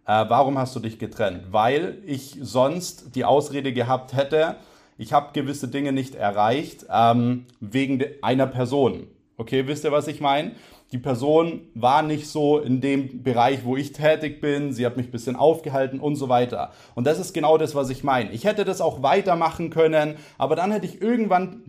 Äh, 0.05 0.25
warum 0.27 0.57
hast 0.57 0.75
du 0.75 0.79
dich 0.79 0.99
getrennt? 0.99 1.51
Weil 1.51 1.97
ich 2.05 2.37
sonst 2.41 3.15
die 3.15 3.25
Ausrede 3.25 3.73
gehabt 3.73 4.13
hätte, 4.13 4.57
ich 4.97 5.11
habe 5.11 5.33
gewisse 5.33 5.67
Dinge 5.67 5.91
nicht 5.91 6.15
erreicht 6.15 6.85
ähm, 6.91 7.45
wegen 7.59 8.03
einer 8.21 8.47
Person. 8.47 9.07
Okay, 9.37 9.65
wisst 9.65 9.83
ihr, 9.83 9.91
was 9.91 10.07
ich 10.07 10.21
meine? 10.21 10.51
Die 10.93 10.99
Person 10.99 11.61
war 11.73 12.03
nicht 12.03 12.27
so 12.27 12.59
in 12.59 12.79
dem 12.79 13.23
Bereich, 13.23 13.65
wo 13.65 13.75
ich 13.75 13.93
tätig 13.93 14.39
bin, 14.39 14.73
sie 14.73 14.85
hat 14.85 14.95
mich 14.95 15.07
ein 15.07 15.11
bisschen 15.11 15.35
aufgehalten 15.35 15.99
und 15.99 16.15
so 16.15 16.29
weiter. 16.29 16.71
Und 16.93 17.07
das 17.07 17.19
ist 17.19 17.33
genau 17.33 17.57
das, 17.57 17.73
was 17.73 17.89
ich 17.89 18.03
meine. 18.03 18.31
Ich 18.31 18.45
hätte 18.45 18.63
das 18.63 18.79
auch 18.79 19.01
weitermachen 19.01 19.71
können, 19.71 20.15
aber 20.37 20.55
dann 20.55 20.71
hätte 20.71 20.85
ich 20.85 21.01
irgendwann 21.01 21.63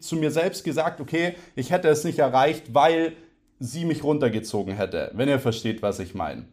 zu 0.00 0.16
mir 0.16 0.30
selbst 0.30 0.64
gesagt, 0.64 1.02
okay, 1.02 1.34
ich 1.56 1.70
hätte 1.70 1.88
es 1.88 2.04
nicht 2.04 2.18
erreicht, 2.18 2.72
weil 2.72 3.12
sie 3.58 3.84
mich 3.84 4.02
runtergezogen 4.02 4.74
hätte, 4.74 5.10
wenn 5.12 5.28
ihr 5.28 5.38
versteht, 5.38 5.82
was 5.82 5.98
ich 5.98 6.14
meine. 6.14 6.46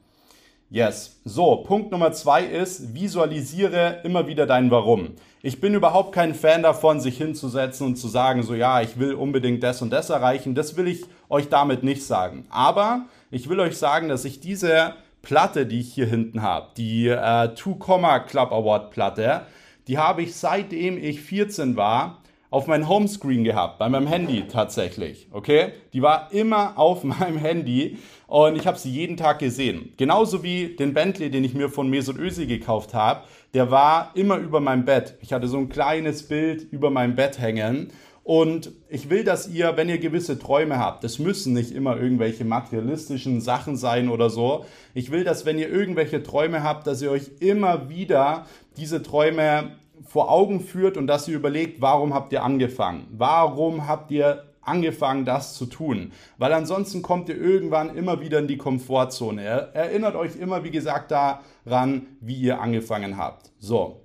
Yes. 0.69 1.17
So, 1.23 1.63
Punkt 1.63 1.91
Nummer 1.91 2.11
zwei 2.11 2.43
ist, 2.43 2.93
visualisiere 2.93 4.01
immer 4.03 4.27
wieder 4.27 4.45
dein 4.45 4.69
Warum. 4.69 5.11
Ich 5.41 5.61
bin 5.61 5.73
überhaupt 5.73 6.11
kein 6.11 6.35
Fan 6.35 6.61
davon, 6.61 6.99
sich 6.99 7.17
hinzusetzen 7.17 7.87
und 7.87 7.95
zu 7.95 8.09
sagen, 8.09 8.43
so 8.43 8.53
ja, 8.53 8.81
ich 8.81 8.99
will 8.99 9.13
unbedingt 9.13 9.63
das 9.63 9.81
und 9.81 9.91
das 9.91 10.09
erreichen. 10.09 10.55
Das 10.55 10.75
will 10.75 10.89
ich 10.89 11.05
euch 11.29 11.47
damit 11.47 11.83
nicht 11.83 12.03
sagen. 12.03 12.45
Aber 12.49 13.05
ich 13.31 13.47
will 13.47 13.61
euch 13.61 13.77
sagen, 13.77 14.09
dass 14.09 14.25
ich 14.25 14.41
diese 14.41 14.95
Platte, 15.21 15.65
die 15.65 15.79
ich 15.79 15.93
hier 15.93 16.05
hinten 16.05 16.41
habe, 16.41 16.67
die 16.75 17.07
äh, 17.07 17.55
Two 17.55 17.75
Comma 17.75 18.19
Club 18.19 18.51
Award 18.51 18.91
Platte, 18.91 19.43
die 19.87 19.97
habe 19.97 20.21
ich 20.21 20.35
seitdem 20.35 21.01
ich 21.01 21.21
14 21.21 21.77
war 21.77 22.21
auf 22.49 22.67
meinem 22.67 22.87
Homescreen 22.87 23.43
gehabt, 23.43 23.77
bei 23.77 23.89
meinem 23.89 24.07
Handy 24.07 24.47
tatsächlich, 24.47 25.27
okay? 25.31 25.73
Die 25.93 26.01
war 26.01 26.31
immer 26.31 26.77
auf 26.77 27.03
meinem 27.05 27.37
Handy 27.37 27.97
und 28.27 28.57
ich 28.57 28.67
habe 28.67 28.77
sie 28.77 28.91
jeden 28.91 29.17
Tag 29.17 29.39
gesehen. 29.39 29.93
Genauso 29.97 30.43
wie 30.43 30.75
den 30.75 30.93
Bentley, 30.93 31.31
den 31.31 31.43
ich 31.43 31.53
mir 31.53 31.69
von 31.69 31.89
Mesut 31.89 32.17
Özil 32.17 32.45
gekauft 32.45 32.93
habe, 32.93 33.21
der 33.53 33.71
war 33.71 34.11
immer 34.15 34.37
über 34.37 34.59
meinem 34.59 34.85
Bett. 34.85 35.17
Ich 35.21 35.33
hatte 35.33 35.47
so 35.47 35.57
ein 35.57 35.69
kleines 35.69 36.23
Bild 36.23 36.67
über 36.71 36.89
meinem 36.89 37.15
Bett 37.15 37.39
hängen 37.39 37.91
und 38.27 38.73
ich 38.89 39.09
will, 39.09 39.23
dass 39.23 39.47
ihr, 39.47 39.77
wenn 39.77 39.87
ihr 39.87 39.99
gewisse 39.99 40.37
Träume 40.37 40.77
habt, 40.77 41.05
das 41.05 41.17
müssen 41.17 41.53
nicht 41.53 41.71
immer 41.71 41.95
irgendwelche 41.95 42.43
materialistischen 42.43 43.39
Sachen 43.39 43.77
sein 43.77 44.09
oder 44.09 44.29
so. 44.29 44.65
Ich 44.93 45.11
will, 45.11 45.23
dass 45.23 45.45
wenn 45.45 45.57
ihr 45.57 45.69
irgendwelche 45.69 46.21
Träume 46.21 46.61
habt, 46.61 46.87
dass 46.87 47.01
ihr 47.01 47.09
euch 47.09 47.31
immer 47.39 47.87
wieder 47.87 48.45
diese 48.75 49.01
Träume 49.01 49.77
vor 50.05 50.29
Augen 50.29 50.59
führt 50.59 50.97
und 50.97 51.07
dass 51.07 51.29
ihr 51.29 51.37
überlegt, 51.37 51.79
warum 51.79 52.13
habt 52.13 52.33
ihr 52.33 52.43
angefangen? 52.43 53.07
Warum 53.11 53.87
habt 53.87 54.11
ihr 54.11 54.43
angefangen, 54.67 55.25
das 55.25 55.55
zu 55.55 55.65
tun? 55.65 56.11
Weil 56.37 56.53
ansonsten 56.53 57.01
kommt 57.01 57.29
ihr 57.29 57.37
irgendwann 57.37 57.95
immer 57.95 58.21
wieder 58.21 58.39
in 58.39 58.47
die 58.47 58.57
Komfortzone. 58.57 59.41
Erinnert 59.73 60.15
euch 60.15 60.35
immer, 60.35 60.63
wie 60.63 60.71
gesagt, 60.71 61.11
daran, 61.11 62.07
wie 62.21 62.35
ihr 62.35 62.61
angefangen 62.61 63.17
habt. 63.17 63.51
So, 63.59 64.01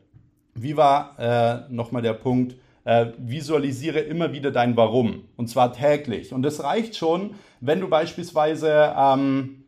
wie 0.54 0.76
war 0.76 1.16
äh, 1.18 1.72
nochmal 1.72 2.02
der 2.02 2.14
Punkt? 2.14 2.56
Äh, 2.84 3.06
visualisiere 3.16 4.00
immer 4.00 4.32
wieder 4.32 4.50
dein 4.50 4.76
Warum 4.76 5.24
und 5.36 5.48
zwar 5.48 5.72
täglich. 5.72 6.32
Und 6.32 6.44
es 6.44 6.64
reicht 6.64 6.96
schon, 6.96 7.34
wenn 7.60 7.80
du 7.80 7.88
beispielsweise 7.88 8.92
ähm, 8.98 9.62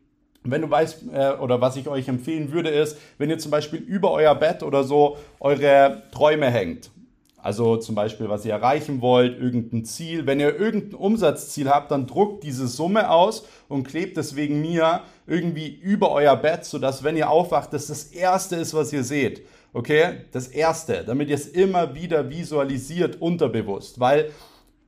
wenn 0.45 0.61
du 0.61 0.69
weißt, 0.69 1.05
äh, 1.13 1.31
oder 1.39 1.59
was 1.61 1.75
ich 1.75 1.87
euch 1.87 2.07
empfehlen 2.07 2.51
würde, 2.51 2.69
ist, 2.69 2.97
wenn 3.17 3.29
ihr 3.29 3.37
zum 3.37 3.51
Beispiel 3.51 3.79
über 3.79 4.11
euer 4.11 4.35
Bett 4.35 4.63
oder 4.63 4.83
so 4.83 5.17
eure 5.39 6.03
Träume 6.11 6.49
hängt. 6.49 6.91
Also 7.45 7.77
zum 7.77 7.93
Beispiel, 7.93 8.27
was 8.27 8.43
ihr 8.43 8.53
erreichen 8.53 9.01
wollt, 9.01 9.39
irgendein 9.39 9.85
Ziel. 9.85 10.25
Wenn 10.25 10.39
ihr 10.39 10.59
irgendein 10.59 10.95
Umsatzziel 10.95 11.69
habt, 11.69 11.91
dann 11.91 12.07
druckt 12.07 12.43
diese 12.43 12.67
Summe 12.67 13.11
aus 13.11 13.45
und 13.67 13.87
klebt 13.87 14.17
es 14.17 14.35
wegen 14.35 14.61
mir 14.61 15.01
irgendwie 15.27 15.67
über 15.67 16.11
euer 16.11 16.35
Bett, 16.37 16.65
sodass, 16.65 17.03
wenn 17.03 17.15
ihr 17.15 17.29
aufwacht, 17.29 17.71
das 17.71 17.85
das 17.85 18.05
Erste 18.05 18.55
ist, 18.55 18.73
was 18.73 18.91
ihr 18.91 19.03
seht. 19.03 19.43
Okay? 19.73 20.21
Das 20.31 20.47
Erste, 20.47 21.03
damit 21.05 21.29
ihr 21.29 21.35
es 21.35 21.45
immer 21.45 21.93
wieder 21.93 22.31
visualisiert, 22.31 23.21
unterbewusst. 23.21 23.99
Weil 23.99 24.31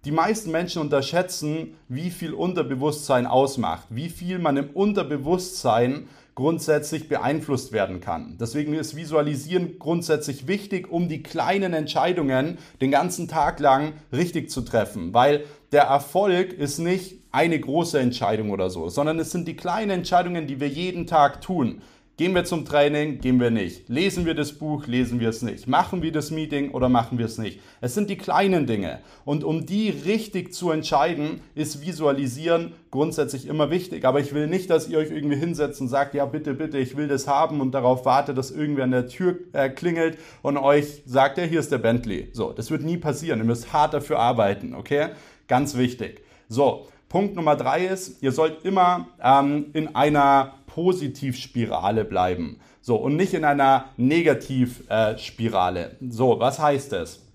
die 0.04 0.12
meisten 0.12 0.50
Menschen 0.50 0.82
unterschätzen, 0.82 1.76
wie 1.90 2.10
viel 2.10 2.34
Unterbewusstsein 2.34 3.28
ausmacht, 3.28 3.86
wie 3.92 4.10
viel 4.10 4.40
man 4.40 4.58
im 4.58 4.72
Unterbewusstsein 4.72 6.08
grundsätzlich 6.38 7.10
beeinflusst 7.10 7.72
werden 7.72 8.00
kann. 8.00 8.38
Deswegen 8.40 8.76
ist 8.76 8.96
Visualisieren 8.96 9.80
grundsätzlich 9.80 10.46
wichtig, 10.46 10.88
um 10.92 11.10
die 11.10 11.24
kleinen 11.24 11.74
Entscheidungen 11.74 12.60
den 12.80 12.92
ganzen 12.92 13.28
Tag 13.28 13.60
lang 13.60 13.94
richtig 14.14 14.52
zu 14.52 14.62
treffen, 14.62 15.16
weil 15.16 15.46
der 15.72 15.86
Erfolg 15.86 16.54
ist 16.54 16.78
nicht 16.78 17.16
eine 17.32 17.60
große 17.60 18.00
Entscheidung 18.00 18.52
oder 18.52 18.70
so, 18.70 18.88
sondern 18.88 19.18
es 19.18 19.32
sind 19.32 19.48
die 19.48 19.56
kleinen 19.56 19.90
Entscheidungen, 19.90 20.46
die 20.46 20.60
wir 20.60 20.70
jeden 20.70 21.08
Tag 21.08 21.42
tun. 21.42 21.82
Gehen 22.18 22.34
wir 22.34 22.46
zum 22.46 22.66
Training, 22.66 23.22
gehen 23.22 23.40
wir 23.40 23.52
nicht. 23.52 23.90
Lesen 23.90 24.26
wir 24.26 24.34
das 24.34 24.54
Buch, 24.54 24.88
lesen 24.88 25.20
wir 25.20 25.30
es 25.30 25.44
nicht. 25.44 25.68
Machen 25.68 26.02
wir 26.02 26.12
das 26.12 26.32
Meeting 26.32 26.72
oder 26.72 26.90
machen 26.90 27.20
wir 27.20 27.28
es 27.28 27.38
nicht. 27.38 27.60
Es 27.80 27.94
sind 27.94 28.10
die 28.10 28.18
kleinen 28.18 28.66
Dinge. 28.66 29.02
Und 29.24 29.44
um 29.44 29.68
die 29.68 29.92
richtig 29.92 30.52
zu 30.52 30.72
entscheiden, 30.72 31.42
ist 31.54 31.86
Visualisieren 31.86 32.74
grundsätzlich 32.90 33.46
immer 33.46 33.70
wichtig. 33.70 34.04
Aber 34.04 34.20
ich 34.20 34.34
will 34.34 34.48
nicht, 34.48 34.72
dass 34.72 34.90
ihr 34.90 34.98
euch 34.98 35.12
irgendwie 35.12 35.36
hinsetzt 35.36 35.80
und 35.80 35.90
sagt, 35.90 36.16
ja 36.16 36.26
bitte, 36.26 36.56
bitte, 36.56 36.80
ich 36.80 36.98
will 36.98 37.08
das 37.08 37.28
haben 37.28 37.62
und 37.62 37.72
darauf 37.74 38.04
wartet, 38.04 38.36
dass 38.36 38.50
irgendwer 38.50 38.86
an 38.86 38.92
der 38.92 39.08
Tür 39.08 39.38
äh, 39.54 39.70
klingelt 39.70 40.18
und 40.42 40.58
euch 40.58 41.04
sagt, 41.06 41.38
ja, 41.38 41.44
hier 41.44 41.60
ist 41.60 41.72
der 41.72 41.78
Bentley. 41.78 42.30
So, 42.34 42.52
das 42.52 42.72
wird 42.72 42.82
nie 42.82 42.98
passieren. 42.98 43.42
Ihr 43.42 43.46
müsst 43.46 43.74
hart 43.74 43.94
dafür 43.94 44.18
arbeiten, 44.18 44.74
okay? 44.74 45.10
Ganz 45.48 45.78
wichtig. 45.78 46.24
So, 46.50 46.88
Punkt 47.10 47.36
Nummer 47.36 47.56
drei 47.56 47.86
ist, 47.86 48.24
ihr 48.24 48.32
sollt 48.32 48.66
immer 48.66 49.08
ähm, 49.24 49.68
in 49.74 49.96
einer 49.96 50.57
Positivspirale 50.78 52.06
bleiben. 52.06 52.60
So, 52.82 52.98
und 52.98 53.16
nicht 53.16 53.34
in 53.34 53.46
einer 53.46 53.86
Negativspirale. 53.98 55.96
so, 56.08 56.40
was 56.40 56.60
heißt 56.60 56.92
das? 56.92 57.26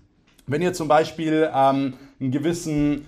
Wenn 0.47 0.61
ihr 0.61 0.71
zum 0.71 0.87
Beispiel 0.87 1.51
ähm, 1.53 1.95
einen 2.21 2.31
gewissen 2.31 3.05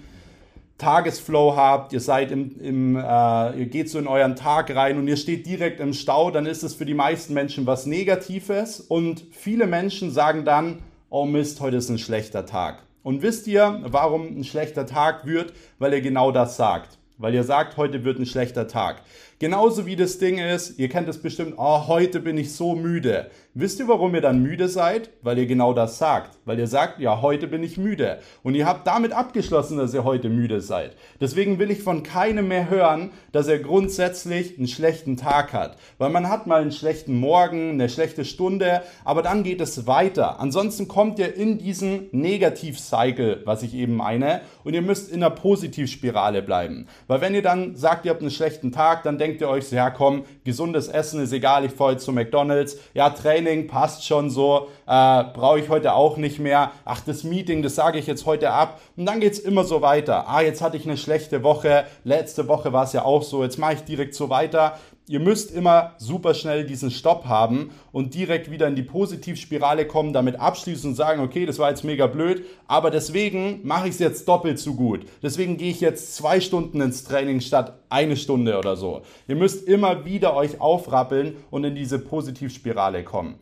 Tagesflow 0.78 1.56
habt, 1.56 1.94
ihr 1.94 2.02
seid 2.02 2.32
im, 2.32 2.60
im 2.60 2.96
äh, 2.98 3.60
ihr 3.60 3.68
geht 3.68 3.90
so 3.90 3.98
in 3.98 4.08
euren 4.08 4.36
Tag 4.36 4.76
rein 4.76 4.98
und 4.98 5.08
ihr 5.08 5.16
steht 5.16 5.48
direkt 5.48 5.80
im 5.80 5.94
Stau, 5.94 6.32
dann 6.32 6.46
ist 6.46 6.64
es 6.64 6.74
für 6.74 6.86
die 6.86 6.94
meisten 6.94 7.34
Menschen 7.34 7.66
was 7.66 7.86
Negatives 7.86 8.82
und 8.82 9.24
viele 9.32 9.68
Menschen 9.68 10.12
sagen 10.12 10.44
dann, 10.44 10.80
oh 11.10 11.24
Mist, 11.24 11.62
heute 11.62 11.78
ist 11.78 11.88
ein 11.88 11.98
schlechter 11.98 12.46
Tag. 12.46 12.84
Und 13.04 13.22
wisst 13.22 13.48
ihr, 13.48 13.80
warum 13.86 14.38
ein 14.38 14.44
schlechter 14.44 14.86
Tag 14.86 15.26
wird? 15.26 15.54
Weil 15.80 15.94
ihr 15.94 16.02
genau 16.02 16.32
das 16.32 16.58
sagt. 16.58 16.98
Weil 17.18 17.34
ihr 17.34 17.44
sagt, 17.44 17.78
heute 17.78 18.04
wird 18.04 18.20
ein 18.20 18.26
schlechter 18.26 18.68
Tag. 18.68 19.02
Genauso 19.40 19.86
wie 19.86 19.96
das 19.96 20.18
Ding 20.18 20.38
ist, 20.38 20.78
ihr 20.80 20.90
kennt 20.90 21.08
es 21.08 21.18
bestimmt, 21.18 21.54
oh, 21.58 21.88
heute 21.88 22.20
bin 22.20 22.38
ich 22.38 22.54
so 22.54 22.76
müde. 22.76 23.30
Wisst 23.58 23.80
ihr, 23.80 23.88
warum 23.88 24.14
ihr 24.14 24.20
dann 24.20 24.44
müde 24.44 24.68
seid? 24.68 25.12
Weil 25.22 25.38
ihr 25.38 25.46
genau 25.46 25.72
das 25.72 25.98
sagt. 25.98 26.38
Weil 26.44 26.60
ihr 26.60 26.68
sagt, 26.68 27.00
ja, 27.00 27.22
heute 27.22 27.48
bin 27.48 27.64
ich 27.64 27.78
müde. 27.78 28.20
Und 28.44 28.54
ihr 28.54 28.66
habt 28.66 28.86
damit 28.86 29.14
abgeschlossen, 29.14 29.78
dass 29.78 29.94
ihr 29.94 30.04
heute 30.04 30.28
müde 30.28 30.60
seid. 30.60 30.98
Deswegen 31.22 31.58
will 31.58 31.72
ich 31.72 31.82
von 31.82 32.04
keinem 32.04 32.50
mehr 32.50 32.70
hören, 32.70 33.14
dass 33.32 33.48
er 33.48 33.60
grundsätzlich 33.60 34.58
einen 34.58 34.68
schlechten 34.68 35.16
Tag 35.16 35.54
hat. 35.54 35.78
Weil 35.98 36.10
man 36.10 36.28
hat 36.28 36.48
mal 36.48 36.62
einen 36.62 36.74
schlechten 36.74 37.18
Morgen, 37.18 37.70
eine 37.70 37.88
schlechte 37.88 38.26
Stunde, 38.26 38.82
aber 39.06 39.22
dann 39.22 39.44
geht 39.44 39.62
es 39.62 39.88
weiter. 39.88 40.42
Ansonsten 40.42 40.90
kommt 40.90 41.18
ihr 41.18 41.34
in 41.34 41.58
diesen 41.58 42.10
Negativ-Cycle, 42.12 43.44
was 43.46 43.64
ich 43.64 43.74
eben 43.74 43.96
meine, 43.96 44.42
und 44.66 44.74
ihr 44.74 44.82
müsst 44.82 45.10
in 45.10 45.24
einer 45.24 45.34
Positivspirale 45.34 46.42
bleiben. 46.42 46.88
Weil 47.08 47.22
wenn 47.22 47.34
ihr 47.34 47.42
dann 47.42 47.78
sagt, 47.78 48.04
ihr 48.04 48.12
habt 48.12 48.20
einen 48.20 48.32
schlechten 48.32 48.74
Tag, 48.74 49.04
dann 49.04 49.18
denkt 49.18 49.40
ihr 49.40 49.48
euch 49.48 49.72
ja 49.72 49.92
komm, 49.92 50.26
gesundes 50.44 50.90
Essen 50.90 51.22
ist 51.22 51.32
egal, 51.32 51.64
ich 51.64 51.72
fahre 51.72 51.94
jetzt 51.94 52.04
zu 52.04 52.12
McDonalds. 52.12 52.78
Ja, 52.94 53.12
Training 53.12 53.45
Training 53.46 53.68
passt 53.68 54.06
schon 54.06 54.30
so, 54.30 54.70
äh, 54.88 55.24
brauche 55.34 55.60
ich 55.60 55.70
heute 55.70 55.94
auch 55.94 56.18
nicht 56.18 56.40
mehr. 56.40 56.72
Ach, 56.84 57.02
das 57.06 57.24
Meeting, 57.24 57.62
das 57.62 57.76
sage 57.76 58.00
ich 58.00 58.08
jetzt 58.08 58.26
heute 58.26 58.52
ab. 58.52 58.82
Und 58.98 59.06
dann 59.06 59.20
geht 59.20 59.34
es 59.34 59.40
immer 59.40 59.64
so 59.64 59.82
weiter. 59.82 60.28
Ah, 60.28 60.42
jetzt 60.42 60.62
hatte 60.62 60.78
ich 60.78 60.86
eine 60.86 60.98
schlechte 60.98 61.44
Woche. 61.44 61.86
Letzte 62.04 62.48
Woche 62.48 62.74
war 62.74 62.86
es 62.86 62.94
ja 62.94 63.06
auch 63.06 63.24
so. 63.24 63.44
Jetzt 63.44 63.60
mache 63.60 63.74
ich 63.74 63.82
direkt 63.82 64.16
so 64.16 64.30
weiter. 64.30 64.78
Ihr 65.08 65.20
müsst 65.20 65.52
immer 65.52 65.94
super 66.00 66.34
schnell 66.34 66.66
diesen 66.66 66.90
Stopp 66.90 67.26
haben 67.26 67.70
und 67.92 68.16
direkt 68.16 68.50
wieder 68.50 68.68
in 68.68 68.76
die 68.76 68.82
Positivspirale 68.82 69.86
kommen, 69.86 70.14
damit 70.14 70.40
abschließen 70.40 70.90
und 70.90 70.96
sagen, 70.96 71.22
okay, 71.22 71.46
das 71.46 71.60
war 71.60 71.70
jetzt 71.70 71.84
mega 71.84 72.08
blöd, 72.08 72.44
aber 72.66 72.90
deswegen 72.90 73.60
mache 73.64 73.88
ich 73.88 73.94
es 73.94 74.00
jetzt 74.00 74.28
doppelt 74.28 74.58
so 74.58 74.74
gut. 74.74 75.06
Deswegen 75.22 75.58
gehe 75.58 75.70
ich 75.70 75.80
jetzt 75.80 76.16
zwei 76.16 76.42
Stunden 76.42 76.82
ins 76.82 77.04
Training 77.04 77.40
statt 77.42 77.78
eine 77.90 78.18
Stunde 78.18 78.58
oder 78.58 78.76
so. 78.76 79.04
Ihr 79.28 79.36
müsst 79.36 79.68
immer 79.68 80.06
wieder 80.06 80.36
euch 80.36 80.60
aufrappeln 80.60 81.38
und 81.52 81.64
in 81.66 81.76
diese 81.76 82.00
Positivspirale 82.00 83.04
kommen. 83.04 83.36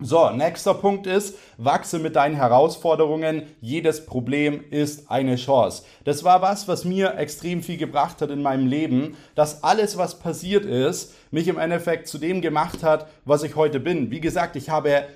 So, 0.00 0.30
nächster 0.30 0.74
Punkt 0.74 1.08
ist, 1.08 1.36
wachse 1.56 1.98
mit 1.98 2.14
deinen 2.14 2.36
Herausforderungen. 2.36 3.42
Jedes 3.60 4.06
Problem 4.06 4.62
ist 4.70 5.10
eine 5.10 5.34
Chance. 5.34 5.82
Das 6.04 6.22
war 6.22 6.40
was, 6.40 6.68
was 6.68 6.84
mir 6.84 7.16
extrem 7.16 7.64
viel 7.64 7.78
gebracht 7.78 8.22
hat 8.22 8.30
in 8.30 8.40
meinem 8.40 8.68
Leben, 8.68 9.16
dass 9.34 9.64
alles, 9.64 9.98
was 9.98 10.20
passiert 10.20 10.64
ist, 10.64 11.14
mich 11.32 11.48
im 11.48 11.58
Endeffekt 11.58 12.06
zu 12.06 12.18
dem 12.18 12.42
gemacht 12.42 12.84
hat, 12.84 13.08
was 13.24 13.42
ich 13.42 13.56
heute 13.56 13.80
bin. 13.80 14.12
Wie 14.12 14.20
gesagt, 14.20 14.54
ich 14.54 14.70
habe 14.70 15.08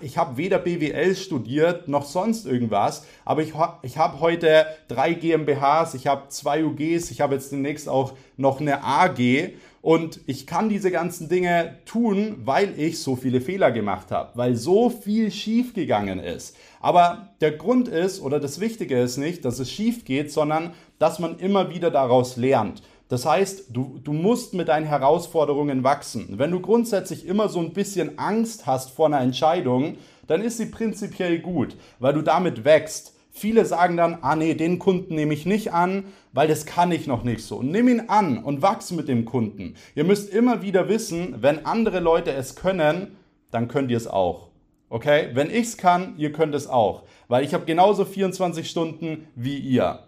ich 0.00 0.18
habe 0.18 0.36
weder 0.36 0.58
BWL 0.58 1.14
studiert 1.14 1.86
noch 1.86 2.04
sonst 2.04 2.44
irgendwas, 2.44 3.04
aber 3.24 3.42
ich, 3.42 3.52
ich 3.82 3.98
habe 3.98 4.20
heute 4.20 4.66
drei 4.88 5.12
GmbHs, 5.12 5.94
ich 5.94 6.06
habe 6.06 6.28
zwei 6.28 6.64
UGs, 6.64 7.10
ich 7.10 7.20
habe 7.20 7.34
jetzt 7.34 7.52
demnächst 7.52 7.88
auch 7.88 8.14
noch 8.36 8.60
eine 8.60 8.82
AG 8.82 9.52
und 9.86 10.18
ich 10.26 10.48
kann 10.48 10.68
diese 10.68 10.90
ganzen 10.90 11.28
Dinge 11.28 11.76
tun, 11.84 12.38
weil 12.44 12.76
ich 12.76 12.98
so 12.98 13.14
viele 13.14 13.40
Fehler 13.40 13.70
gemacht 13.70 14.10
habe, 14.10 14.32
weil 14.34 14.56
so 14.56 14.90
viel 14.90 15.30
schief 15.30 15.74
gegangen 15.74 16.18
ist. 16.18 16.56
Aber 16.80 17.28
der 17.40 17.52
Grund 17.52 17.86
ist, 17.86 18.20
oder 18.20 18.40
das 18.40 18.58
Wichtige 18.58 18.98
ist 18.98 19.16
nicht, 19.16 19.44
dass 19.44 19.60
es 19.60 19.70
schief 19.70 20.04
geht, 20.04 20.32
sondern 20.32 20.72
dass 20.98 21.20
man 21.20 21.38
immer 21.38 21.70
wieder 21.70 21.92
daraus 21.92 22.36
lernt. 22.36 22.82
Das 23.08 23.26
heißt, 23.26 23.66
du, 23.68 24.00
du 24.02 24.12
musst 24.12 24.54
mit 24.54 24.66
deinen 24.66 24.86
Herausforderungen 24.86 25.84
wachsen. 25.84 26.30
Wenn 26.30 26.50
du 26.50 26.58
grundsätzlich 26.58 27.24
immer 27.24 27.48
so 27.48 27.60
ein 27.60 27.72
bisschen 27.72 28.18
Angst 28.18 28.66
hast 28.66 28.90
vor 28.90 29.06
einer 29.06 29.20
Entscheidung, 29.20 29.98
dann 30.26 30.42
ist 30.42 30.56
sie 30.56 30.66
prinzipiell 30.66 31.38
gut, 31.38 31.76
weil 32.00 32.14
du 32.14 32.22
damit 32.22 32.64
wächst. 32.64 33.15
Viele 33.36 33.66
sagen 33.66 33.98
dann, 33.98 34.16
ah 34.22 34.34
nee, 34.34 34.54
den 34.54 34.78
Kunden 34.78 35.14
nehme 35.14 35.34
ich 35.34 35.44
nicht 35.44 35.74
an, 35.74 36.04
weil 36.32 36.48
das 36.48 36.64
kann 36.64 36.90
ich 36.90 37.06
noch 37.06 37.22
nicht 37.22 37.42
so. 37.42 37.62
Nimm 37.62 37.86
ihn 37.86 38.04
an 38.08 38.42
und 38.42 38.62
wachs 38.62 38.92
mit 38.92 39.08
dem 39.08 39.26
Kunden. 39.26 39.74
Ihr 39.94 40.04
müsst 40.04 40.30
immer 40.32 40.62
wieder 40.62 40.88
wissen, 40.88 41.34
wenn 41.42 41.66
andere 41.66 42.00
Leute 42.00 42.32
es 42.32 42.56
können, 42.56 43.14
dann 43.50 43.68
könnt 43.68 43.90
ihr 43.90 43.98
es 43.98 44.06
auch. 44.06 44.48
Okay? 44.88 45.28
Wenn 45.34 45.50
ich 45.50 45.66
es 45.66 45.76
kann, 45.76 46.14
ihr 46.16 46.32
könnt 46.32 46.54
es 46.54 46.66
auch. 46.66 47.02
Weil 47.28 47.44
ich 47.44 47.52
habe 47.52 47.66
genauso 47.66 48.06
24 48.06 48.70
Stunden 48.70 49.28
wie 49.34 49.58
ihr. 49.58 49.98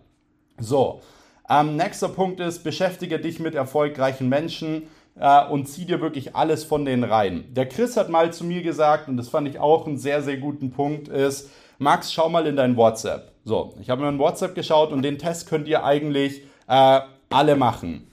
So. 0.58 1.02
Ähm, 1.50 1.76
nächster 1.76 2.08
Punkt 2.08 2.40
ist, 2.40 2.64
beschäftige 2.64 3.18
dich 3.18 3.40
mit 3.40 3.54
erfolgreichen 3.54 4.30
Menschen 4.30 4.84
äh, 5.20 5.44
und 5.44 5.68
zieh 5.68 5.84
dir 5.84 6.00
wirklich 6.00 6.34
alles 6.34 6.64
von 6.64 6.86
denen 6.86 7.04
rein. 7.04 7.44
Der 7.50 7.68
Chris 7.68 7.98
hat 7.98 8.08
mal 8.08 8.32
zu 8.32 8.44
mir 8.44 8.62
gesagt, 8.62 9.06
und 9.06 9.18
das 9.18 9.28
fand 9.28 9.48
ich 9.48 9.58
auch 9.58 9.86
einen 9.86 9.98
sehr, 9.98 10.22
sehr 10.22 10.38
guten 10.38 10.70
Punkt, 10.70 11.08
ist, 11.08 11.50
Max, 11.78 12.12
schau 12.12 12.28
mal 12.28 12.46
in 12.46 12.56
dein 12.56 12.76
WhatsApp. 12.76 13.32
So, 13.44 13.74
ich 13.80 13.88
habe 13.88 14.06
in 14.06 14.18
WhatsApp 14.18 14.54
geschaut 14.54 14.90
und 14.90 15.02
den 15.02 15.16
Test 15.16 15.48
könnt 15.48 15.68
ihr 15.68 15.84
eigentlich 15.84 16.42
äh, 16.66 17.00
alle 17.30 17.54
machen. 17.56 18.10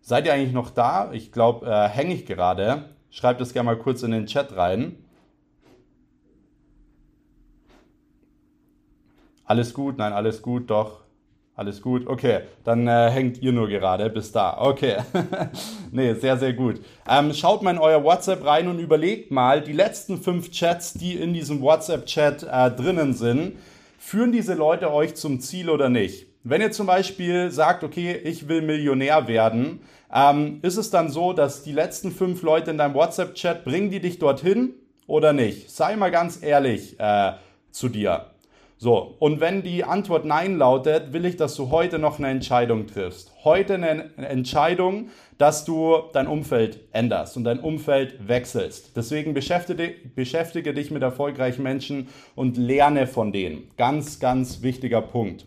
Seid 0.00 0.26
ihr 0.26 0.32
eigentlich 0.32 0.52
noch 0.52 0.70
da? 0.70 1.10
Ich 1.12 1.32
glaube, 1.32 1.66
äh, 1.66 1.88
hänge 1.88 2.14
ich 2.14 2.24
gerade. 2.24 2.84
Schreibt 3.10 3.40
es 3.40 3.52
gerne 3.52 3.66
mal 3.66 3.78
kurz 3.78 4.04
in 4.04 4.12
den 4.12 4.26
Chat 4.26 4.56
rein. 4.56 5.04
Alles 9.44 9.74
gut? 9.74 9.98
Nein, 9.98 10.12
alles 10.12 10.42
gut, 10.42 10.70
doch. 10.70 11.05
Alles 11.56 11.80
gut, 11.80 12.06
okay. 12.06 12.40
Dann 12.64 12.86
äh, 12.86 13.10
hängt 13.10 13.40
ihr 13.40 13.50
nur 13.50 13.66
gerade 13.68 14.10
bis 14.10 14.30
da. 14.30 14.58
Okay. 14.60 14.96
nee, 15.90 16.12
sehr, 16.12 16.36
sehr 16.36 16.52
gut. 16.52 16.82
Ähm, 17.08 17.32
schaut 17.32 17.62
mal 17.62 17.70
in 17.70 17.78
euer 17.78 18.04
WhatsApp 18.04 18.44
rein 18.44 18.68
und 18.68 18.78
überlegt 18.78 19.30
mal, 19.30 19.62
die 19.62 19.72
letzten 19.72 20.18
fünf 20.18 20.50
Chats, 20.50 20.92
die 20.92 21.14
in 21.14 21.32
diesem 21.32 21.62
WhatsApp-Chat 21.62 22.42
äh, 22.42 22.70
drinnen 22.70 23.14
sind, 23.14 23.56
führen 23.98 24.32
diese 24.32 24.52
Leute 24.52 24.92
euch 24.92 25.14
zum 25.14 25.40
Ziel 25.40 25.70
oder 25.70 25.88
nicht? 25.88 26.26
Wenn 26.44 26.60
ihr 26.60 26.72
zum 26.72 26.86
Beispiel 26.86 27.50
sagt, 27.50 27.82
okay, 27.82 28.12
ich 28.12 28.48
will 28.48 28.60
Millionär 28.60 29.26
werden, 29.26 29.80
ähm, 30.14 30.58
ist 30.60 30.76
es 30.76 30.90
dann 30.90 31.08
so, 31.08 31.32
dass 31.32 31.62
die 31.62 31.72
letzten 31.72 32.12
fünf 32.12 32.42
Leute 32.42 32.70
in 32.70 32.76
deinem 32.76 32.94
WhatsApp-Chat, 32.94 33.64
bringen 33.64 33.90
die 33.90 34.00
dich 34.00 34.18
dorthin 34.18 34.74
oder 35.06 35.32
nicht? 35.32 35.70
Sei 35.70 35.96
mal 35.96 36.10
ganz 36.10 36.42
ehrlich 36.42 37.00
äh, 37.00 37.32
zu 37.70 37.88
dir. 37.88 38.26
So, 38.78 39.16
und 39.20 39.40
wenn 39.40 39.62
die 39.62 39.84
Antwort 39.84 40.26
Nein 40.26 40.58
lautet, 40.58 41.14
will 41.14 41.24
ich, 41.24 41.36
dass 41.36 41.54
du 41.54 41.70
heute 41.70 41.98
noch 41.98 42.18
eine 42.18 42.28
Entscheidung 42.28 42.86
triffst. 42.86 43.32
Heute 43.42 43.74
eine 43.74 44.14
Entscheidung, 44.18 45.08
dass 45.38 45.64
du 45.64 45.94
dein 46.12 46.26
Umfeld 46.26 46.80
änderst 46.92 47.38
und 47.38 47.44
dein 47.44 47.60
Umfeld 47.60 48.28
wechselst. 48.28 48.94
Deswegen 48.94 49.32
beschäftige, 49.32 49.94
beschäftige 50.14 50.74
dich 50.74 50.90
mit 50.90 51.02
erfolgreichen 51.02 51.62
Menschen 51.62 52.08
und 52.34 52.58
lerne 52.58 53.06
von 53.06 53.32
denen. 53.32 53.70
Ganz, 53.78 54.20
ganz 54.20 54.60
wichtiger 54.60 55.00
Punkt. 55.00 55.46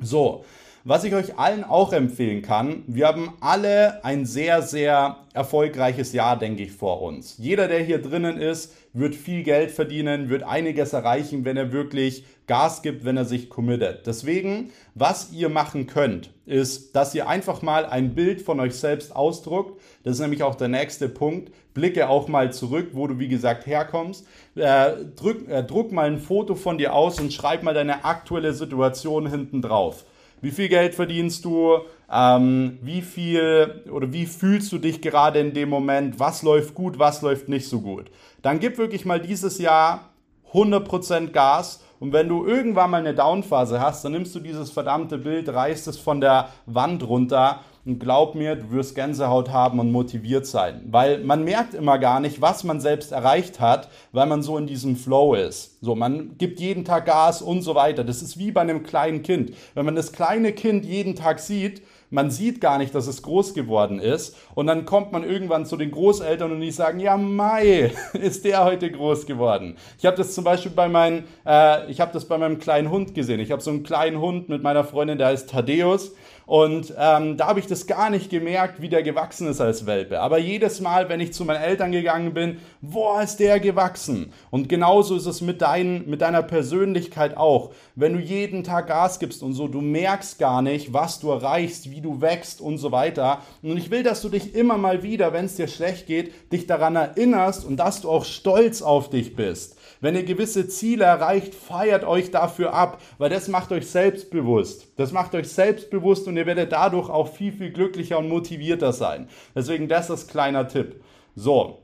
So, 0.00 0.44
was 0.88 1.04
ich 1.04 1.14
euch 1.14 1.38
allen 1.38 1.64
auch 1.64 1.92
empfehlen 1.92 2.40
kann, 2.40 2.82
wir 2.86 3.08
haben 3.08 3.34
alle 3.40 4.02
ein 4.06 4.24
sehr, 4.24 4.62
sehr 4.62 5.18
erfolgreiches 5.34 6.14
Jahr, 6.14 6.38
denke 6.38 6.62
ich, 6.62 6.72
vor 6.72 7.02
uns. 7.02 7.36
Jeder, 7.36 7.68
der 7.68 7.80
hier 7.80 8.00
drinnen 8.00 8.38
ist, 8.38 8.72
wird 8.94 9.14
viel 9.14 9.42
Geld 9.42 9.70
verdienen, 9.70 10.30
wird 10.30 10.44
einiges 10.44 10.94
erreichen, 10.94 11.44
wenn 11.44 11.58
er 11.58 11.72
wirklich 11.72 12.24
Gas 12.46 12.80
gibt, 12.80 13.04
wenn 13.04 13.18
er 13.18 13.26
sich 13.26 13.50
committet. 13.50 14.06
Deswegen, 14.06 14.70
was 14.94 15.30
ihr 15.30 15.50
machen 15.50 15.86
könnt, 15.86 16.30
ist, 16.46 16.96
dass 16.96 17.14
ihr 17.14 17.28
einfach 17.28 17.60
mal 17.60 17.84
ein 17.84 18.14
Bild 18.14 18.40
von 18.40 18.58
euch 18.58 18.74
selbst 18.74 19.14
ausdruckt. 19.14 19.78
Das 20.04 20.14
ist 20.14 20.20
nämlich 20.20 20.42
auch 20.42 20.54
der 20.54 20.68
nächste 20.68 21.10
Punkt. 21.10 21.52
Blicke 21.74 22.08
auch 22.08 22.28
mal 22.28 22.50
zurück, 22.50 22.92
wo 22.94 23.06
du 23.06 23.18
wie 23.18 23.28
gesagt 23.28 23.66
herkommst. 23.66 24.26
Äh, 24.54 24.92
drück, 25.14 25.50
äh, 25.50 25.62
druck 25.64 25.92
mal 25.92 26.06
ein 26.06 26.18
Foto 26.18 26.54
von 26.54 26.78
dir 26.78 26.94
aus 26.94 27.20
und 27.20 27.30
schreib 27.30 27.62
mal 27.62 27.74
deine 27.74 28.06
aktuelle 28.06 28.54
Situation 28.54 29.28
hinten 29.28 29.60
drauf. 29.60 30.06
Wie 30.40 30.50
viel 30.50 30.68
Geld 30.68 30.94
verdienst 30.94 31.44
du? 31.44 31.78
Ähm, 32.10 32.78
wie 32.80 33.02
viel 33.02 33.82
oder 33.90 34.12
wie 34.12 34.26
fühlst 34.26 34.72
du 34.72 34.78
dich 34.78 35.02
gerade 35.02 35.40
in 35.40 35.52
dem 35.52 35.68
Moment? 35.68 36.18
Was 36.18 36.42
läuft 36.42 36.74
gut, 36.74 36.98
was 36.98 37.22
läuft 37.22 37.48
nicht 37.48 37.68
so 37.68 37.80
gut? 37.80 38.10
Dann 38.42 38.60
gib 38.60 38.78
wirklich 38.78 39.04
mal 39.04 39.20
dieses 39.20 39.58
Jahr 39.58 40.10
100% 40.52 41.28
Gas 41.28 41.82
und 42.00 42.12
wenn 42.12 42.28
du 42.28 42.46
irgendwann 42.46 42.90
mal 42.90 43.00
eine 43.00 43.14
Downphase 43.14 43.80
hast, 43.80 44.04
dann 44.04 44.12
nimmst 44.12 44.34
du 44.34 44.40
dieses 44.40 44.70
verdammte 44.70 45.18
Bild, 45.18 45.48
reißt 45.48 45.88
es 45.88 45.98
von 45.98 46.20
der 46.20 46.48
Wand 46.66 47.06
runter 47.06 47.60
und 47.88 47.98
glaub 47.98 48.34
mir, 48.34 48.54
du 48.54 48.70
wirst 48.70 48.94
Gänsehaut 48.94 49.48
haben 49.48 49.80
und 49.80 49.90
motiviert 49.90 50.46
sein. 50.46 50.82
Weil 50.90 51.24
man 51.24 51.42
merkt 51.42 51.72
immer 51.72 51.98
gar 51.98 52.20
nicht, 52.20 52.42
was 52.42 52.62
man 52.62 52.80
selbst 52.80 53.12
erreicht 53.12 53.60
hat, 53.60 53.88
weil 54.12 54.26
man 54.26 54.42
so 54.42 54.58
in 54.58 54.66
diesem 54.66 54.94
Flow 54.94 55.34
ist. 55.34 55.82
So, 55.82 55.94
man 55.94 56.36
gibt 56.36 56.60
jeden 56.60 56.84
Tag 56.84 57.06
Gas 57.06 57.40
und 57.40 57.62
so 57.62 57.74
weiter. 57.74 58.04
Das 58.04 58.20
ist 58.20 58.38
wie 58.38 58.52
bei 58.52 58.60
einem 58.60 58.82
kleinen 58.82 59.22
Kind. 59.22 59.54
Wenn 59.74 59.86
man 59.86 59.96
das 59.96 60.12
kleine 60.12 60.52
Kind 60.52 60.84
jeden 60.84 61.16
Tag 61.16 61.38
sieht, 61.38 61.80
man 62.10 62.30
sieht 62.30 62.60
gar 62.60 62.78
nicht, 62.78 62.94
dass 62.94 63.06
es 63.06 63.22
groß 63.22 63.54
geworden 63.54 64.00
ist. 64.00 64.36
Und 64.54 64.66
dann 64.66 64.84
kommt 64.84 65.12
man 65.12 65.24
irgendwann 65.24 65.66
zu 65.66 65.76
den 65.76 65.90
Großeltern 65.90 66.52
und 66.52 66.60
die 66.60 66.70
sagen, 66.70 67.00
ja, 67.00 67.16
Mai, 67.16 67.92
ist 68.14 68.44
der 68.44 68.64
heute 68.64 68.90
groß 68.90 69.26
geworden. 69.26 69.76
Ich 69.98 70.06
habe 70.06 70.16
das 70.16 70.34
zum 70.34 70.44
Beispiel 70.44 70.72
bei 70.72 70.88
meinem, 70.88 71.24
äh, 71.46 71.90
ich 71.90 72.00
habe 72.00 72.12
das 72.12 72.26
bei 72.26 72.38
meinem 72.38 72.58
kleinen 72.58 72.90
Hund 72.90 73.14
gesehen. 73.14 73.40
Ich 73.40 73.50
habe 73.50 73.62
so 73.62 73.70
einen 73.70 73.82
kleinen 73.82 74.20
Hund 74.20 74.48
mit 74.48 74.62
meiner 74.62 74.84
Freundin, 74.84 75.18
der 75.18 75.28
heißt 75.28 75.50
Thaddeus. 75.50 76.12
Und 76.48 76.94
ähm, 76.96 77.36
da 77.36 77.48
habe 77.48 77.60
ich 77.60 77.66
das 77.66 77.86
gar 77.86 78.08
nicht 78.08 78.30
gemerkt, 78.30 78.80
wie 78.80 78.88
der 78.88 79.02
gewachsen 79.02 79.48
ist 79.48 79.60
als 79.60 79.84
Welpe. 79.84 80.18
Aber 80.18 80.38
jedes 80.38 80.80
Mal, 80.80 81.10
wenn 81.10 81.20
ich 81.20 81.34
zu 81.34 81.44
meinen 81.44 81.62
Eltern 81.62 81.92
gegangen 81.92 82.32
bin, 82.32 82.56
boah, 82.80 83.20
ist 83.20 83.36
der 83.36 83.60
gewachsen. 83.60 84.32
Und 84.48 84.70
genauso 84.70 85.14
ist 85.14 85.26
es 85.26 85.42
mit, 85.42 85.60
dein, 85.60 86.08
mit 86.08 86.22
deiner 86.22 86.42
Persönlichkeit 86.42 87.36
auch. 87.36 87.72
Wenn 87.96 88.14
du 88.14 88.18
jeden 88.18 88.64
Tag 88.64 88.86
Gas 88.86 89.18
gibst 89.18 89.42
und 89.42 89.52
so, 89.52 89.68
du 89.68 89.82
merkst 89.82 90.38
gar 90.38 90.62
nicht, 90.62 90.94
was 90.94 91.20
du 91.20 91.28
erreichst, 91.28 91.90
wie 91.90 92.00
du 92.00 92.22
wächst 92.22 92.62
und 92.62 92.78
so 92.78 92.92
weiter. 92.92 93.42
Und 93.62 93.76
ich 93.76 93.90
will, 93.90 94.02
dass 94.02 94.22
du 94.22 94.30
dich 94.30 94.54
immer 94.54 94.78
mal 94.78 95.02
wieder, 95.02 95.34
wenn 95.34 95.44
es 95.44 95.56
dir 95.56 95.68
schlecht 95.68 96.06
geht, 96.06 96.32
dich 96.50 96.66
daran 96.66 96.96
erinnerst 96.96 97.66
und 97.66 97.76
dass 97.76 98.00
du 98.00 98.08
auch 98.08 98.24
stolz 98.24 98.80
auf 98.80 99.10
dich 99.10 99.36
bist. 99.36 99.77
Wenn 100.00 100.14
ihr 100.14 100.22
gewisse 100.22 100.68
Ziele 100.68 101.04
erreicht, 101.04 101.54
feiert 101.54 102.04
euch 102.04 102.30
dafür 102.30 102.72
ab, 102.72 103.02
weil 103.18 103.30
das 103.30 103.48
macht 103.48 103.72
euch 103.72 103.86
selbstbewusst. 103.86 104.92
Das 104.96 105.12
macht 105.12 105.34
euch 105.34 105.48
selbstbewusst 105.48 106.28
und 106.28 106.36
ihr 106.36 106.46
werdet 106.46 106.72
dadurch 106.72 107.10
auch 107.10 107.28
viel, 107.28 107.52
viel 107.52 107.72
glücklicher 107.72 108.18
und 108.18 108.28
motivierter 108.28 108.92
sein. 108.92 109.28
Deswegen, 109.54 109.88
das 109.88 110.10
ist 110.10 110.30
kleiner 110.30 110.68
Tipp. 110.68 111.02
So. 111.34 111.82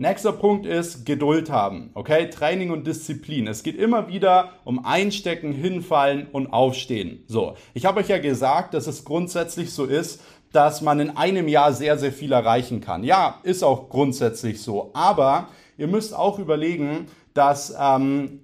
Nächster 0.00 0.30
Punkt 0.30 0.64
ist 0.64 1.06
Geduld 1.06 1.50
haben. 1.50 1.90
Okay? 1.94 2.30
Training 2.30 2.70
und 2.70 2.86
Disziplin. 2.86 3.48
Es 3.48 3.64
geht 3.64 3.76
immer 3.76 4.06
wieder 4.06 4.52
um 4.62 4.84
Einstecken, 4.84 5.52
Hinfallen 5.52 6.28
und 6.30 6.52
Aufstehen. 6.52 7.24
So. 7.26 7.54
Ich 7.74 7.84
habe 7.84 7.98
euch 7.98 8.08
ja 8.08 8.18
gesagt, 8.18 8.74
dass 8.74 8.86
es 8.86 9.04
grundsätzlich 9.04 9.72
so 9.72 9.84
ist, 9.84 10.22
dass 10.52 10.82
man 10.82 11.00
in 11.00 11.16
einem 11.16 11.48
Jahr 11.48 11.72
sehr, 11.72 11.98
sehr 11.98 12.12
viel 12.12 12.30
erreichen 12.30 12.80
kann. 12.80 13.02
Ja, 13.02 13.40
ist 13.42 13.64
auch 13.64 13.88
grundsätzlich 13.88 14.62
so. 14.62 14.90
Aber 14.94 15.48
Ihr 15.78 15.86
müsst 15.86 16.14
auch 16.14 16.38
überlegen, 16.38 17.06
dass 17.34 17.74
ähm, 17.80 18.40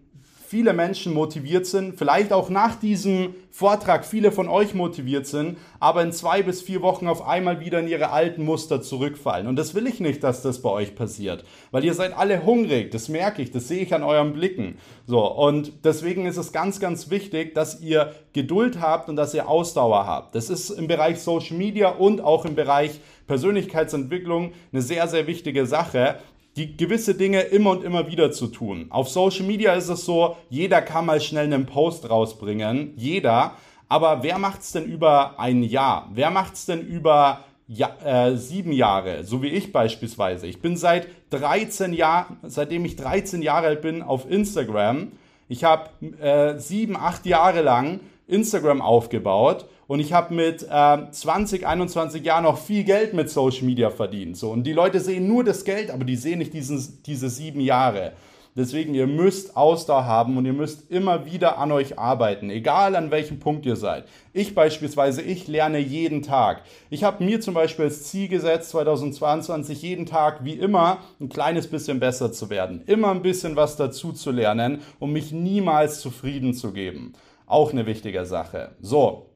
viele 0.46 0.72
Menschen 0.72 1.12
motiviert 1.12 1.66
sind, 1.66 1.98
vielleicht 1.98 2.32
auch 2.32 2.48
nach 2.48 2.76
diesem 2.76 3.34
Vortrag 3.50 4.04
viele 4.04 4.30
von 4.30 4.48
euch 4.48 4.72
motiviert 4.72 5.26
sind, 5.26 5.58
aber 5.80 6.02
in 6.02 6.12
zwei 6.12 6.42
bis 6.42 6.62
vier 6.62 6.80
Wochen 6.80 7.08
auf 7.08 7.26
einmal 7.26 7.58
wieder 7.58 7.80
in 7.80 7.88
ihre 7.88 8.10
alten 8.10 8.44
Muster 8.44 8.80
zurückfallen. 8.80 9.48
Und 9.48 9.56
das 9.56 9.74
will 9.74 9.88
ich 9.88 9.98
nicht, 9.98 10.22
dass 10.22 10.42
das 10.42 10.62
bei 10.62 10.70
euch 10.70 10.94
passiert, 10.94 11.44
weil 11.72 11.84
ihr 11.84 11.94
seid 11.94 12.16
alle 12.16 12.44
hungrig, 12.44 12.92
das 12.92 13.08
merke 13.08 13.42
ich, 13.42 13.50
das 13.50 13.66
sehe 13.66 13.82
ich 13.82 13.92
an 13.94 14.04
euren 14.04 14.32
Blicken. 14.32 14.78
So, 15.08 15.26
und 15.26 15.72
deswegen 15.82 16.24
ist 16.24 16.36
es 16.36 16.52
ganz, 16.52 16.78
ganz 16.78 17.10
wichtig, 17.10 17.54
dass 17.54 17.80
ihr 17.80 18.12
Geduld 18.32 18.80
habt 18.80 19.08
und 19.08 19.16
dass 19.16 19.34
ihr 19.34 19.48
Ausdauer 19.48 20.06
habt. 20.06 20.36
Das 20.36 20.50
ist 20.50 20.70
im 20.70 20.86
Bereich 20.86 21.18
Social 21.18 21.56
Media 21.56 21.88
und 21.88 22.20
auch 22.20 22.44
im 22.44 22.54
Bereich 22.54 23.00
Persönlichkeitsentwicklung 23.26 24.52
eine 24.72 24.82
sehr, 24.82 25.08
sehr 25.08 25.26
wichtige 25.26 25.66
Sache, 25.66 26.16
die 26.56 26.76
gewisse 26.76 27.14
Dinge 27.14 27.40
immer 27.40 27.70
und 27.70 27.84
immer 27.84 28.06
wieder 28.06 28.30
zu 28.30 28.46
tun. 28.46 28.86
Auf 28.90 29.08
Social 29.08 29.44
Media 29.44 29.74
ist 29.74 29.88
es 29.88 30.04
so, 30.04 30.36
jeder 30.50 30.82
kann 30.82 31.06
mal 31.06 31.20
schnell 31.20 31.44
einen 31.46 31.66
Post 31.66 32.08
rausbringen, 32.08 32.92
jeder. 32.96 33.54
Aber 33.88 34.22
wer 34.22 34.38
macht's 34.38 34.72
denn 34.72 34.84
über 34.84 35.38
ein 35.38 35.62
Jahr? 35.62 36.08
Wer 36.12 36.30
macht's 36.30 36.66
denn 36.66 36.80
über 36.80 37.40
ja, 37.66 37.90
äh, 38.04 38.36
sieben 38.36 38.72
Jahre, 38.72 39.24
so 39.24 39.42
wie 39.42 39.48
ich 39.48 39.72
beispielsweise? 39.72 40.46
Ich 40.46 40.60
bin 40.60 40.76
seit 40.76 41.08
13 41.30 41.92
Jahren, 41.92 42.36
seitdem 42.42 42.84
ich 42.84 42.96
13 42.96 43.42
Jahre 43.42 43.68
alt 43.68 43.82
bin, 43.82 44.02
auf 44.02 44.30
Instagram. 44.30 45.12
Ich 45.48 45.64
habe 45.64 45.90
äh, 46.20 46.58
sieben, 46.58 46.96
acht 46.96 47.26
Jahre 47.26 47.62
lang 47.62 48.00
Instagram 48.26 48.80
aufgebaut 48.80 49.66
und 49.86 50.00
ich 50.00 50.12
habe 50.12 50.34
mit 50.34 50.62
äh, 50.62 51.10
20, 51.10 51.66
21 51.66 52.24
Jahren 52.24 52.44
noch 52.44 52.58
viel 52.58 52.84
Geld 52.84 53.14
mit 53.14 53.30
Social 53.30 53.64
Media 53.64 53.90
verdient. 53.90 54.36
So. 54.36 54.50
Und 54.50 54.64
die 54.64 54.72
Leute 54.72 55.00
sehen 55.00 55.28
nur 55.28 55.44
das 55.44 55.64
Geld, 55.64 55.90
aber 55.90 56.04
die 56.04 56.16
sehen 56.16 56.38
nicht 56.38 56.54
diesen, 56.54 57.02
diese 57.04 57.28
sieben 57.28 57.60
Jahre. 57.60 58.12
Deswegen, 58.56 58.94
ihr 58.94 59.08
müsst 59.08 59.56
Ausdauer 59.56 60.04
haben 60.04 60.36
und 60.36 60.46
ihr 60.46 60.52
müsst 60.52 60.88
immer 60.88 61.26
wieder 61.26 61.58
an 61.58 61.72
euch 61.72 61.98
arbeiten, 61.98 62.50
egal 62.50 62.94
an 62.94 63.10
welchem 63.10 63.40
Punkt 63.40 63.66
ihr 63.66 63.74
seid. 63.74 64.04
Ich 64.32 64.54
beispielsweise, 64.54 65.22
ich 65.22 65.48
lerne 65.48 65.78
jeden 65.78 66.22
Tag. 66.22 66.62
Ich 66.88 67.02
habe 67.02 67.24
mir 67.24 67.40
zum 67.40 67.54
Beispiel 67.54 67.86
als 67.86 68.04
Ziel 68.04 68.28
gesetzt, 68.28 68.70
2022 68.70 69.82
jeden 69.82 70.06
Tag 70.06 70.44
wie 70.44 70.54
immer 70.54 70.98
ein 71.20 71.28
kleines 71.28 71.66
bisschen 71.66 71.98
besser 71.98 72.30
zu 72.30 72.48
werden. 72.48 72.82
Immer 72.86 73.10
ein 73.10 73.22
bisschen 73.22 73.56
was 73.56 73.74
dazu 73.74 74.12
zu 74.12 74.30
lernen, 74.30 74.82
um 75.00 75.12
mich 75.12 75.32
niemals 75.32 75.98
zufrieden 75.98 76.54
zu 76.54 76.72
geben. 76.72 77.14
Auch 77.46 77.72
eine 77.72 77.86
wichtige 77.86 78.24
Sache. 78.24 78.76
So, 78.80 79.33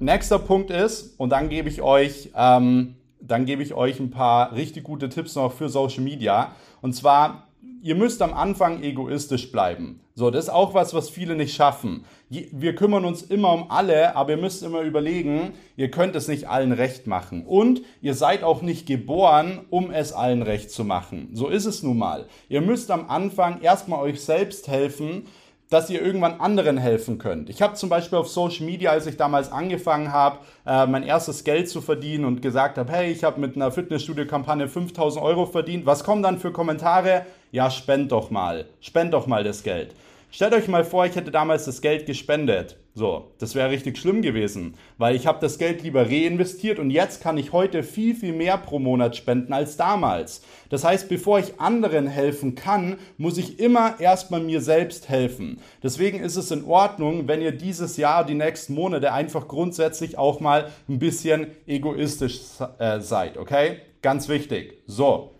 nächster 0.00 0.38
Punkt 0.38 0.70
ist, 0.70 1.18
und 1.18 1.30
dann 1.30 1.48
gebe 1.48 1.68
ich 1.68 1.82
euch, 1.82 2.30
ähm, 2.34 2.96
dann 3.20 3.44
gebe 3.44 3.62
ich 3.62 3.74
euch 3.74 4.00
ein 4.00 4.10
paar 4.10 4.54
richtig 4.54 4.84
gute 4.84 5.08
Tipps 5.08 5.36
noch 5.36 5.52
für 5.52 5.68
Social 5.68 6.02
Media. 6.02 6.52
Und 6.80 6.94
zwar, 6.94 7.48
ihr 7.82 7.94
müsst 7.94 8.22
am 8.22 8.32
Anfang 8.32 8.82
egoistisch 8.82 9.52
bleiben. 9.52 10.00
So, 10.14 10.30
das 10.30 10.44
ist 10.44 10.50
auch 10.50 10.74
was, 10.74 10.92
was 10.92 11.08
viele 11.08 11.34
nicht 11.34 11.54
schaffen. 11.54 12.04
Wir 12.28 12.74
kümmern 12.74 13.04
uns 13.04 13.22
immer 13.22 13.52
um 13.54 13.70
alle, 13.70 14.16
aber 14.16 14.32
ihr 14.32 14.36
müsst 14.36 14.62
immer 14.62 14.82
überlegen, 14.82 15.52
ihr 15.76 15.90
könnt 15.90 16.14
es 16.14 16.28
nicht 16.28 16.48
allen 16.48 16.72
recht 16.72 17.06
machen. 17.06 17.46
Und 17.46 17.82
ihr 18.02 18.14
seid 18.14 18.42
auch 18.42 18.60
nicht 18.60 18.86
geboren, 18.86 19.60
um 19.70 19.90
es 19.90 20.12
allen 20.12 20.42
recht 20.42 20.70
zu 20.70 20.84
machen. 20.84 21.30
So 21.32 21.48
ist 21.48 21.64
es 21.64 21.82
nun 21.82 21.98
mal. 21.98 22.26
Ihr 22.48 22.60
müsst 22.60 22.90
am 22.90 23.08
Anfang 23.08 23.62
erstmal 23.62 24.00
euch 24.00 24.20
selbst 24.20 24.68
helfen 24.68 25.26
dass 25.70 25.88
ihr 25.88 26.02
irgendwann 26.02 26.40
anderen 26.40 26.76
helfen 26.76 27.18
könnt. 27.18 27.48
Ich 27.48 27.62
habe 27.62 27.74
zum 27.74 27.88
Beispiel 27.88 28.18
auf 28.18 28.28
Social 28.28 28.66
Media, 28.66 28.90
als 28.90 29.06
ich 29.06 29.16
damals 29.16 29.52
angefangen 29.52 30.12
habe, 30.12 30.38
äh, 30.66 30.84
mein 30.86 31.04
erstes 31.04 31.44
Geld 31.44 31.68
zu 31.68 31.80
verdienen 31.80 32.24
und 32.24 32.42
gesagt 32.42 32.76
habe, 32.76 32.92
hey, 32.92 33.12
ich 33.12 33.22
habe 33.22 33.40
mit 33.40 33.54
einer 33.54 33.70
Fitnessstudio-Kampagne 33.70 34.66
5000 34.68 35.24
Euro 35.24 35.46
verdient. 35.46 35.86
Was 35.86 36.02
kommen 36.02 36.24
dann 36.24 36.40
für 36.40 36.50
Kommentare? 36.50 37.24
Ja, 37.52 37.70
spend 37.70 38.10
doch 38.10 38.30
mal. 38.30 38.66
Spend 38.80 39.14
doch 39.14 39.28
mal 39.28 39.44
das 39.44 39.62
Geld. 39.62 39.94
Stellt 40.32 40.54
euch 40.54 40.68
mal 40.68 40.84
vor, 40.84 41.06
ich 41.06 41.16
hätte 41.16 41.32
damals 41.32 41.64
das 41.64 41.80
Geld 41.80 42.06
gespendet. 42.06 42.76
So, 42.94 43.32
das 43.38 43.54
wäre 43.54 43.70
richtig 43.70 43.98
schlimm 43.98 44.22
gewesen, 44.22 44.74
weil 44.96 45.16
ich 45.16 45.26
habe 45.26 45.40
das 45.40 45.58
Geld 45.58 45.82
lieber 45.82 46.06
reinvestiert 46.06 46.78
und 46.78 46.90
jetzt 46.90 47.20
kann 47.20 47.36
ich 47.36 47.52
heute 47.52 47.82
viel, 47.82 48.14
viel 48.14 48.32
mehr 48.32 48.56
pro 48.56 48.78
Monat 48.78 49.16
spenden 49.16 49.52
als 49.52 49.76
damals. 49.76 50.42
Das 50.68 50.84
heißt, 50.84 51.08
bevor 51.08 51.40
ich 51.40 51.60
anderen 51.60 52.06
helfen 52.06 52.54
kann, 52.54 52.98
muss 53.16 53.38
ich 53.38 53.58
immer 53.58 53.98
erstmal 53.98 54.40
mir 54.40 54.60
selbst 54.60 55.08
helfen. 55.08 55.60
Deswegen 55.82 56.20
ist 56.20 56.36
es 56.36 56.50
in 56.50 56.64
Ordnung, 56.64 57.26
wenn 57.26 57.42
ihr 57.42 57.52
dieses 57.52 57.96
Jahr, 57.96 58.24
die 58.24 58.34
nächsten 58.34 58.74
Monate 58.74 59.12
einfach 59.12 59.48
grundsätzlich 59.48 60.16
auch 60.18 60.40
mal 60.40 60.70
ein 60.88 60.98
bisschen 60.98 61.48
egoistisch 61.66 62.40
äh, 62.78 63.00
seid, 63.00 63.36
okay? 63.36 63.78
Ganz 64.02 64.28
wichtig. 64.28 64.82
So, 64.86 65.32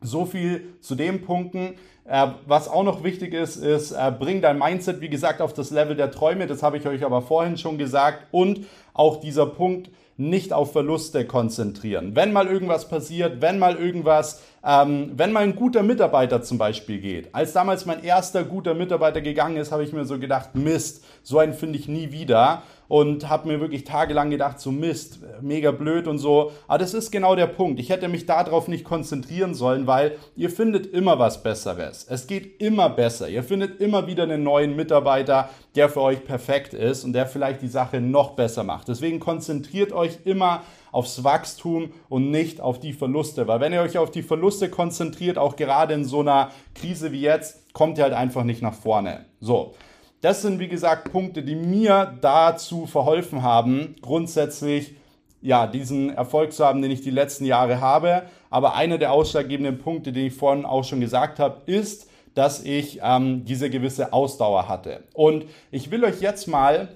so 0.00 0.24
viel 0.24 0.74
zu 0.80 0.94
den 0.94 1.22
Punkten. 1.22 1.74
Äh, 2.04 2.28
was 2.46 2.68
auch 2.68 2.84
noch 2.84 3.04
wichtig 3.04 3.34
ist, 3.34 3.56
ist, 3.56 3.92
äh, 3.92 4.12
bring 4.18 4.40
dein 4.40 4.58
Mindset, 4.58 5.00
wie 5.00 5.08
gesagt, 5.08 5.40
auf 5.40 5.52
das 5.52 5.70
Level 5.70 5.96
der 5.96 6.10
Träume. 6.10 6.46
Das 6.46 6.62
habe 6.62 6.78
ich 6.78 6.86
euch 6.86 7.04
aber 7.04 7.22
vorhin 7.22 7.58
schon 7.58 7.78
gesagt. 7.78 8.26
Und 8.30 8.66
auch 8.94 9.20
dieser 9.20 9.46
Punkt, 9.46 9.90
nicht 10.18 10.52
auf 10.52 10.72
Verluste 10.72 11.24
konzentrieren. 11.24 12.16
Wenn 12.16 12.32
mal 12.32 12.48
irgendwas 12.48 12.88
passiert, 12.88 13.40
wenn 13.40 13.58
mal 13.60 13.76
irgendwas, 13.76 14.42
ähm, 14.64 15.12
wenn 15.14 15.32
mal 15.32 15.44
ein 15.44 15.56
guter 15.56 15.82
Mitarbeiter 15.82 16.42
zum 16.42 16.58
Beispiel 16.58 17.00
geht. 17.00 17.34
Als 17.34 17.52
damals 17.52 17.86
mein 17.86 18.02
erster 18.02 18.44
guter 18.44 18.74
Mitarbeiter 18.74 19.20
gegangen 19.20 19.56
ist, 19.56 19.72
habe 19.72 19.84
ich 19.84 19.92
mir 19.92 20.04
so 20.04 20.18
gedacht, 20.18 20.54
Mist, 20.54 21.04
so 21.22 21.38
einen 21.38 21.54
finde 21.54 21.78
ich 21.78 21.88
nie 21.88 22.10
wieder 22.10 22.62
und 22.88 23.28
habe 23.28 23.48
mir 23.48 23.60
wirklich 23.60 23.84
tagelang 23.84 24.30
gedacht, 24.30 24.58
so 24.60 24.72
Mist, 24.72 25.20
mega 25.40 25.70
blöd 25.70 26.06
und 26.06 26.18
so. 26.18 26.52
Aber 26.66 26.78
das 26.78 26.94
ist 26.94 27.10
genau 27.10 27.36
der 27.36 27.46
Punkt. 27.46 27.78
Ich 27.78 27.90
hätte 27.90 28.08
mich 28.08 28.26
darauf 28.26 28.66
nicht 28.66 28.84
konzentrieren 28.84 29.54
sollen, 29.54 29.86
weil 29.86 30.16
ihr 30.36 30.50
findet 30.50 30.86
immer 30.86 31.18
was 31.18 31.42
Besseres. 31.42 32.06
Es 32.08 32.26
geht 32.26 32.60
immer 32.60 32.88
besser. 32.88 33.28
Ihr 33.28 33.42
findet 33.42 33.80
immer 33.80 34.06
wieder 34.06 34.22
einen 34.22 34.42
neuen 34.42 34.74
Mitarbeiter, 34.74 35.50
der 35.76 35.88
für 35.88 36.00
euch 36.00 36.24
perfekt 36.24 36.74
ist 36.74 37.04
und 37.04 37.12
der 37.12 37.26
vielleicht 37.26 37.62
die 37.62 37.68
Sache 37.68 38.00
noch 38.00 38.30
besser 38.30 38.64
macht. 38.64 38.88
Deswegen 38.88 39.20
konzentriert 39.20 39.92
euch 39.92 40.18
immer 40.24 40.62
aufs 40.92 41.24
Wachstum 41.24 41.92
und 42.08 42.30
nicht 42.30 42.60
auf 42.60 42.80
die 42.80 42.92
Verluste. 42.92 43.46
Weil 43.46 43.60
wenn 43.60 43.72
ihr 43.72 43.82
euch 43.82 43.98
auf 43.98 44.10
die 44.10 44.22
Verluste 44.22 44.68
konzentriert, 44.68 45.38
auch 45.38 45.56
gerade 45.56 45.94
in 45.94 46.04
so 46.04 46.20
einer 46.20 46.50
Krise 46.74 47.12
wie 47.12 47.20
jetzt, 47.20 47.72
kommt 47.72 47.98
ihr 47.98 48.04
halt 48.04 48.14
einfach 48.14 48.44
nicht 48.44 48.62
nach 48.62 48.74
vorne. 48.74 49.26
So. 49.40 49.74
Das 50.20 50.42
sind, 50.42 50.58
wie 50.58 50.66
gesagt, 50.66 51.12
Punkte, 51.12 51.44
die 51.44 51.54
mir 51.54 52.18
dazu 52.20 52.86
verholfen 52.86 53.44
haben, 53.44 53.94
grundsätzlich 54.02 54.96
ja, 55.40 55.68
diesen 55.68 56.10
Erfolg 56.10 56.52
zu 56.52 56.64
haben, 56.64 56.82
den 56.82 56.90
ich 56.90 57.02
die 57.02 57.10
letzten 57.10 57.44
Jahre 57.44 57.80
habe. 57.80 58.24
Aber 58.50 58.74
einer 58.74 58.98
der 58.98 59.12
ausschlaggebenden 59.12 59.78
Punkte, 59.78 60.12
den 60.12 60.26
ich 60.26 60.34
vorhin 60.34 60.64
auch 60.64 60.82
schon 60.82 61.00
gesagt 61.00 61.38
habe, 61.38 61.70
ist, 61.70 62.10
dass 62.34 62.62
ich 62.64 63.00
ähm, 63.02 63.44
diese 63.44 63.70
gewisse 63.70 64.12
Ausdauer 64.12 64.68
hatte. 64.68 65.04
Und 65.14 65.44
ich 65.70 65.90
will 65.90 66.04
euch 66.04 66.20
jetzt 66.20 66.46
mal 66.46 66.88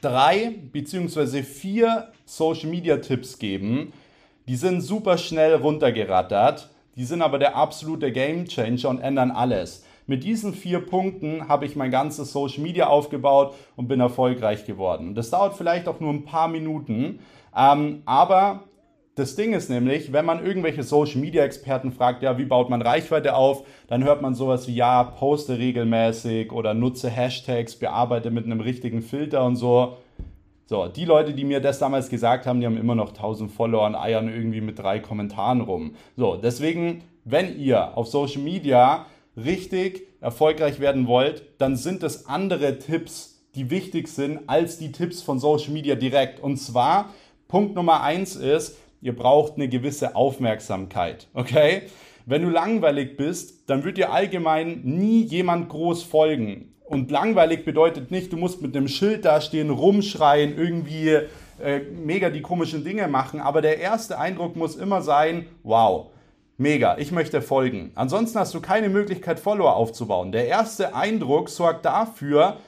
drei 0.00 0.54
beziehungsweise 0.72 1.42
vier 1.42 2.08
Social 2.26 2.68
Media 2.68 2.98
Tipps 2.98 3.38
geben. 3.38 3.92
Die 4.46 4.56
sind 4.56 4.82
super 4.82 5.16
schnell 5.16 5.54
runtergerattert. 5.54 6.68
Die 6.96 7.04
sind 7.04 7.22
aber 7.22 7.38
der 7.38 7.56
absolute 7.56 8.12
Game 8.12 8.46
Changer 8.46 8.90
und 8.90 9.00
ändern 9.00 9.30
alles. 9.30 9.84
Mit 10.06 10.22
diesen 10.22 10.54
vier 10.54 10.80
Punkten 10.80 11.48
habe 11.48 11.66
ich 11.66 11.74
mein 11.74 11.90
ganzes 11.90 12.32
Social 12.32 12.62
Media 12.62 12.86
aufgebaut 12.86 13.54
und 13.74 13.88
bin 13.88 14.00
erfolgreich 14.00 14.64
geworden. 14.64 15.14
Das 15.14 15.30
dauert 15.30 15.54
vielleicht 15.54 15.88
auch 15.88 15.98
nur 15.98 16.12
ein 16.12 16.24
paar 16.24 16.46
Minuten, 16.46 17.18
ähm, 17.56 18.02
aber 18.04 18.64
das 19.16 19.34
Ding 19.34 19.54
ist 19.54 19.70
nämlich, 19.70 20.12
wenn 20.12 20.26
man 20.26 20.44
irgendwelche 20.44 20.82
Social 20.82 21.20
Media 21.20 21.42
Experten 21.42 21.90
fragt, 21.90 22.22
ja, 22.22 22.36
wie 22.38 22.44
baut 22.44 22.68
man 22.68 22.82
Reichweite 22.82 23.34
auf, 23.34 23.64
dann 23.88 24.04
hört 24.04 24.22
man 24.22 24.34
sowas 24.34 24.68
wie, 24.68 24.74
ja, 24.74 25.02
poste 25.02 25.58
regelmäßig 25.58 26.52
oder 26.52 26.74
nutze 26.74 27.08
Hashtags, 27.10 27.76
bearbeite 27.76 28.30
mit 28.30 28.44
einem 28.44 28.60
richtigen 28.60 29.02
Filter 29.02 29.44
und 29.44 29.56
so. 29.56 29.96
So, 30.68 30.88
die 30.88 31.04
Leute, 31.04 31.32
die 31.32 31.44
mir 31.44 31.60
das 31.60 31.78
damals 31.78 32.08
gesagt 32.08 32.44
haben, 32.44 32.58
die 32.58 32.66
haben 32.66 32.76
immer 32.76 32.96
noch 32.96 33.10
1000 33.10 33.52
Follower 33.52 33.86
und 33.86 33.94
eiern 33.94 34.28
irgendwie 34.28 34.60
mit 34.60 34.80
drei 34.80 34.98
Kommentaren 34.98 35.60
rum. 35.60 35.94
So, 36.16 36.34
deswegen, 36.34 37.04
wenn 37.24 37.56
ihr 37.56 37.96
auf 37.96 38.08
Social 38.08 38.42
Media 38.42 39.06
richtig 39.36 40.08
erfolgreich 40.20 40.80
werden 40.80 41.06
wollt, 41.06 41.44
dann 41.58 41.76
sind 41.76 42.02
es 42.02 42.26
andere 42.26 42.80
Tipps, 42.80 43.44
die 43.54 43.70
wichtig 43.70 44.08
sind, 44.08 44.40
als 44.48 44.76
die 44.78 44.90
Tipps 44.90 45.22
von 45.22 45.38
Social 45.38 45.72
Media 45.72 45.94
direkt. 45.94 46.40
Und 46.40 46.56
zwar, 46.56 47.10
Punkt 47.46 47.76
Nummer 47.76 48.02
eins 48.02 48.34
ist, 48.34 48.76
ihr 49.00 49.14
braucht 49.14 49.54
eine 49.54 49.68
gewisse 49.68 50.16
Aufmerksamkeit. 50.16 51.28
Okay? 51.32 51.82
Wenn 52.24 52.42
du 52.42 52.48
langweilig 52.48 53.16
bist, 53.16 53.70
dann 53.70 53.84
wird 53.84 53.98
dir 53.98 54.10
allgemein 54.12 54.80
nie 54.82 55.22
jemand 55.22 55.68
groß 55.68 56.02
folgen. 56.02 56.72
Und 56.86 57.10
langweilig 57.10 57.64
bedeutet 57.64 58.10
nicht, 58.10 58.32
du 58.32 58.36
musst 58.36 58.62
mit 58.62 58.76
einem 58.76 58.88
Schild 58.88 59.24
dastehen, 59.24 59.70
rumschreien, 59.70 60.56
irgendwie 60.56 61.18
äh, 61.62 61.80
mega 61.80 62.30
die 62.30 62.42
komischen 62.42 62.84
Dinge 62.84 63.08
machen. 63.08 63.40
Aber 63.40 63.60
der 63.60 63.78
erste 63.78 64.18
Eindruck 64.18 64.54
muss 64.54 64.76
immer 64.76 65.02
sein, 65.02 65.46
wow, 65.64 66.10
mega, 66.56 66.96
ich 66.98 67.10
möchte 67.10 67.42
folgen. 67.42 67.90
Ansonsten 67.96 68.38
hast 68.38 68.54
du 68.54 68.60
keine 68.60 68.88
Möglichkeit, 68.88 69.40
Follower 69.40 69.74
aufzubauen. 69.74 70.30
Der 70.30 70.46
erste 70.46 70.94
Eindruck 70.94 71.48
sorgt 71.48 71.84
dafür, 71.84 72.58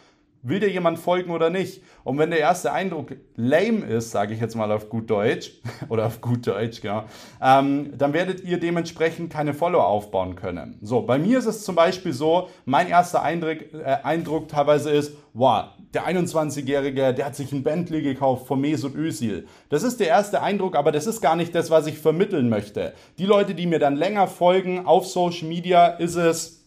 will 0.42 0.60
dir 0.60 0.70
jemand 0.70 0.98
folgen 0.98 1.30
oder 1.30 1.50
nicht. 1.50 1.82
Und 2.04 2.18
wenn 2.18 2.30
der 2.30 2.40
erste 2.40 2.72
Eindruck 2.72 3.16
lame 3.36 3.84
ist, 3.84 4.10
sage 4.10 4.34
ich 4.34 4.40
jetzt 4.40 4.54
mal 4.54 4.70
auf 4.70 4.88
gut 4.88 5.10
Deutsch, 5.10 5.52
oder 5.88 6.06
auf 6.06 6.20
gut 6.20 6.46
Deutsch, 6.46 6.80
genau, 6.80 7.04
ähm, 7.42 7.92
dann 7.96 8.12
werdet 8.12 8.44
ihr 8.44 8.58
dementsprechend 8.58 9.32
keine 9.32 9.54
Follower 9.54 9.86
aufbauen 9.86 10.36
können. 10.36 10.78
So, 10.82 11.02
bei 11.02 11.18
mir 11.18 11.38
ist 11.38 11.46
es 11.46 11.64
zum 11.64 11.74
Beispiel 11.74 12.12
so, 12.12 12.48
mein 12.64 12.88
erster 12.88 13.22
Eindruck, 13.22 13.58
äh, 13.72 13.98
Eindruck 14.02 14.48
teilweise 14.48 14.90
ist, 14.90 15.12
wow, 15.34 15.66
der 15.94 16.06
21-Jährige, 16.06 17.14
der 17.14 17.26
hat 17.26 17.36
sich 17.36 17.52
ein 17.52 17.62
Bentley 17.62 18.02
gekauft 18.02 18.46
von 18.46 18.60
Mesut 18.60 18.94
Özil. 18.94 19.46
Das 19.70 19.82
ist 19.82 20.00
der 20.00 20.08
erste 20.08 20.42
Eindruck, 20.42 20.76
aber 20.76 20.92
das 20.92 21.06
ist 21.06 21.20
gar 21.20 21.36
nicht 21.36 21.54
das, 21.54 21.70
was 21.70 21.86
ich 21.86 21.98
vermitteln 21.98 22.48
möchte. 22.48 22.92
Die 23.18 23.24
Leute, 23.24 23.54
die 23.54 23.66
mir 23.66 23.78
dann 23.78 23.96
länger 23.96 24.26
folgen 24.26 24.84
auf 24.84 25.06
Social 25.06 25.48
Media, 25.48 25.86
ist 25.86 26.16
es, 26.16 26.57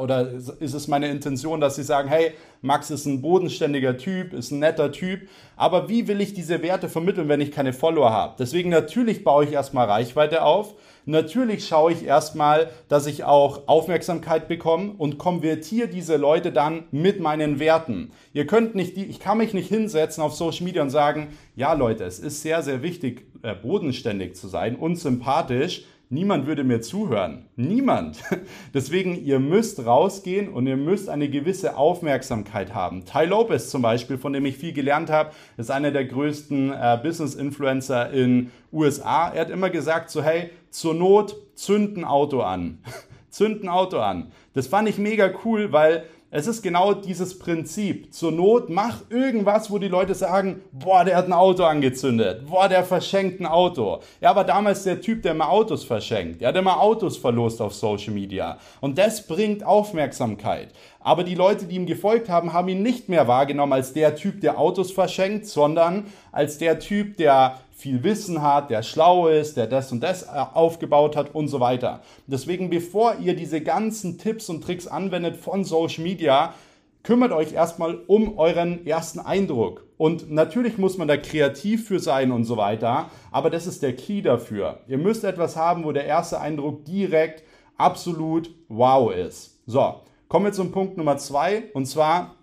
oder 0.00 0.30
ist 0.32 0.74
es 0.74 0.88
meine 0.88 1.08
Intention, 1.08 1.60
dass 1.60 1.76
sie 1.76 1.82
sagen, 1.82 2.08
hey, 2.08 2.32
Max 2.62 2.90
ist 2.90 3.06
ein 3.06 3.22
bodenständiger 3.22 3.96
Typ, 3.96 4.32
ist 4.32 4.50
ein 4.50 4.58
netter 4.58 4.92
Typ, 4.92 5.28
aber 5.56 5.88
wie 5.88 6.08
will 6.08 6.20
ich 6.20 6.34
diese 6.34 6.62
Werte 6.62 6.88
vermitteln, 6.88 7.28
wenn 7.28 7.40
ich 7.40 7.52
keine 7.52 7.72
Follower 7.72 8.10
habe? 8.10 8.34
Deswegen 8.38 8.70
natürlich 8.70 9.24
baue 9.24 9.44
ich 9.44 9.52
erstmal 9.52 9.86
Reichweite 9.86 10.42
auf, 10.42 10.74
natürlich 11.06 11.66
schaue 11.66 11.92
ich 11.92 12.04
erstmal, 12.04 12.70
dass 12.88 13.06
ich 13.06 13.24
auch 13.24 13.68
Aufmerksamkeit 13.68 14.48
bekomme 14.48 14.92
und 14.98 15.18
konvertiere 15.18 15.88
diese 15.88 16.16
Leute 16.16 16.52
dann 16.52 16.84
mit 16.90 17.20
meinen 17.20 17.58
Werten. 17.58 18.12
Ihr 18.32 18.46
könnt 18.46 18.74
nicht, 18.74 18.96
ich 18.96 19.20
kann 19.20 19.38
mich 19.38 19.54
nicht 19.54 19.68
hinsetzen 19.68 20.22
auf 20.22 20.34
Social 20.34 20.64
Media 20.64 20.82
und 20.82 20.90
sagen, 20.90 21.28
ja 21.56 21.72
Leute, 21.72 22.04
es 22.04 22.18
ist 22.18 22.42
sehr, 22.42 22.62
sehr 22.62 22.82
wichtig, 22.82 23.26
äh, 23.42 23.54
bodenständig 23.54 24.36
zu 24.36 24.48
sein 24.48 24.76
und 24.76 24.96
sympathisch, 24.96 25.84
Niemand 26.12 26.48
würde 26.48 26.64
mir 26.64 26.80
zuhören. 26.80 27.46
Niemand. 27.54 28.20
Deswegen, 28.74 29.24
ihr 29.24 29.38
müsst 29.38 29.86
rausgehen 29.86 30.48
und 30.48 30.66
ihr 30.66 30.76
müsst 30.76 31.08
eine 31.08 31.28
gewisse 31.28 31.76
Aufmerksamkeit 31.76 32.74
haben. 32.74 33.04
Ty 33.04 33.26
Lopez 33.26 33.70
zum 33.70 33.82
Beispiel, 33.82 34.18
von 34.18 34.32
dem 34.32 34.44
ich 34.44 34.56
viel 34.56 34.72
gelernt 34.72 35.08
habe, 35.08 35.30
ist 35.56 35.70
einer 35.70 35.92
der 35.92 36.06
größten 36.06 36.72
äh, 36.72 36.98
Business-Influencer 37.00 38.10
in 38.10 38.50
USA. 38.72 39.28
Er 39.28 39.42
hat 39.42 39.50
immer 39.50 39.70
gesagt, 39.70 40.10
so 40.10 40.20
hey, 40.20 40.50
zur 40.70 40.94
Not 40.94 41.36
zünd 41.54 41.96
ein 41.96 42.04
Auto 42.04 42.40
an. 42.40 42.78
zünd 43.30 43.62
ein 43.62 43.68
Auto 43.68 44.00
an. 44.00 44.32
Das 44.52 44.66
fand 44.66 44.88
ich 44.88 44.98
mega 44.98 45.30
cool, 45.44 45.70
weil 45.70 46.06
es 46.32 46.46
ist 46.46 46.62
genau 46.62 46.94
dieses 46.94 47.38
Prinzip. 47.38 48.14
Zur 48.14 48.30
Not 48.30 48.70
mach 48.70 48.98
irgendwas, 49.10 49.70
wo 49.70 49.78
die 49.78 49.88
Leute 49.88 50.14
sagen, 50.14 50.62
boah, 50.70 51.04
der 51.04 51.16
hat 51.16 51.26
ein 51.26 51.32
Auto 51.32 51.64
angezündet, 51.64 52.46
boah, 52.46 52.68
der 52.68 52.84
verschenkt 52.84 53.40
ein 53.40 53.46
Auto. 53.46 54.00
Ja, 54.20 54.30
aber 54.30 54.44
damals 54.44 54.84
der 54.84 55.00
Typ, 55.00 55.22
der 55.22 55.32
immer 55.32 55.50
Autos 55.50 55.82
verschenkt. 55.82 56.40
Der 56.40 56.48
hat 56.48 56.56
immer 56.56 56.80
Autos 56.80 57.16
verlost 57.16 57.60
auf 57.60 57.74
Social 57.74 58.14
Media. 58.14 58.58
Und 58.80 58.96
das 58.96 59.26
bringt 59.26 59.64
Aufmerksamkeit. 59.64 60.68
Aber 61.00 61.24
die 61.24 61.34
Leute, 61.34 61.64
die 61.64 61.76
ihm 61.76 61.86
gefolgt 61.86 62.28
haben, 62.28 62.52
haben 62.52 62.68
ihn 62.68 62.82
nicht 62.82 63.08
mehr 63.08 63.26
wahrgenommen 63.26 63.72
als 63.72 63.92
der 63.92 64.14
Typ, 64.14 64.40
der 64.40 64.58
Autos 64.58 64.92
verschenkt, 64.92 65.46
sondern 65.46 66.04
als 66.30 66.58
der 66.58 66.78
Typ, 66.78 67.16
der 67.16 67.58
viel 67.80 68.04
Wissen 68.04 68.42
hat, 68.42 68.70
der 68.70 68.82
schlau 68.82 69.28
ist, 69.28 69.56
der 69.56 69.66
das 69.66 69.90
und 69.90 70.00
das 70.00 70.24
äh, 70.24 70.28
aufgebaut 70.28 71.16
hat 71.16 71.34
und 71.34 71.48
so 71.48 71.60
weiter. 71.60 72.02
Deswegen, 72.26 72.70
bevor 72.70 73.16
ihr 73.18 73.34
diese 73.34 73.60
ganzen 73.60 74.18
Tipps 74.18 74.48
und 74.48 74.62
Tricks 74.62 74.86
anwendet 74.86 75.36
von 75.36 75.64
Social 75.64 76.04
Media, 76.04 76.54
kümmert 77.02 77.32
euch 77.32 77.52
erstmal 77.52 77.96
um 78.06 78.38
euren 78.38 78.86
ersten 78.86 79.20
Eindruck. 79.20 79.86
Und 79.96 80.30
natürlich 80.30 80.78
muss 80.78 80.98
man 80.98 81.08
da 81.08 81.16
kreativ 81.16 81.86
für 81.88 81.98
sein 81.98 82.32
und 82.32 82.44
so 82.44 82.56
weiter, 82.56 83.10
aber 83.30 83.50
das 83.50 83.66
ist 83.66 83.82
der 83.82 83.94
Key 83.96 84.22
dafür. 84.22 84.80
Ihr 84.86 84.98
müsst 84.98 85.24
etwas 85.24 85.56
haben, 85.56 85.84
wo 85.84 85.92
der 85.92 86.04
erste 86.04 86.40
Eindruck 86.40 86.84
direkt 86.84 87.42
absolut 87.76 88.50
wow 88.68 89.12
ist. 89.12 89.58
So, 89.66 89.96
kommen 90.28 90.46
wir 90.46 90.52
zum 90.52 90.72
Punkt 90.72 90.96
Nummer 90.96 91.16
zwei 91.18 91.64
und 91.74 91.86
zwar, 91.86 92.34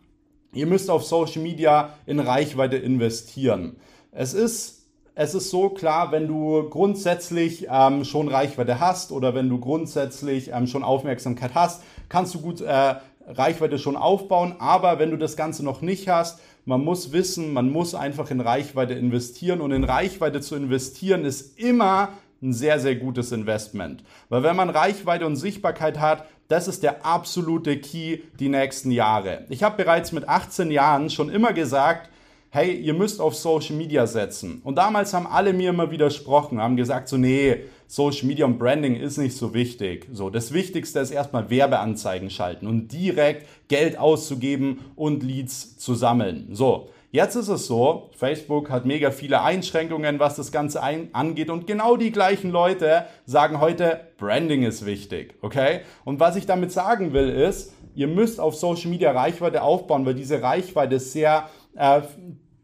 ihr 0.54 0.66
müsst 0.66 0.90
auf 0.90 1.04
Social 1.04 1.42
Media 1.42 1.94
in 2.06 2.20
Reichweite 2.20 2.78
investieren. 2.78 3.78
Es 4.12 4.34
ist 4.34 4.76
es 5.20 5.34
ist 5.34 5.49
so 5.49 5.70
klar, 5.70 6.11
wenn 6.11 6.28
du 6.28 6.70
grundsätzlich 6.70 7.65
ähm, 7.72 8.05
schon 8.05 8.28
Reichweite 8.28 8.80
hast 8.80 9.11
oder 9.11 9.34
wenn 9.34 9.49
du 9.49 9.59
grundsätzlich 9.59 10.51
ähm, 10.53 10.68
schon 10.68 10.84
Aufmerksamkeit 10.84 11.55
hast, 11.55 11.82
kannst 12.07 12.36
du 12.36 12.41
gut 12.41 12.61
äh, 12.61 12.95
Reichweite 13.26 13.80
schon 13.80 13.95
aufbauen. 13.95 14.53
Aber 14.59 14.99
wenn 14.99 15.09
du 15.09 15.18
das 15.18 15.36
Ganze 15.36 15.65
noch 15.65 15.82
nicht 15.82 16.07
hast, 16.07 16.39
man 16.65 16.84
muss 16.84 17.13
wissen, 17.13 17.51
man 17.51 17.72
muss 17.72 17.95
einfach 17.95 18.30
in 18.30 18.41
Reichweite 18.41 18.93
investieren. 18.93 19.59
Und 19.59 19.72
in 19.72 19.86
Reichweite 19.86 20.39
zu 20.39 20.55
investieren 20.55 21.26
ist 21.26 21.57
immer 21.57 22.09
ein 22.43 22.53
sehr, 22.53 22.80
sehr 22.80 22.95
gutes 22.95 23.32
Investment. 23.32 24.03
Weil 24.30 24.43
wenn 24.43 24.55
man 24.55 24.70
Reichweite 24.70 25.26
und 25.26 25.36
Sichtbarkeit 25.36 25.99
hat, 25.99 26.26
das 26.47 26.68
ist 26.68 26.84
der 26.84 27.07
absolute 27.07 27.78
Key 27.78 28.20
die 28.39 28.49
nächsten 28.49 28.91
Jahre. 28.91 29.45
Ich 29.49 29.63
habe 29.63 29.84
bereits 29.84 30.11
mit 30.11 30.30
18 30.30 30.70
Jahren 30.70 31.09
schon 31.09 31.30
immer 31.30 31.53
gesagt, 31.53 32.11
hey, 32.50 32.74
ihr 32.74 32.93
müsst 32.93 33.20
auf 33.20 33.36
Social 33.36 33.76
Media 33.76 34.08
setzen. 34.08 34.62
Und 34.64 34.76
damals 34.76 35.14
haben 35.14 35.28
alle 35.28 35.54
mir 35.54 35.70
immer 35.70 35.91
widersprochen, 35.91 36.62
haben 36.62 36.78
gesagt, 36.78 37.08
so, 37.08 37.18
nee, 37.18 37.64
Social 37.88 38.28
Media 38.28 38.45
und 38.45 38.60
Branding 38.60 38.95
ist 38.95 39.18
nicht 39.18 39.36
so 39.36 39.54
wichtig. 39.54 40.08
So, 40.12 40.30
das 40.30 40.54
Wichtigste 40.54 41.00
ist 41.00 41.12
erstmal 41.12 41.50
Werbeanzeigen 41.50 42.30
schalten 42.30 42.68
und 42.68 42.91
direkt 42.91 43.48
Geld 43.68 43.98
auszugeben 43.98 44.80
und 44.95 45.24
Leads 45.24 45.78
zu 45.78 45.95
sammeln. 45.95 46.50
So. 46.52 46.89
Jetzt 47.10 47.36
ist 47.36 47.48
es 47.48 47.68
so, 47.68 48.10
Facebook 48.18 48.70
hat 48.70 48.86
mega 48.86 49.12
viele 49.12 49.41
Einschränkungen, 49.41 50.20
was 50.20 50.36
das 50.36 50.52
Ganze 50.52 50.84
ein 50.84 51.10
angeht 51.14 51.50
und 51.50 51.66
genau 51.66 51.95
die 51.95 52.12
gleichen 52.12 52.52
Leute 52.52 53.06
sagen 53.26 53.62
heute, 53.62 54.02
Branding 54.18 54.64
ist 54.64 54.86
wichtig, 54.86 55.36
okay? 55.41 55.80
Und 56.04 56.20
was 56.20 56.36
ich 56.36 56.45
damit 56.45 56.74
sagen 56.74 57.14
will 57.14 57.30
ist, 57.30 57.72
ihr 57.95 58.08
müsst 58.08 58.41
auf 58.41 58.56
Social 58.56 58.91
Media 58.91 59.12
Reichweite 59.12 59.62
aufbauen, 59.62 60.06
weil 60.06 60.16
diese 60.16 60.41
Reichweite 60.41 61.00
sehr 61.00 61.50
äh, 61.78 62.01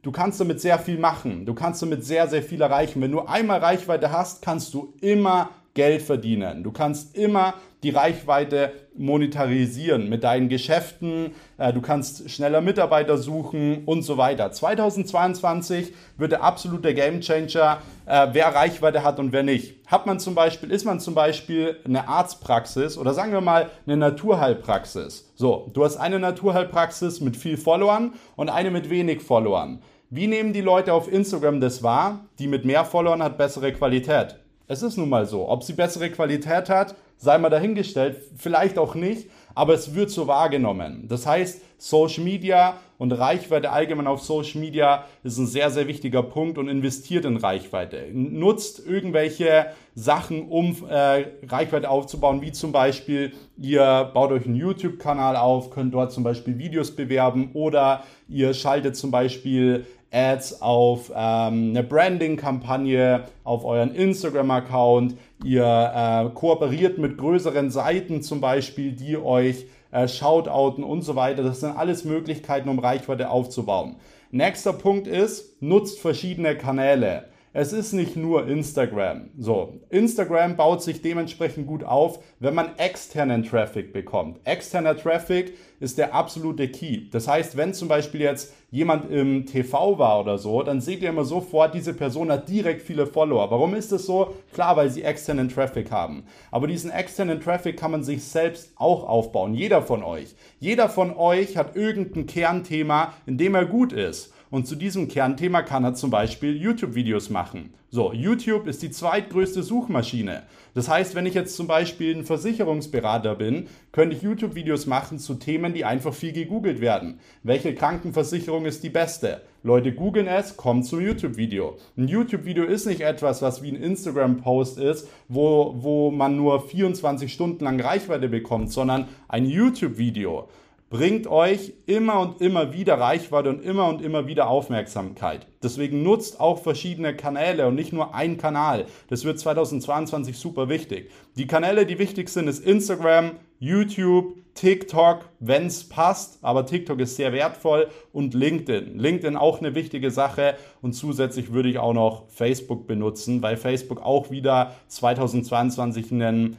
du 0.01 0.11
kannst 0.11 0.39
damit 0.39 0.59
sehr 0.61 0.79
viel 0.79 0.97
machen. 0.97 1.45
Du 1.45 1.53
kannst 1.53 1.81
damit 1.81 2.05
sehr, 2.05 2.27
sehr 2.27 2.43
viel 2.43 2.61
erreichen. 2.61 3.01
Wenn 3.01 3.11
du 3.11 3.21
einmal 3.21 3.59
Reichweite 3.59 4.11
hast, 4.11 4.41
kannst 4.41 4.73
du 4.73 4.93
immer 5.01 5.49
Geld 5.73 6.01
verdienen. 6.01 6.63
Du 6.63 6.71
kannst 6.71 7.15
immer 7.15 7.55
die 7.83 7.89
Reichweite 7.89 8.71
monetarisieren 8.95 10.09
mit 10.09 10.23
deinen 10.23 10.49
Geschäften. 10.49 11.31
Äh, 11.57 11.73
du 11.73 11.81
kannst 11.81 12.29
schneller 12.29 12.61
Mitarbeiter 12.61 13.17
suchen 13.17 13.83
und 13.85 14.03
so 14.03 14.17
weiter. 14.17 14.51
2022 14.51 15.93
wird 16.17 16.31
der 16.31 16.43
absolute 16.43 16.93
Gamechanger, 16.93 17.79
äh, 18.05 18.27
wer 18.31 18.55
Reichweite 18.55 19.03
hat 19.03 19.19
und 19.19 19.31
wer 19.31 19.43
nicht. 19.43 19.75
Hat 19.87 20.05
man 20.05 20.19
zum 20.19 20.35
Beispiel, 20.35 20.71
ist 20.71 20.85
man 20.85 20.99
zum 20.99 21.15
Beispiel 21.15 21.77
eine 21.85 22.07
Arztpraxis 22.07 22.97
oder 22.97 23.13
sagen 23.13 23.31
wir 23.31 23.41
mal 23.41 23.69
eine 23.85 23.97
Naturheilpraxis. 23.97 25.31
So, 25.35 25.69
du 25.73 25.83
hast 25.83 25.97
eine 25.97 26.19
Naturheilpraxis 26.19 27.21
mit 27.21 27.35
viel 27.35 27.57
Followern 27.57 28.13
und 28.35 28.49
eine 28.49 28.71
mit 28.71 28.89
wenig 28.89 29.21
Followern. 29.21 29.81
Wie 30.09 30.27
nehmen 30.27 30.53
die 30.53 30.61
Leute 30.61 30.93
auf 30.93 31.11
Instagram 31.11 31.59
das 31.59 31.81
wahr? 31.81 32.19
Die 32.37 32.47
mit 32.47 32.65
mehr 32.65 32.85
Followern 32.85 33.23
hat 33.23 33.37
bessere 33.37 33.73
Qualität. 33.73 34.35
Es 34.67 34.81
ist 34.81 34.97
nun 34.97 35.09
mal 35.09 35.25
so. 35.25 35.49
Ob 35.49 35.63
sie 35.63 35.73
bessere 35.73 36.09
Qualität 36.09 36.69
hat, 36.69 36.95
sei 37.23 37.37
mal 37.37 37.49
dahingestellt. 37.49 38.17
Vielleicht 38.35 38.77
auch 38.77 38.95
nicht, 38.95 39.29
aber 39.55 39.73
es 39.73 39.95
wird 39.95 40.09
so 40.09 40.27
wahrgenommen. 40.27 41.05
Das 41.07 41.25
heißt, 41.25 41.61
Social 41.77 42.23
Media 42.23 42.77
und 42.97 43.11
Reichweite 43.11 43.71
allgemein 43.71 44.07
auf 44.07 44.21
Social 44.21 44.59
Media 44.59 45.05
ist 45.23 45.37
ein 45.37 45.47
sehr, 45.47 45.69
sehr 45.69 45.87
wichtiger 45.87 46.21
Punkt 46.21 46.57
und 46.57 46.67
investiert 46.67 47.25
in 47.25 47.37
Reichweite. 47.37 48.07
Nutzt 48.13 48.85
irgendwelche 48.85 49.67
Sachen, 49.95 50.47
um 50.49 50.75
äh, 50.89 51.25
Reichweite 51.47 51.89
aufzubauen, 51.89 52.41
wie 52.41 52.51
zum 52.51 52.71
Beispiel, 52.71 53.33
ihr 53.57 54.11
baut 54.13 54.31
euch 54.31 54.45
einen 54.45 54.55
YouTube-Kanal 54.55 55.35
auf, 55.37 55.69
könnt 55.69 55.93
dort 55.93 56.11
zum 56.11 56.23
Beispiel 56.23 56.57
Videos 56.57 56.91
bewerben 56.91 57.51
oder 57.53 58.03
ihr 58.27 58.53
schaltet 58.53 58.95
zum 58.95 59.11
Beispiel 59.11 59.85
Ads 60.13 60.61
auf 60.61 61.09
ähm, 61.09 61.71
eine 61.71 61.83
Branding-Kampagne, 61.83 63.25
auf 63.43 63.65
euren 63.65 63.93
Instagram-Account. 63.93 65.15
Ihr 65.43 65.63
äh, 65.65 66.29
kooperiert 66.33 66.97
mit 66.99 67.17
größeren 67.17 67.71
Seiten 67.71 68.21
zum 68.21 68.39
Beispiel, 68.39 68.93
die 68.93 69.17
euch 69.17 69.65
äh, 69.91 70.07
Shoutouten 70.07 70.83
und 70.83 71.01
so 71.01 71.15
weiter. 71.15 71.43
Das 71.43 71.59
sind 71.59 71.75
alles 71.75 72.05
Möglichkeiten, 72.05 72.69
um 72.69 72.79
Reichweite 72.79 73.29
aufzubauen. 73.29 73.95
Nächster 74.31 74.73
Punkt 74.73 75.07
ist, 75.07 75.61
nutzt 75.61 75.99
verschiedene 75.99 76.57
Kanäle. 76.57 77.25
Es 77.55 77.71
ist 77.71 77.93
nicht 77.93 78.15
nur 78.15 78.47
Instagram. 78.47 79.29
So, 79.37 79.79
Instagram 79.91 80.57
baut 80.57 80.81
sich 80.81 81.03
dementsprechend 81.03 81.67
gut 81.67 81.83
auf, 81.83 82.17
wenn 82.39 82.55
man 82.55 82.79
externen 82.79 83.43
Traffic 83.43 83.93
bekommt. 83.93 84.39
Externer 84.43 84.97
Traffic 84.97 85.55
ist 85.79 85.99
der 85.99 86.15
absolute 86.15 86.67
Key. 86.69 87.11
Das 87.11 87.27
heißt, 87.27 87.55
wenn 87.55 87.75
zum 87.75 87.87
Beispiel 87.87 88.21
jetzt 88.21 88.55
jemand 88.71 89.11
im 89.11 89.45
TV 89.45 89.99
war 89.99 90.21
oder 90.21 90.39
so, 90.39 90.63
dann 90.63 90.81
seht 90.81 91.03
ihr 91.03 91.09
immer 91.09 91.25
sofort, 91.25 91.75
diese 91.75 91.93
Person 91.93 92.31
hat 92.31 92.49
direkt 92.49 92.81
viele 92.81 93.05
Follower. 93.05 93.51
Warum 93.51 93.75
ist 93.75 93.91
das 93.91 94.07
so? 94.07 94.33
Klar, 94.51 94.75
weil 94.75 94.89
sie 94.89 95.03
externen 95.03 95.49
Traffic 95.49 95.91
haben. 95.91 96.23
Aber 96.49 96.65
diesen 96.65 96.89
externen 96.89 97.39
Traffic 97.39 97.77
kann 97.77 97.91
man 97.91 98.03
sich 98.03 98.23
selbst 98.23 98.71
auch 98.77 99.07
aufbauen. 99.07 99.53
Jeder 99.53 99.83
von 99.83 100.01
euch. 100.01 100.33
Jeder 100.59 100.89
von 100.89 101.15
euch 101.15 101.55
hat 101.55 101.75
irgendein 101.75 102.25
Kernthema, 102.25 103.13
in 103.27 103.37
dem 103.37 103.53
er 103.53 103.67
gut 103.67 103.93
ist. 103.93 104.33
Und 104.53 104.67
zu 104.67 104.75
diesem 104.75 105.07
Kernthema 105.07 105.63
kann 105.63 105.83
er 105.83 105.95
zum 105.95 106.11
Beispiel 106.11 106.55
YouTube-Videos 106.55 107.31
machen. 107.31 107.73
So, 107.89 108.13
YouTube 108.13 108.67
ist 108.67 108.83
die 108.83 108.91
zweitgrößte 108.91 109.63
Suchmaschine. 109.63 110.43
Das 110.75 110.87
heißt, 110.87 111.15
wenn 111.15 111.25
ich 111.25 111.33
jetzt 111.33 111.55
zum 111.55 111.65
Beispiel 111.65 112.15
ein 112.15 112.23
Versicherungsberater 112.23 113.33
bin, 113.33 113.65
könnte 113.91 114.15
ich 114.15 114.21
YouTube-Videos 114.21 114.85
machen 114.85 115.17
zu 115.17 115.33
Themen, 115.33 115.73
die 115.73 115.85
einfach 115.85 116.13
viel 116.13 116.33
gegoogelt 116.33 116.81
werden. 116.81 117.19
Welche 117.41 117.73
Krankenversicherung 117.73 118.65
ist 118.65 118.83
die 118.83 118.91
beste? 118.91 119.41
Leute 119.63 119.91
googeln 119.91 120.27
es, 120.27 120.55
kommt 120.55 120.85
zum 120.85 121.01
YouTube-Video. 121.01 121.77
Ein 121.97 122.07
YouTube-Video 122.07 122.65
ist 122.65 122.85
nicht 122.85 123.01
etwas, 123.01 123.41
was 123.41 123.63
wie 123.63 123.71
ein 123.71 123.81
Instagram-Post 123.81 124.77
ist, 124.77 125.07
wo, 125.29 125.73
wo 125.79 126.11
man 126.11 126.37
nur 126.37 126.61
24 126.61 127.33
Stunden 127.33 127.63
lang 127.63 127.81
Reichweite 127.81 128.29
bekommt, 128.29 128.71
sondern 128.71 129.07
ein 129.27 129.47
YouTube-Video 129.47 130.47
bringt 130.93 131.25
euch 131.25 131.73
immer 131.87 132.19
und 132.19 132.39
immer 132.39 132.71
wieder 132.71 132.99
Reichweite 132.99 133.49
und 133.49 133.63
immer 133.63 133.87
und 133.87 134.03
immer 134.03 134.27
wieder 134.27 134.47
Aufmerksamkeit. 134.47 135.47
Deswegen 135.63 136.03
nutzt 136.03 136.39
auch 136.39 136.61
verschiedene 136.61 137.15
Kanäle 137.15 137.65
und 137.65 137.73
nicht 137.73 137.93
nur 137.93 138.13
ein 138.13 138.37
Kanal. 138.37 138.85
Das 139.07 139.25
wird 139.25 139.39
2022 139.39 140.37
super 140.37 140.69
wichtig. 140.69 141.09
Die 141.35 141.47
Kanäle, 141.47 141.87
die 141.87 141.97
wichtig 141.97 142.29
sind, 142.29 142.47
ist 142.47 142.63
Instagram, 142.63 143.31
YouTube, 143.57 144.35
TikTok, 144.53 145.27
wenn 145.39 145.65
es 145.65 145.89
passt, 145.89 146.37
aber 146.43 146.67
TikTok 146.67 146.99
ist 146.99 147.15
sehr 147.15 147.33
wertvoll 147.33 147.87
und 148.11 148.35
LinkedIn. 148.35 148.99
LinkedIn 148.99 149.35
auch 149.35 149.57
eine 149.57 149.73
wichtige 149.73 150.11
Sache 150.11 150.53
und 150.83 150.93
zusätzlich 150.93 151.53
würde 151.53 151.69
ich 151.69 151.79
auch 151.79 151.93
noch 151.93 152.29
Facebook 152.29 152.85
benutzen, 152.85 153.41
weil 153.41 153.57
Facebook 153.57 153.99
auch 153.99 154.29
wieder 154.29 154.75
2022 154.89 156.11
einen 156.11 156.57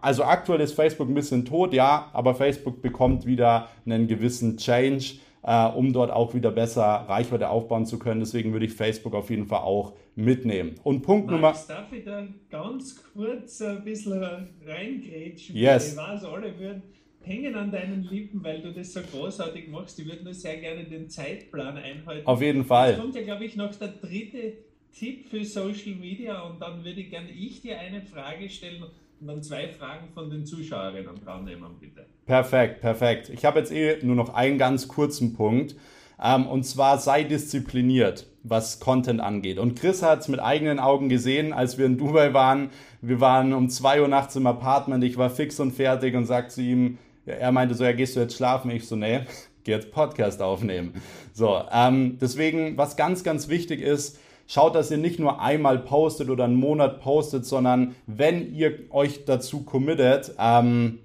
also 0.00 0.24
aktuell 0.24 0.60
ist 0.60 0.74
Facebook 0.74 1.08
ein 1.08 1.14
bisschen 1.14 1.44
tot, 1.44 1.72
ja, 1.72 2.10
aber 2.12 2.34
Facebook 2.34 2.82
bekommt 2.82 3.26
wieder 3.26 3.68
einen 3.84 4.06
gewissen 4.06 4.56
Change, 4.56 5.14
äh, 5.42 5.66
um 5.66 5.92
dort 5.92 6.10
auch 6.10 6.34
wieder 6.34 6.50
besser 6.50 6.84
Reichweite 6.84 7.48
aufbauen 7.48 7.86
zu 7.86 7.98
können. 7.98 8.20
Deswegen 8.20 8.52
würde 8.52 8.66
ich 8.66 8.72
Facebook 8.72 9.14
auf 9.14 9.30
jeden 9.30 9.46
Fall 9.46 9.60
auch 9.60 9.94
mitnehmen. 10.14 10.76
Und 10.84 11.02
Punkt 11.02 11.30
Max, 11.30 11.68
Nummer. 11.68 11.80
Darf 11.80 11.92
ich 11.92 12.04
da 12.04 12.26
ganz 12.50 13.02
kurz 13.12 13.60
ein 13.62 13.82
bisschen 13.84 14.22
reingrätschen? 14.66 15.56
Yes. 15.56 15.92
Ich 15.92 15.98
weiß, 15.98 16.24
alle 16.24 16.58
würden 16.58 16.82
hängen 17.22 17.54
an 17.54 17.70
deinen 17.70 18.04
Lippen, 18.04 18.42
weil 18.42 18.60
du 18.60 18.72
das 18.72 18.92
so 18.92 19.00
großartig 19.00 19.68
machst. 19.68 19.98
Ich 19.98 20.06
würde 20.06 20.24
nur 20.24 20.34
sehr 20.34 20.58
gerne 20.58 20.84
den 20.84 21.08
Zeitplan 21.08 21.76
einhalten. 21.76 22.26
Auf 22.26 22.42
jeden 22.42 22.64
Fall. 22.64 22.90
Jetzt 22.90 23.00
kommt 23.00 23.14
ja, 23.14 23.22
glaube 23.22 23.44
ich, 23.44 23.56
noch 23.56 23.74
der 23.74 23.88
dritte 23.88 24.54
Tipp 24.92 25.28
für 25.28 25.44
Social 25.44 25.94
Media 25.94 26.40
und 26.42 26.60
dann 26.60 26.84
würde 26.84 27.00
ich 27.00 27.10
gerne 27.10 27.30
ich 27.30 27.62
dir 27.62 27.78
eine 27.78 28.02
Frage 28.02 28.48
stellen 28.48 28.84
dann 29.26 29.42
zwei 29.42 29.68
Fragen 29.68 30.08
von 30.14 30.30
den 30.30 30.44
Zuschauerinnen 30.44 31.20
dran 31.24 31.44
nehmen, 31.44 31.76
bitte. 31.80 32.06
Perfekt, 32.26 32.80
perfekt. 32.80 33.28
Ich 33.28 33.44
habe 33.44 33.58
jetzt 33.58 33.72
eh 33.72 33.98
nur 34.02 34.16
noch 34.16 34.34
einen 34.34 34.58
ganz 34.58 34.88
kurzen 34.88 35.34
Punkt. 35.34 35.76
Ähm, 36.22 36.46
und 36.46 36.64
zwar 36.64 36.98
sei 36.98 37.24
diszipliniert, 37.24 38.26
was 38.44 38.78
Content 38.78 39.20
angeht. 39.20 39.58
Und 39.58 39.78
Chris 39.78 40.02
hat 40.02 40.20
es 40.20 40.28
mit 40.28 40.40
eigenen 40.40 40.78
Augen 40.78 41.08
gesehen, 41.08 41.52
als 41.52 41.78
wir 41.78 41.86
in 41.86 41.98
Dubai 41.98 42.32
waren. 42.32 42.70
Wir 43.00 43.20
waren 43.20 43.52
um 43.52 43.68
2 43.68 44.02
Uhr 44.02 44.08
nachts 44.08 44.36
im 44.36 44.46
Apartment. 44.46 45.02
Ich 45.02 45.16
war 45.16 45.30
fix 45.30 45.58
und 45.58 45.72
fertig 45.72 46.14
und 46.14 46.26
sagte 46.26 46.54
zu 46.54 46.62
ihm, 46.62 46.98
er 47.26 47.50
meinte 47.52 47.74
so, 47.74 47.84
ja, 47.84 47.92
gehst 47.92 48.14
du 48.14 48.20
jetzt 48.20 48.36
schlafen? 48.36 48.70
Ich 48.70 48.86
so, 48.86 48.94
nee, 48.94 49.20
geh 49.64 49.72
jetzt 49.72 49.92
Podcast 49.92 50.40
aufnehmen. 50.42 50.94
So, 51.32 51.62
ähm, 51.72 52.18
deswegen, 52.20 52.76
was 52.76 52.96
ganz, 52.96 53.24
ganz 53.24 53.48
wichtig 53.48 53.80
ist, 53.80 54.18
Schaut, 54.52 54.74
dass 54.74 54.90
ihr 54.90 54.98
nicht 54.98 55.18
nur 55.18 55.40
einmal 55.40 55.78
postet 55.78 56.28
oder 56.28 56.44
einen 56.44 56.56
Monat 56.56 57.00
postet, 57.00 57.46
sondern 57.46 57.96
wenn 58.06 58.54
ihr 58.54 58.80
euch 58.90 59.24
dazu 59.24 59.62
committet, 59.62 60.34
ähm, 60.38 60.98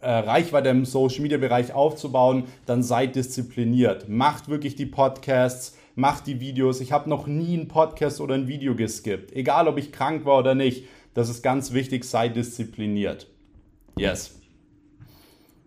äh, 0.00 0.10
Reichweite 0.10 0.70
im 0.70 0.86
Social 0.86 1.20
Media 1.20 1.36
Bereich 1.36 1.74
aufzubauen, 1.74 2.44
dann 2.64 2.82
seid 2.82 3.16
diszipliniert. 3.16 4.08
Macht 4.08 4.48
wirklich 4.48 4.76
die 4.76 4.86
Podcasts, 4.86 5.76
macht 5.94 6.26
die 6.26 6.40
Videos. 6.40 6.80
Ich 6.80 6.90
habe 6.90 7.10
noch 7.10 7.26
nie 7.26 7.52
einen 7.52 7.68
Podcast 7.68 8.18
oder 8.18 8.34
ein 8.34 8.48
Video 8.48 8.74
geskippt. 8.74 9.32
Egal, 9.32 9.68
ob 9.68 9.76
ich 9.76 9.92
krank 9.92 10.24
war 10.24 10.38
oder 10.38 10.54
nicht. 10.54 10.84
Das 11.12 11.28
ist 11.28 11.42
ganz 11.42 11.74
wichtig, 11.74 12.04
sei 12.04 12.30
diszipliniert. 12.30 13.26
Yes. 13.98 14.40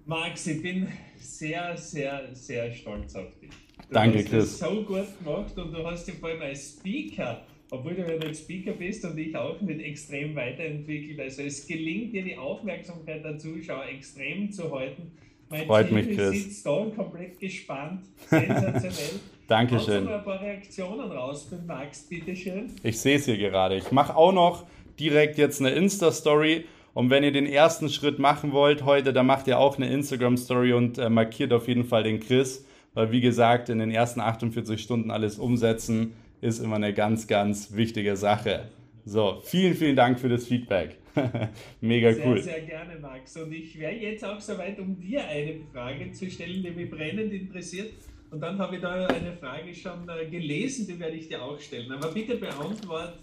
Max, 0.08 0.48
ich 0.48 0.64
bin 0.64 0.88
sehr, 1.20 1.78
sehr, 1.78 2.34
sehr 2.34 2.72
stolz 2.72 3.14
auf 3.14 3.38
dich. 3.40 3.52
Du 3.88 3.94
Danke, 3.94 4.20
hast 4.20 4.30
Chris. 4.30 4.60
Das 4.60 4.70
so 4.70 4.84
gut 4.84 5.06
gemacht 5.24 5.58
und 5.58 5.74
du 5.74 5.86
hast 5.86 6.08
dich 6.08 6.16
vor 6.16 6.30
allem 6.30 6.42
als 6.42 6.78
Speaker, 6.80 7.42
obwohl 7.72 7.94
du 7.94 8.02
ja 8.02 8.18
nicht 8.18 8.38
Speaker 8.40 8.74
bist 8.74 9.04
und 9.06 9.18
ich 9.18 9.36
auch 9.36 9.60
nicht 9.62 9.82
extrem 9.82 10.36
weiterentwickelt. 10.36 11.20
Also 11.20 11.44
es 11.44 11.68
gelingt 11.68 12.14
dir 12.14 12.24
die 12.24 12.38
Aufmerksamkeit 12.38 13.24
der 13.24 13.38
Zuschauer 13.38 13.86
extrem 13.86 14.52
zu 14.52 14.72
halten. 14.74 15.12
Mein 15.50 15.68
Freut 15.68 15.88
Team 15.88 15.96
mich, 15.96 16.18
Chris. 16.18 16.44
sitzt 16.44 16.66
da 16.66 16.86
komplett 16.96 17.40
gespannt. 17.40 18.06
Sensationell. 18.30 19.20
Dankeschön. 19.48 20.06
noch 20.06 20.14
ein 20.14 20.24
paar 20.24 20.42
Reaktionen 20.42 21.12
raus 21.12 21.48
für 21.50 21.58
Max, 21.58 22.04
bitteschön. 22.04 22.72
Ich 22.82 23.00
sehe 23.00 23.18
es 23.18 23.26
hier 23.26 23.38
gerade. 23.38 23.76
Ich 23.76 23.92
mache 23.92 24.16
auch 24.16 24.32
noch 24.32 24.66
direkt 25.00 25.38
jetzt 25.38 25.60
eine 25.60 25.72
Insta-Story. 25.72 26.66
Und 26.94 27.10
wenn 27.10 27.24
ihr 27.24 27.32
den 27.32 27.46
ersten 27.46 27.90
Schritt 27.90 28.20
machen 28.20 28.52
wollt 28.52 28.86
heute, 28.86 29.14
dann 29.14 29.26
macht 29.26 29.48
ihr 29.48 29.60
auch 29.60 29.78
eine 29.78 29.92
Instagram-Story 29.92 30.74
und 30.74 30.98
äh, 30.98 31.10
markiert 31.10 31.52
auf 31.52 31.68
jeden 31.68 31.86
Fall 31.86 32.04
den 32.04 32.20
Chris. 32.20 32.66
Weil 32.94 33.12
wie 33.12 33.22
gesagt, 33.22 33.70
in 33.70 33.80
den 33.80 33.92
ersten 33.92 34.20
48 34.20 34.82
Stunden 34.82 35.12
alles 35.12 35.40
umsetzen 35.40 36.14
ist 36.42 36.60
immer 36.60 36.76
eine 36.76 36.94
ganz, 36.94 37.28
ganz 37.28 37.74
wichtige 37.76 38.16
Sache. 38.16 38.70
So, 39.06 39.42
vielen, 39.44 39.76
vielen 39.76 39.96
Dank 39.96 40.20
für 40.20 40.30
das 40.30 40.46
Feedback. 40.46 40.98
Mega 41.82 42.14
sehr, 42.14 42.26
cool. 42.26 42.42
Sehr 42.42 42.62
gerne, 42.62 42.98
Max. 43.00 43.36
Und 43.38 43.52
ich 43.54 43.78
wäre 43.78 43.94
jetzt 43.94 44.24
auch 44.24 44.40
soweit, 44.40 44.80
um 44.80 45.00
dir 45.00 45.28
eine 45.28 45.56
Frage 45.72 46.12
zu 46.12 46.30
stellen, 46.30 46.64
die 46.64 46.72
mich 46.72 46.90
brennend 46.90 47.32
interessiert. 47.34 47.94
Und 48.32 48.42
dann 48.42 48.58
habe 48.58 48.76
ich 48.76 48.82
da 48.82 49.06
eine 49.08 49.34
Frage 49.34 49.74
schon 49.76 50.10
äh, 50.10 50.26
gelesen, 50.26 50.88
die 50.88 51.00
werde 51.00 51.16
ich 51.16 51.28
dir 51.28 51.42
auch 51.42 51.60
stellen. 51.60 51.92
Aber 51.92 52.12
bitte 52.12 52.36
beantwort 52.36 53.20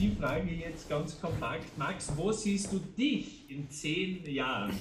die 0.00 0.10
Frage 0.18 0.50
jetzt 0.50 0.88
ganz 0.88 1.20
kompakt. 1.20 1.76
Max, 1.76 2.12
wo 2.16 2.32
siehst 2.32 2.72
du 2.72 2.80
dich 2.96 3.44
in 3.48 3.68
zehn 3.68 4.24
Jahren? 4.26 4.72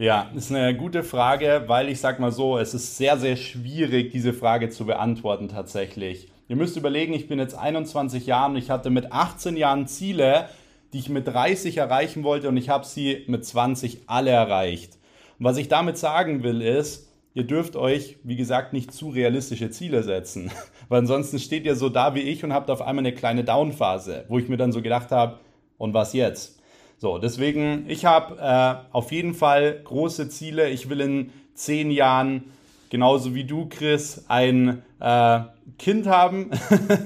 Ja, 0.00 0.30
ist 0.36 0.52
eine 0.52 0.76
gute 0.76 1.02
Frage, 1.02 1.64
weil 1.66 1.88
ich 1.88 1.98
sag 2.00 2.20
mal 2.20 2.30
so, 2.30 2.56
es 2.56 2.72
ist 2.72 2.96
sehr, 2.96 3.18
sehr 3.18 3.34
schwierig, 3.34 4.12
diese 4.12 4.32
Frage 4.32 4.70
zu 4.70 4.86
beantworten 4.86 5.48
tatsächlich. 5.48 6.28
Ihr 6.46 6.54
müsst 6.54 6.76
überlegen, 6.76 7.14
ich 7.14 7.26
bin 7.26 7.40
jetzt 7.40 7.58
21 7.58 8.24
Jahre 8.24 8.52
und 8.52 8.56
ich 8.58 8.70
hatte 8.70 8.90
mit 8.90 9.10
18 9.10 9.56
Jahren 9.56 9.88
Ziele, 9.88 10.48
die 10.92 11.00
ich 11.00 11.08
mit 11.08 11.26
30 11.26 11.78
erreichen 11.78 12.22
wollte 12.22 12.48
und 12.48 12.56
ich 12.56 12.68
habe 12.68 12.86
sie 12.86 13.24
mit 13.26 13.44
20 13.44 14.02
alle 14.06 14.30
erreicht. 14.30 14.98
Und 15.40 15.46
was 15.46 15.56
ich 15.56 15.66
damit 15.66 15.98
sagen 15.98 16.44
will 16.44 16.62
ist, 16.62 17.08
ihr 17.34 17.42
dürft 17.42 17.74
euch, 17.74 18.18
wie 18.22 18.36
gesagt, 18.36 18.72
nicht 18.72 18.92
zu 18.92 19.08
realistische 19.08 19.72
Ziele 19.72 20.04
setzen, 20.04 20.52
weil 20.88 21.00
ansonsten 21.00 21.40
steht 21.40 21.64
ihr 21.64 21.74
so 21.74 21.88
da 21.88 22.14
wie 22.14 22.20
ich 22.20 22.44
und 22.44 22.52
habt 22.52 22.70
auf 22.70 22.82
einmal 22.82 23.04
eine 23.04 23.16
kleine 23.16 23.42
Downphase, 23.42 24.26
wo 24.28 24.38
ich 24.38 24.48
mir 24.48 24.58
dann 24.58 24.70
so 24.70 24.80
gedacht 24.80 25.10
habe, 25.10 25.40
und 25.76 25.92
was 25.92 26.12
jetzt? 26.12 26.57
So, 27.00 27.18
deswegen, 27.18 27.84
ich 27.86 28.04
habe 28.06 28.38
äh, 28.40 28.92
auf 28.92 29.12
jeden 29.12 29.32
Fall 29.32 29.80
große 29.84 30.28
Ziele. 30.30 30.68
Ich 30.68 30.90
will 30.90 31.00
in 31.00 31.30
zehn 31.54 31.92
Jahren, 31.92 32.50
genauso 32.90 33.36
wie 33.36 33.44
du, 33.44 33.68
Chris, 33.68 34.24
ein 34.26 34.82
äh, 34.98 35.40
Kind 35.78 36.08
haben 36.08 36.50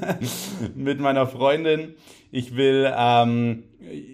mit 0.74 0.98
meiner 0.98 1.26
Freundin. 1.26 1.94
Ich 2.30 2.56
will, 2.56 2.90
ähm, 2.96 3.64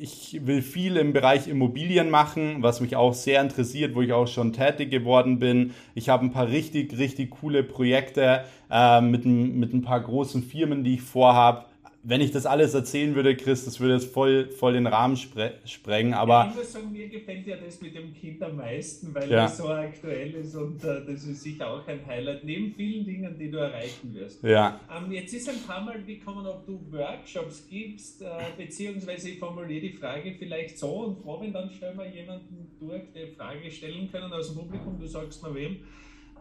ich 0.00 0.40
will 0.44 0.62
viel 0.62 0.96
im 0.96 1.12
Bereich 1.12 1.46
Immobilien 1.46 2.10
machen, 2.10 2.56
was 2.58 2.80
mich 2.80 2.96
auch 2.96 3.14
sehr 3.14 3.40
interessiert, 3.40 3.94
wo 3.94 4.02
ich 4.02 4.12
auch 4.12 4.26
schon 4.26 4.52
tätig 4.52 4.90
geworden 4.90 5.38
bin. 5.38 5.74
Ich 5.94 6.08
habe 6.08 6.24
ein 6.24 6.32
paar 6.32 6.48
richtig, 6.48 6.98
richtig 6.98 7.30
coole 7.30 7.62
Projekte 7.62 8.42
äh, 8.68 9.00
mit, 9.00 9.24
mit 9.24 9.72
ein 9.72 9.82
paar 9.82 10.00
großen 10.00 10.42
Firmen, 10.42 10.82
die 10.82 10.94
ich 10.94 11.02
vorhabe 11.02 11.67
wenn 12.08 12.22
ich 12.22 12.30
das 12.30 12.46
alles 12.46 12.72
erzählen 12.72 13.14
würde, 13.14 13.36
Chris, 13.36 13.66
das 13.66 13.80
würde 13.80 13.92
jetzt 13.92 14.10
voll, 14.10 14.48
voll 14.48 14.72
den 14.72 14.86
Rahmen 14.86 15.14
spre 15.14 15.52
sprengen. 15.66 16.14
Aber 16.14 16.44
ja, 16.44 16.48
ich 16.48 16.56
muss 16.56 16.72
sagen, 16.72 16.90
mir 16.90 17.06
gefällt 17.06 17.46
ja 17.46 17.56
das 17.56 17.82
mit 17.82 17.94
dem 17.94 18.14
Kind 18.14 18.42
am 18.42 18.56
meisten, 18.56 19.14
weil 19.14 19.30
ja. 19.30 19.42
das 19.42 19.58
so 19.58 19.68
aktuell 19.68 20.34
ist 20.36 20.54
und 20.54 20.82
uh, 20.82 21.00
das 21.06 21.24
ist 21.24 21.42
sicher 21.42 21.68
auch 21.70 21.86
ein 21.86 22.00
Highlight, 22.06 22.44
neben 22.44 22.72
vielen 22.72 23.04
Dingen, 23.04 23.38
die 23.38 23.50
du 23.50 23.58
erreichen 23.58 24.14
wirst. 24.14 24.42
Ja. 24.42 24.80
Ähm, 24.90 25.12
jetzt 25.12 25.34
ist 25.34 25.50
ein 25.50 25.60
paar 25.66 25.84
Mal 25.84 26.02
gekommen, 26.02 26.46
ob 26.46 26.64
du 26.64 26.80
Workshops 26.90 27.66
gibst, 27.68 28.22
uh, 28.22 28.26
beziehungsweise 28.56 29.28
ich 29.28 29.38
formuliere 29.38 29.82
die 29.82 29.92
Frage 29.92 30.34
vielleicht 30.38 30.78
so 30.78 30.88
und 30.88 31.42
wenn 31.42 31.52
dann 31.52 31.70
stellen 31.70 31.98
wir 31.98 32.06
jemanden 32.06 32.70
durch, 32.80 33.02
der 33.14 33.28
Frage 33.28 33.70
stellen 33.70 34.10
können 34.10 34.32
aus 34.32 34.48
dem 34.48 34.56
Publikum, 34.56 34.98
du 34.98 35.06
sagst 35.06 35.42
mal 35.42 35.54
wem. 35.54 35.80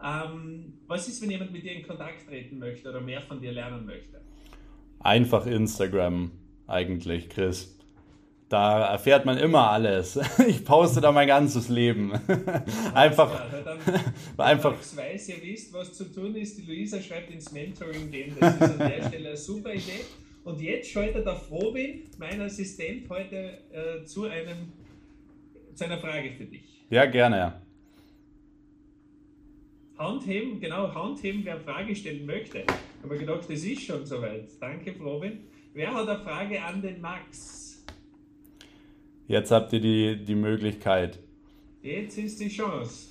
Ähm, 0.02 0.72
was 0.86 1.08
ist, 1.08 1.20
wenn 1.20 1.30
jemand 1.30 1.52
mit 1.52 1.62
dir 1.62 1.72
in 1.72 1.86
Kontakt 1.86 2.26
treten 2.26 2.58
möchte 2.58 2.88
oder 2.88 3.02
mehr 3.02 3.20
von 3.20 3.38
dir 3.38 3.52
lernen 3.52 3.84
möchte? 3.84 4.18
Einfach 5.00 5.46
Instagram 5.46 6.32
eigentlich, 6.66 7.28
Chris. 7.28 7.74
Da 8.48 8.92
erfährt 8.92 9.26
man 9.26 9.36
immer 9.36 9.70
alles. 9.70 10.18
Ich 10.46 10.64
poste 10.64 11.00
da 11.00 11.12
mein 11.12 11.28
ganzes 11.28 11.68
Leben. 11.68 12.12
Einfach. 12.94 13.30
Ja, 13.52 13.60
dann, 13.60 13.78
einfach. 14.38 14.72
Max 14.72 14.96
weiß, 14.96 15.28
ihr 15.28 15.42
wisst, 15.42 15.72
was 15.72 15.92
zu 15.92 16.04
tun 16.04 16.34
ist. 16.34 16.56
Die 16.58 16.62
Luisa 16.62 17.00
schreibt 17.00 17.30
ins 17.30 17.52
Mentoring 17.52 18.10
gehen. 18.10 18.36
Das 18.40 18.54
ist 18.54 18.62
an 18.62 18.78
der 18.78 19.08
Stelle 19.08 19.28
eine 19.28 19.36
super 19.36 19.74
Idee. 19.74 20.04
Und 20.44 20.60
jetzt 20.62 20.90
schaltet 20.90 21.26
der 21.26 21.36
Frobin, 21.36 22.04
mein 22.16 22.40
Assistent, 22.40 23.08
heute 23.10 23.58
äh, 23.70 24.04
zu, 24.04 24.24
einem, 24.24 24.72
zu 25.74 25.84
einer 25.84 25.98
Frage 25.98 26.30
für 26.32 26.44
dich. 26.44 26.86
Ja, 26.88 27.04
gerne. 27.04 27.60
Handheben, 29.98 30.60
genau, 30.60 30.94
Handheben, 30.94 31.44
wer 31.44 31.58
Frage 31.58 31.94
stellen 31.94 32.24
möchte. 32.24 32.58
Ich 32.58 33.04
habe 33.04 33.18
gedacht, 33.18 33.42
das 33.48 33.64
ist 33.64 33.82
schon 33.82 34.06
soweit. 34.06 34.48
Danke, 34.60 34.94
Robin. 35.00 35.40
Wer 35.74 35.92
hat 35.92 36.08
eine 36.08 36.20
Frage 36.20 36.62
an 36.62 36.80
den 36.80 37.00
Max? 37.00 37.84
Jetzt 39.26 39.50
habt 39.50 39.72
ihr 39.72 39.80
die, 39.80 40.24
die 40.24 40.34
Möglichkeit. 40.34 41.18
Jetzt 41.82 42.16
ist 42.16 42.40
die 42.40 42.48
Chance. 42.48 43.08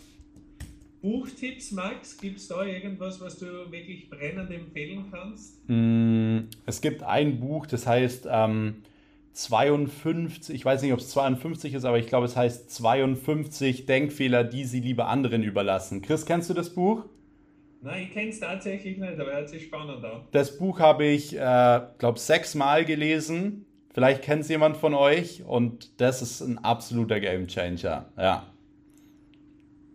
Buchtipps, 1.01 1.71
Max, 1.71 2.17
gibt 2.17 2.37
es 2.37 2.47
da 2.47 2.63
irgendwas, 2.65 3.21
was 3.21 3.37
du 3.37 3.45
wirklich 3.71 4.09
brennend 4.09 4.49
empfehlen 4.49 5.05
kannst? 5.11 5.57
Mm, 5.67 6.49
es 6.65 6.81
gibt 6.81 7.03
ein 7.03 7.39
Buch, 7.39 7.67
das 7.67 7.85
heißt 7.85 8.27
ähm, 8.29 8.81
52, 9.37 10.55
ich 10.55 10.65
weiß 10.65 10.81
nicht, 10.81 10.93
ob 10.93 10.99
es 10.99 11.09
52 11.09 11.75
ist, 11.75 11.85
aber 11.85 11.99
ich 11.99 12.07
glaube, 12.07 12.25
es 12.25 12.35
heißt 12.35 12.71
52 12.71 13.85
Denkfehler, 13.85 14.43
die 14.43 14.65
sie 14.65 14.79
lieber 14.79 15.07
anderen 15.07 15.43
überlassen. 15.43 16.01
Chris, 16.01 16.25
kennst 16.25 16.49
du 16.49 16.55
das 16.55 16.73
Buch? 16.73 17.05
Nein, 17.81 18.03
ich 18.03 18.13
kenne 18.13 18.29
es 18.29 18.39
tatsächlich 18.39 18.97
nicht, 18.97 19.19
aber 19.19 19.31
hört 19.31 19.47
sich 19.47 19.65
spannend 19.65 20.03
an. 20.03 20.23
Das 20.31 20.57
Buch 20.57 20.79
habe 20.79 21.05
ich, 21.05 21.35
äh, 21.35 21.81
glaube 21.99 22.17
sechsmal 22.17 22.83
gelesen. 22.83 23.67
Vielleicht 23.93 24.23
kennt 24.23 24.41
es 24.41 24.49
jemand 24.49 24.75
von 24.75 24.95
euch 24.95 25.43
und 25.43 26.01
das 26.01 26.23
ist 26.23 26.41
ein 26.41 26.57
absoluter 26.57 27.19
Gamechanger. 27.19 28.05
Ja. 28.17 28.43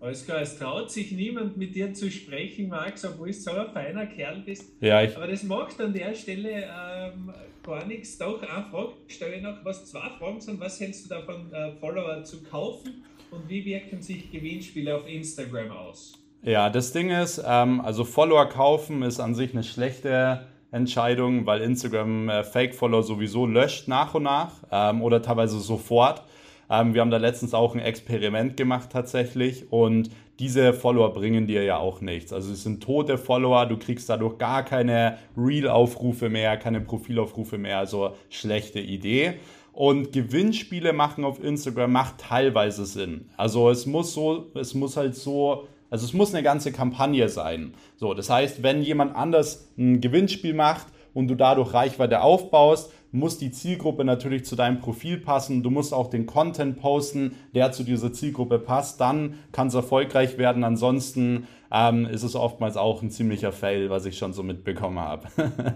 Alles 0.03 0.25
klar, 0.27 0.41
es 0.41 0.59
traut 0.59 0.91
sich 0.91 1.13
niemand 1.13 1.57
mit 1.57 1.77
dir 1.77 1.95
zu 1.95 2.11
sprechen, 2.11 2.69
Max, 2.69 3.05
obwohl 3.05 3.29
du 3.29 3.35
so 3.35 3.53
ein 3.53 3.71
feiner 3.73 4.07
Kerl 4.07 4.43
bist. 4.45 4.73
Ja, 4.81 5.01
ich 5.01 5.17
Aber 5.17 5.29
das 5.29 5.45
macht 5.45 5.81
an 5.81 5.93
der 5.93 6.13
Stelle 6.13 6.65
ähm, 6.65 7.33
gar 7.63 7.87
nichts. 7.87 8.19
Doch, 8.19 8.43
eine 8.43 8.65
Frage 8.65 8.95
stelle 9.07 9.37
ich 9.37 9.43
noch, 9.43 9.65
was 9.65 9.87
zwei 9.87 10.11
Fragen 10.19 10.41
sind. 10.41 10.59
Was 10.59 10.81
hältst 10.81 11.05
du 11.05 11.09
davon, 11.09 11.53
äh, 11.53 11.71
Follower 11.79 12.25
zu 12.25 12.43
kaufen 12.43 13.05
und 13.31 13.49
wie 13.49 13.65
wirken 13.65 14.03
sich 14.03 14.29
Gewinnspiele 14.33 14.97
auf 14.97 15.09
Instagram 15.09 15.71
aus? 15.71 16.15
Ja, 16.43 16.69
das 16.69 16.93
Ding 16.93 17.11
ist, 17.11 17.41
ähm, 17.47 17.81
also 17.81 18.03
Follower 18.03 18.49
kaufen 18.49 19.03
ist 19.03 19.21
an 19.21 19.37
sich 19.37 19.53
eine 19.53 19.63
schlechte 19.63 20.49
Entscheidung, 20.73 21.47
weil 21.47 21.61
Instagram 21.61 22.29
äh, 22.29 22.43
Fake-Follower 22.43 23.05
sowieso 23.05 23.47
löscht 23.47 23.87
nach 23.87 24.15
und 24.15 24.25
nach 24.25 24.65
ähm, 24.73 25.01
oder 25.01 25.23
teilweise 25.23 25.61
sofort. 25.61 26.25
Ähm, 26.73 26.95
wir 26.95 27.03
haben 27.03 27.11
da 27.11 27.19
letztens 27.19 27.53
auch 27.53 27.75
ein 27.75 27.81
Experiment 27.81 28.57
gemacht 28.57 28.89
tatsächlich 28.91 29.71
und 29.71 30.09
diese 30.39 30.73
Follower 30.73 31.13
bringen 31.13 31.47
dir 31.47 31.63
ja 31.63 31.77
auch 31.77 32.01
nichts. 32.01 32.33
Also 32.33 32.51
es 32.51 32.63
sind 32.63 32.83
tote 32.83 33.19
Follower, 33.19 33.67
du 33.67 33.77
kriegst 33.77 34.09
dadurch 34.09 34.39
gar 34.39 34.65
keine 34.65 35.19
Real-Aufrufe 35.37 36.31
mehr, 36.31 36.57
keine 36.57 36.81
Profilaufrufe 36.81 37.59
mehr, 37.59 37.79
also 37.79 38.15
schlechte 38.31 38.81
Idee. 38.81 39.35
Und 39.75 40.13
Gewinnspiele 40.13 40.95
machen 40.95 41.25
auf 41.25 41.45
Instagram 41.45 41.93
macht 41.93 42.19
teilweise 42.19 42.87
Sinn. 42.87 43.29
Also 43.37 43.69
es 43.69 43.85
muss 43.85 44.15
so, 44.15 44.47
es 44.55 44.73
muss 44.73 44.97
halt 44.97 45.15
so, 45.15 45.69
also 45.91 46.07
es 46.07 46.15
muss 46.15 46.33
eine 46.33 46.43
ganze 46.43 46.73
Kampagne 46.73 47.29
sein. 47.29 47.75
So, 47.97 48.15
das 48.15 48.31
heißt, 48.31 48.63
wenn 48.63 48.83
jemand 48.83 49.15
anders 49.15 49.69
ein 49.77 50.01
Gewinnspiel 50.01 50.55
macht 50.55 50.87
und 51.13 51.29
du 51.29 51.35
dadurch 51.35 51.75
Reichweite 51.75 52.23
aufbaust, 52.23 52.91
muss 53.13 53.39
die 53.39 53.51
Zielgruppe 53.51 54.05
natürlich 54.05 54.45
zu 54.45 54.57
deinem 54.57 54.81
Profil 54.81 55.19
passen. 55.19 55.63
Du 55.63 55.71
musst 55.71 55.93
auch 55.93 56.09
den 56.09 56.27
Content 56.27 56.81
posten, 56.81 57.37
der 57.55 57.71
zu 57.71 57.85
dieser 57.85 58.13
Zielgruppe 58.13 58.59
passt. 58.59 59.01
Dann 59.01 59.39
kann 59.53 59.69
es 59.69 59.75
erfolgreich 59.75 60.39
werden. 60.39 60.65
Ansonsten 60.65 61.47
ähm, 61.71 62.07
ist 62.07 62.23
es 62.23 62.35
oftmals 62.35 62.77
auch 62.77 63.03
ein 63.03 63.11
ziemlicher 63.11 63.53
Fail, 63.53 63.91
was 63.91 64.07
ich 64.07 64.17
schon 64.17 64.33
so 64.33 64.43
mitbekommen 64.43 64.99
habe. 64.99 65.29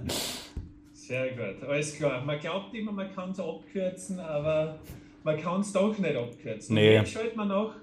Sehr 0.93 1.29
gut, 1.29 1.63
alles 1.69 1.95
klar. 1.95 2.25
Man 2.25 2.41
glaubt 2.41 2.75
immer, 2.75 2.91
man 2.91 3.13
kann 3.15 3.31
es 3.31 3.39
abkürzen, 3.39 4.19
aber 4.19 4.81
man 5.23 5.37
kann 5.37 5.61
es 5.61 5.73
doch 5.73 5.97
nicht 5.97 6.17
abkürzen. 6.17 6.75
Nee. 6.75 6.99
Und 6.99 7.05
jetzt 7.05 7.13
schalten 7.13 7.37
wir 7.37 7.45
noch 7.45 7.75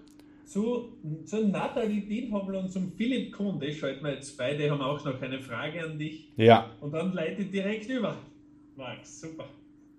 zu, 0.45 0.89
zu 1.26 1.47
Nathalie 1.47 2.01
Dienhobel 2.01 2.56
und 2.56 2.72
zum 2.72 2.91
Philipp 2.91 3.32
Kuhn. 3.32 3.60
Das 3.60 3.76
schalten 3.76 4.04
wir 4.04 4.14
jetzt 4.14 4.38
beide, 4.38 4.70
haben 4.70 4.82
auch 4.82 5.04
noch 5.06 5.22
eine 5.22 5.39
Frage 5.39 5.84
an 5.84 5.97
dich. 5.97 6.28
Ja. 6.36 6.72
Und 6.82 6.91
dann 6.93 7.14
leite 7.14 7.43
ich 7.43 7.51
direkt 7.51 7.88
über. 7.88 8.18
Max, 8.76 9.21
super. 9.21 9.45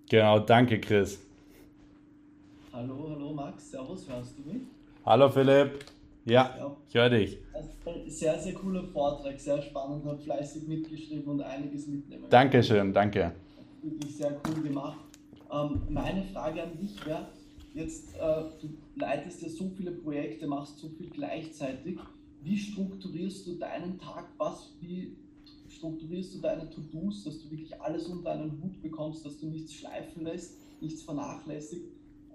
Genau, 0.09 0.39
danke 0.39 0.79
Chris. 0.79 1.19
Hallo, 2.73 3.09
hallo 3.09 3.33
Max, 3.33 3.71
servus, 3.71 4.07
hörst 4.09 4.37
du 4.37 4.51
mich? 4.51 4.63
Hallo 5.05 5.29
Philipp. 5.29 5.85
Ja, 6.25 6.53
ja. 6.57 6.75
ich 6.89 6.95
höre 6.95 7.09
dich. 7.09 7.37
Sehr, 8.07 8.37
sehr 8.37 8.53
cooler 8.53 8.83
Vortrag, 8.83 9.39
sehr 9.39 9.61
spannend, 9.61 10.03
hat 10.05 10.21
fleißig 10.21 10.67
mitgeschrieben 10.67 11.25
und 11.25 11.41
einiges 11.41 11.87
mitnehmen. 11.87 12.25
Dankeschön, 12.29 12.91
danke. 12.91 13.31
Wirklich 13.81 14.17
sehr 14.17 14.41
cool 14.45 14.63
gemacht. 14.63 14.99
Ähm, 15.51 15.81
meine 15.89 16.23
Frage 16.23 16.63
an 16.63 16.77
dich 16.77 17.05
wäre, 17.05 17.27
jetzt, 17.73 18.15
äh, 18.15 18.43
du 18.59 18.77
leitest 18.95 19.41
ja 19.43 19.49
so 19.49 19.69
viele 19.77 19.91
Projekte, 19.91 20.47
machst 20.47 20.79
so 20.79 20.89
viel 20.89 21.09
gleichzeitig. 21.11 21.97
Wie 22.41 22.57
strukturierst 22.57 23.47
du 23.47 23.55
deinen 23.55 23.97
Tag? 23.99 24.25
Was, 24.37 24.73
wie 24.81 25.15
strukturierst 25.75 26.35
du 26.35 26.39
deine 26.39 26.69
To-Dos, 26.69 27.23
dass 27.23 27.41
du 27.41 27.51
wirklich 27.51 27.79
alles 27.81 28.07
unter 28.07 28.31
einen 28.31 28.61
Hut 28.61 28.81
bekommst, 28.81 29.25
dass 29.25 29.39
du 29.39 29.47
nichts 29.47 29.73
schleifen 29.73 30.23
lässt, 30.23 30.57
nichts 30.81 31.03
vernachlässigt, 31.03 31.85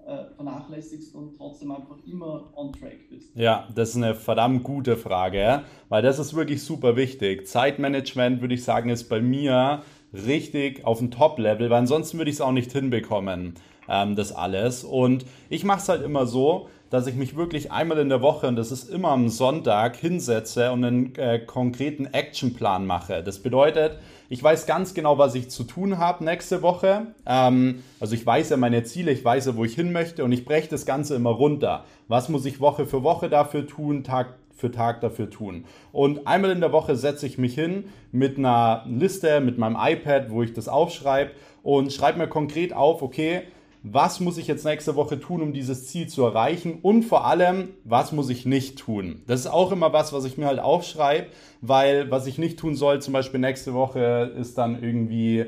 äh, 0.07 0.25
vernachlässigst 0.35 1.15
und 1.15 1.37
trotzdem 1.37 1.73
einfach 1.73 1.97
immer 2.07 2.53
on 2.57 2.73
track 2.73 3.09
bist? 3.11 3.31
Ja, 3.35 3.69
das 3.75 3.91
ist 3.91 3.97
eine 3.97 4.15
verdammt 4.15 4.65
gute 4.65 4.97
Frage, 4.97 5.65
weil 5.89 6.03
das 6.03 6.19
ist 6.19 6.35
wirklich 6.35 6.63
super 6.63 6.97
wichtig. 6.97 7.47
Zeitmanagement, 7.47 8.41
würde 8.41 8.55
ich 8.55 8.65
sagen, 8.65 8.91
ist 8.91 9.09
bei 9.09 9.21
mir 9.21 9.83
richtig 10.13 10.85
auf 10.85 10.99
dem 10.99 11.11
Top-Level, 11.11 11.71
weil 11.71 11.79
ansonsten 11.79 12.19
würde 12.19 12.31
ich 12.31 12.37
es 12.37 12.41
auch 12.41 12.53
nicht 12.53 12.73
hinbekommen, 12.73 13.55
ähm, 13.89 14.17
das 14.17 14.33
alles. 14.33 14.85
Und 14.85 15.25
ich 15.49 15.65
mache 15.65 15.81
es 15.81 15.89
halt 15.89 16.03
immer 16.03 16.27
so, 16.27 16.69
dass 16.91 17.07
ich 17.07 17.15
mich 17.15 17.37
wirklich 17.37 17.71
einmal 17.71 17.99
in 17.99 18.09
der 18.09 18.21
Woche, 18.21 18.49
und 18.49 18.57
das 18.57 18.73
ist 18.73 18.91
immer 18.91 19.11
am 19.11 19.29
Sonntag, 19.29 19.97
hinsetze 19.97 20.73
und 20.73 20.85
einen 20.85 21.15
äh, 21.15 21.39
konkreten 21.39 22.07
Actionplan 22.07 22.85
mache. 22.85 23.23
Das 23.23 23.39
bedeutet, 23.39 23.99
ich 24.29 24.43
weiß 24.43 24.67
ganz 24.67 24.93
genau, 24.93 25.17
was 25.17 25.35
ich 25.37 25.51
zu 25.51 25.65
tun 25.65 25.99
habe 25.99 26.25
nächste 26.25 26.63
Woche. 26.63 27.07
Ähm, 27.27 27.83
also 28.01 28.15
ich 28.15 28.27
weiß 28.27 28.51
ja 28.51 28.57
meine 28.57 28.83
Ziele, 28.83 29.13
ich 29.13 29.25
weiß 29.25 29.47
ja, 29.47 29.57
wo 29.57 29.65
ich 29.65 29.75
hin 29.75 29.93
möchte 29.93 30.25
und 30.25 30.33
ich 30.33 30.45
breche 30.45 30.69
das 30.69 30.85
Ganze 30.85 31.15
immer 31.15 31.31
runter. 31.31 31.85
Was 32.09 32.29
muss 32.29 32.45
ich 32.45 32.61
Woche 32.61 32.87
für 32.87 33.05
Woche 33.05 33.29
dafür 33.29 33.67
tun, 33.67 34.03
Tag 34.03 34.35
für 34.61 34.71
Tag 34.71 35.01
dafür 35.01 35.31
tun. 35.31 35.65
Und 35.91 36.27
einmal 36.27 36.51
in 36.51 36.61
der 36.61 36.71
Woche 36.71 36.95
setze 36.95 37.27
ich 37.27 37.39
mich 37.39 37.55
hin 37.55 37.85
mit 38.13 38.37
einer 38.37 38.85
Liste, 38.87 39.41
mit 39.41 39.59
meinem 39.59 39.77
iPad, 39.81 40.31
wo 40.31 40.43
ich 40.43 40.53
das 40.53 40.69
aufschreibe 40.69 41.31
und 41.63 41.93
schreibe 41.93 42.19
mir 42.19 42.29
konkret 42.29 42.73
auf, 42.73 43.01
okay, 43.03 43.43
was 43.83 44.21
muss 44.21 44.37
ich 44.37 44.47
jetzt 44.47 44.65
nächste 44.65 44.95
Woche 44.97 45.19
tun, 45.19 45.41
um 45.41 45.53
dieses 45.53 45.87
Ziel 45.87 46.07
zu 46.07 46.25
erreichen 46.25 46.79
und 46.83 47.03
vor 47.03 47.27
allem, 47.27 47.71
was 47.85 48.13
muss 48.13 48.29
ich 48.29 48.45
nicht 48.45 48.79
tun. 48.79 49.23
Das 49.27 49.41
ist 49.41 49.47
auch 49.47 49.73
immer 49.73 49.93
was, 49.93 50.13
was 50.13 50.25
ich 50.25 50.37
mir 50.37 50.47
halt 50.47 50.61
aufschreibe, 50.61 51.29
weil 51.61 52.11
was 52.11 52.27
ich 52.27 52.39
nicht 52.39 52.59
tun 52.59 52.75
soll, 52.75 53.01
zum 53.01 53.13
Beispiel 53.13 53.41
nächste 53.41 53.73
Woche 53.73 54.35
ist 54.37 54.59
dann 54.59 54.83
irgendwie 54.83 55.47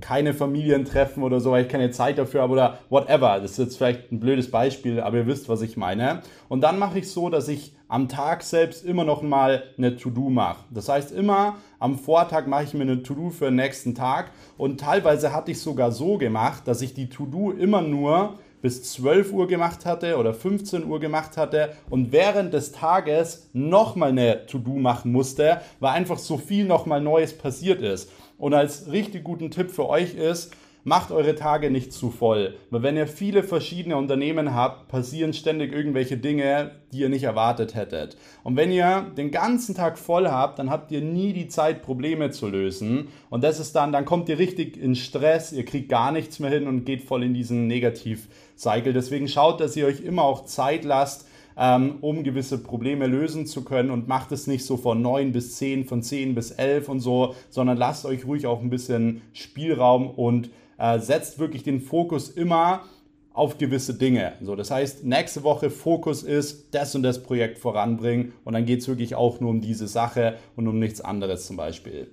keine 0.00 0.34
Familientreffen 0.34 1.22
oder 1.22 1.40
so, 1.40 1.50
weil 1.50 1.64
ich 1.64 1.70
keine 1.70 1.90
Zeit 1.90 2.18
dafür 2.18 2.42
habe 2.42 2.52
oder 2.52 2.78
whatever. 2.88 3.38
Das 3.40 3.52
ist 3.52 3.58
jetzt 3.58 3.76
vielleicht 3.76 4.12
ein 4.12 4.20
blödes 4.20 4.50
Beispiel, 4.50 5.00
aber 5.00 5.18
ihr 5.18 5.26
wisst, 5.26 5.48
was 5.48 5.62
ich 5.62 5.76
meine. 5.76 6.22
Und 6.48 6.60
dann 6.62 6.78
mache 6.78 6.98
ich 6.98 7.10
so, 7.10 7.30
dass 7.30 7.48
ich 7.48 7.74
am 7.88 8.08
Tag 8.08 8.42
selbst 8.42 8.84
immer 8.84 9.04
noch 9.04 9.22
mal 9.22 9.62
eine 9.78 9.96
To-Do 9.96 10.28
mache. 10.28 10.64
Das 10.70 10.88
heißt, 10.88 11.12
immer 11.12 11.56
am 11.78 11.98
Vortag 11.98 12.46
mache 12.46 12.64
ich 12.64 12.74
mir 12.74 12.82
eine 12.82 13.02
To-Do 13.02 13.30
für 13.30 13.46
den 13.46 13.56
nächsten 13.56 13.94
Tag 13.94 14.30
und 14.58 14.80
teilweise 14.80 15.32
hatte 15.32 15.52
ich 15.52 15.60
sogar 15.60 15.92
so 15.92 16.18
gemacht, 16.18 16.66
dass 16.66 16.82
ich 16.82 16.94
die 16.94 17.08
To-Do 17.08 17.52
immer 17.52 17.82
nur 17.82 18.38
bis 18.62 18.82
12 18.82 19.32
Uhr 19.32 19.46
gemacht 19.46 19.86
hatte 19.86 20.16
oder 20.16 20.34
15 20.34 20.84
Uhr 20.86 20.98
gemacht 20.98 21.36
hatte 21.36 21.74
und 21.90 22.10
während 22.10 22.52
des 22.52 22.72
Tages 22.72 23.48
nochmal 23.52 24.08
eine 24.08 24.46
To-Do 24.46 24.76
machen 24.76 25.12
musste, 25.12 25.60
weil 25.78 25.92
einfach 25.92 26.18
so 26.18 26.36
viel 26.38 26.64
nochmal 26.64 27.00
Neues 27.00 27.36
passiert 27.36 27.80
ist. 27.80 28.10
Und 28.38 28.54
als 28.54 28.90
richtig 28.90 29.24
guten 29.24 29.50
Tipp 29.50 29.70
für 29.70 29.88
euch 29.88 30.14
ist, 30.14 30.52
macht 30.86 31.10
eure 31.10 31.34
Tage 31.34 31.68
nicht 31.72 31.92
zu 31.92 32.12
voll. 32.12 32.54
Weil 32.70 32.84
wenn 32.84 32.96
ihr 32.96 33.08
viele 33.08 33.42
verschiedene 33.42 33.96
Unternehmen 33.96 34.54
habt, 34.54 34.86
passieren 34.86 35.32
ständig 35.32 35.72
irgendwelche 35.72 36.16
Dinge, 36.16 36.70
die 36.92 37.00
ihr 37.00 37.08
nicht 37.08 37.24
erwartet 37.24 37.74
hättet. 37.74 38.16
Und 38.44 38.56
wenn 38.56 38.70
ihr 38.70 39.04
den 39.16 39.32
ganzen 39.32 39.74
Tag 39.74 39.98
voll 39.98 40.28
habt, 40.28 40.60
dann 40.60 40.70
habt 40.70 40.92
ihr 40.92 41.00
nie 41.00 41.32
die 41.32 41.48
Zeit, 41.48 41.82
Probleme 41.82 42.30
zu 42.30 42.46
lösen. 42.46 43.08
Und 43.30 43.42
das 43.42 43.58
ist 43.58 43.74
dann, 43.74 43.90
dann 43.90 44.04
kommt 44.04 44.28
ihr 44.28 44.38
richtig 44.38 44.80
in 44.80 44.94
Stress, 44.94 45.52
ihr 45.52 45.64
kriegt 45.64 45.88
gar 45.88 46.12
nichts 46.12 46.38
mehr 46.38 46.50
hin 46.50 46.68
und 46.68 46.84
geht 46.84 47.02
voll 47.02 47.24
in 47.24 47.34
diesen 47.34 47.66
Negativ-Cycle. 47.66 48.92
Deswegen 48.92 49.26
schaut, 49.26 49.60
dass 49.60 49.74
ihr 49.74 49.86
euch 49.86 50.02
immer 50.02 50.22
auch 50.22 50.44
Zeit 50.44 50.84
lasst, 50.84 51.26
ähm, 51.56 51.96
um 52.00 52.22
gewisse 52.22 52.58
Probleme 52.58 53.06
lösen 53.06 53.46
zu 53.46 53.64
können 53.64 53.90
und 53.90 54.08
macht 54.08 54.32
es 54.32 54.46
nicht 54.46 54.64
so 54.64 54.76
von 54.76 55.00
9 55.00 55.32
bis 55.32 55.56
10, 55.56 55.84
von 55.86 56.02
10 56.02 56.34
bis 56.34 56.50
11 56.50 56.88
und 56.88 57.00
so, 57.00 57.34
sondern 57.48 57.76
lasst 57.76 58.04
euch 58.04 58.26
ruhig 58.26 58.46
auch 58.46 58.60
ein 58.60 58.70
bisschen 58.70 59.22
Spielraum 59.32 60.10
und 60.10 60.50
äh, 60.78 60.98
setzt 60.98 61.38
wirklich 61.38 61.62
den 61.62 61.80
Fokus 61.80 62.28
immer 62.28 62.84
auf 63.32 63.58
gewisse 63.58 63.94
Dinge. 63.94 64.32
So, 64.40 64.56
das 64.56 64.70
heißt, 64.70 65.04
nächste 65.04 65.42
Woche 65.42 65.70
Fokus 65.70 66.22
ist, 66.22 66.74
das 66.74 66.94
und 66.94 67.02
das 67.02 67.22
Projekt 67.22 67.58
voranbringen 67.58 68.32
und 68.44 68.54
dann 68.54 68.64
geht 68.64 68.80
es 68.80 68.88
wirklich 68.88 69.14
auch 69.14 69.40
nur 69.40 69.50
um 69.50 69.60
diese 69.60 69.88
Sache 69.88 70.38
und 70.56 70.66
um 70.68 70.78
nichts 70.78 71.00
anderes 71.00 71.46
zum 71.46 71.56
Beispiel. 71.56 72.08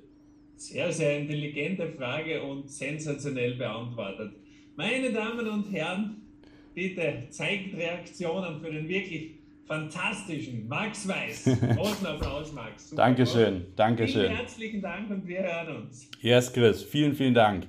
Sehr, 0.56 0.92
sehr 0.92 1.20
intelligente 1.20 1.88
Frage 1.88 2.42
und 2.44 2.70
sensationell 2.70 3.56
beantwortet. 3.56 4.34
Meine 4.76 5.12
Damen 5.12 5.48
und 5.48 5.72
Herren, 5.72 6.23
bitte 6.74 7.28
zeigt 7.30 7.76
Reaktionen 7.76 8.60
für 8.60 8.72
den 8.72 8.88
wirklich 8.88 9.32
fantastischen 9.66 10.68
Max 10.68 11.08
Weiß. 11.08 11.46
Großen 11.76 12.06
Applaus, 12.06 12.52
Max. 12.54 12.90
Super 12.90 13.04
Dankeschön, 13.04 13.66
Dankeschön. 13.76 14.22
Vielen 14.28 14.36
herzlichen 14.36 14.82
Dank 14.82 15.10
und 15.10 15.28
wir 15.28 15.42
hören 15.42 15.84
uns. 15.84 16.10
Yes, 16.20 16.52
Chris, 16.52 16.84
vielen, 16.84 17.16
vielen 17.16 17.34
Dank. 17.34 17.68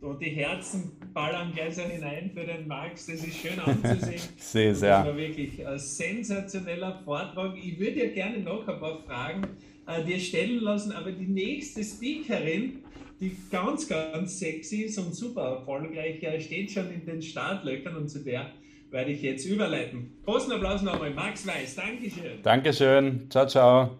Und 0.00 0.20
die 0.20 0.30
Herzen 0.30 0.92
ballern 1.12 1.52
gleich 1.54 1.74
so 1.74 1.82
hinein 1.82 2.30
für 2.32 2.44
den 2.44 2.66
Max. 2.66 3.06
Das 3.06 3.16
ist 3.16 3.36
schön 3.36 3.58
anzusehen. 3.60 4.14
es, 4.38 4.54
ja. 4.54 4.70
Das 4.72 5.06
war 5.06 5.16
wirklich 5.16 5.66
ein 5.66 5.78
sensationeller 5.78 7.02
Vortrag. 7.04 7.54
Ich 7.62 7.78
würde 7.78 8.06
ja 8.06 8.10
gerne 8.10 8.38
noch 8.38 8.66
ein 8.66 8.80
paar 8.80 8.98
Fragen 9.02 9.46
äh, 9.86 10.02
dir 10.02 10.18
stellen 10.18 10.60
lassen, 10.60 10.92
aber 10.92 11.12
die 11.12 11.26
nächste 11.26 11.84
Speakerin, 11.84 12.78
die 13.20 13.36
ganz, 13.50 13.86
ganz 13.86 14.38
sexy 14.38 14.82
ist 14.82 14.98
und 14.98 15.14
super 15.14 15.58
erfolgreich, 15.58 16.18
steht 16.42 16.70
schon 16.70 16.90
in 16.90 17.04
den 17.04 17.22
Startlöchern 17.22 17.96
und 17.96 18.08
zu 18.08 18.20
der 18.20 18.46
werde 18.90 19.12
ich 19.12 19.22
jetzt 19.22 19.44
überleiten. 19.44 20.18
Großen 20.24 20.50
Applaus 20.52 20.82
nochmal, 20.82 21.10
Max 21.10 21.46
Weiß. 21.46 21.76
Dankeschön. 21.76 22.42
Dankeschön. 22.42 23.30
Ciao, 23.30 23.46
ciao. 23.46 23.90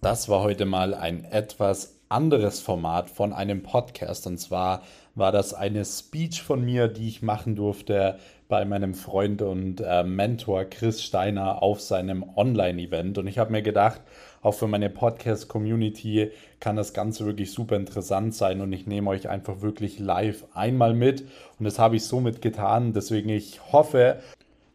Das 0.00 0.28
war 0.28 0.42
heute 0.42 0.64
mal 0.64 0.94
ein 0.94 1.24
etwas 1.24 1.96
anderes 2.08 2.60
Format 2.60 3.10
von 3.10 3.32
einem 3.32 3.62
Podcast 3.62 4.26
und 4.26 4.38
zwar 4.38 4.82
war 5.14 5.32
das 5.32 5.52
eine 5.52 5.84
Speech 5.84 6.40
von 6.42 6.64
mir, 6.64 6.88
die 6.88 7.08
ich 7.08 7.22
machen 7.22 7.56
durfte 7.56 8.18
bei 8.48 8.64
meinem 8.64 8.94
Freund 8.94 9.42
und 9.42 9.80
äh, 9.80 10.04
Mentor 10.04 10.64
Chris 10.64 11.02
Steiner 11.02 11.62
auf 11.62 11.80
seinem 11.80 12.24
Online-Event. 12.36 13.18
Und 13.18 13.26
ich 13.26 13.38
habe 13.38 13.52
mir 13.52 13.62
gedacht, 13.62 14.00
auch 14.42 14.52
für 14.52 14.66
meine 14.66 14.90
Podcast-Community 14.90 16.30
kann 16.60 16.76
das 16.76 16.92
Ganze 16.92 17.26
wirklich 17.26 17.52
super 17.52 17.76
interessant 17.76 18.34
sein 18.34 18.60
und 18.60 18.72
ich 18.72 18.86
nehme 18.86 19.10
euch 19.10 19.28
einfach 19.28 19.60
wirklich 19.62 19.98
live 19.98 20.44
einmal 20.54 20.94
mit. 20.94 21.22
Und 21.58 21.64
das 21.64 21.78
habe 21.78 21.96
ich 21.96 22.04
somit 22.04 22.42
getan. 22.42 22.92
Deswegen 22.92 23.28
ich 23.28 23.60
hoffe, 23.72 24.18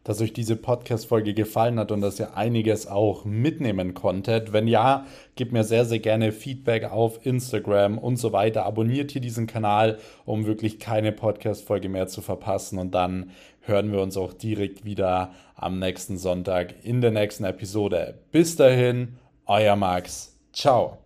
dass 0.04 0.20
euch 0.20 0.34
diese 0.34 0.56
Podcast-Folge 0.56 1.32
gefallen 1.32 1.78
hat 1.78 1.90
und 1.90 2.02
dass 2.02 2.20
ihr 2.20 2.36
einiges 2.36 2.86
auch 2.86 3.24
mitnehmen 3.24 3.94
konntet. 3.94 4.52
Wenn 4.52 4.68
ja, 4.68 5.06
gebt 5.34 5.52
mir 5.52 5.64
sehr, 5.64 5.86
sehr 5.86 5.98
gerne 5.98 6.30
Feedback 6.30 6.92
auf 6.92 7.24
Instagram 7.24 7.96
und 7.96 8.18
so 8.18 8.32
weiter. 8.32 8.66
Abonniert 8.66 9.12
hier 9.12 9.22
diesen 9.22 9.46
Kanal, 9.46 9.98
um 10.26 10.46
wirklich 10.46 10.78
keine 10.78 11.10
Podcast-Folge 11.10 11.88
mehr 11.88 12.06
zu 12.06 12.20
verpassen. 12.20 12.78
Und 12.78 12.94
dann 12.94 13.30
hören 13.62 13.92
wir 13.92 14.02
uns 14.02 14.18
auch 14.18 14.34
direkt 14.34 14.84
wieder 14.84 15.32
am 15.56 15.78
nächsten 15.78 16.18
Sonntag 16.18 16.74
in 16.84 17.00
der 17.00 17.10
nächsten 17.10 17.44
Episode. 17.44 18.18
Bis 18.30 18.56
dahin, 18.56 19.16
euer 19.46 19.76
Max. 19.76 20.36
Ciao. 20.52 21.03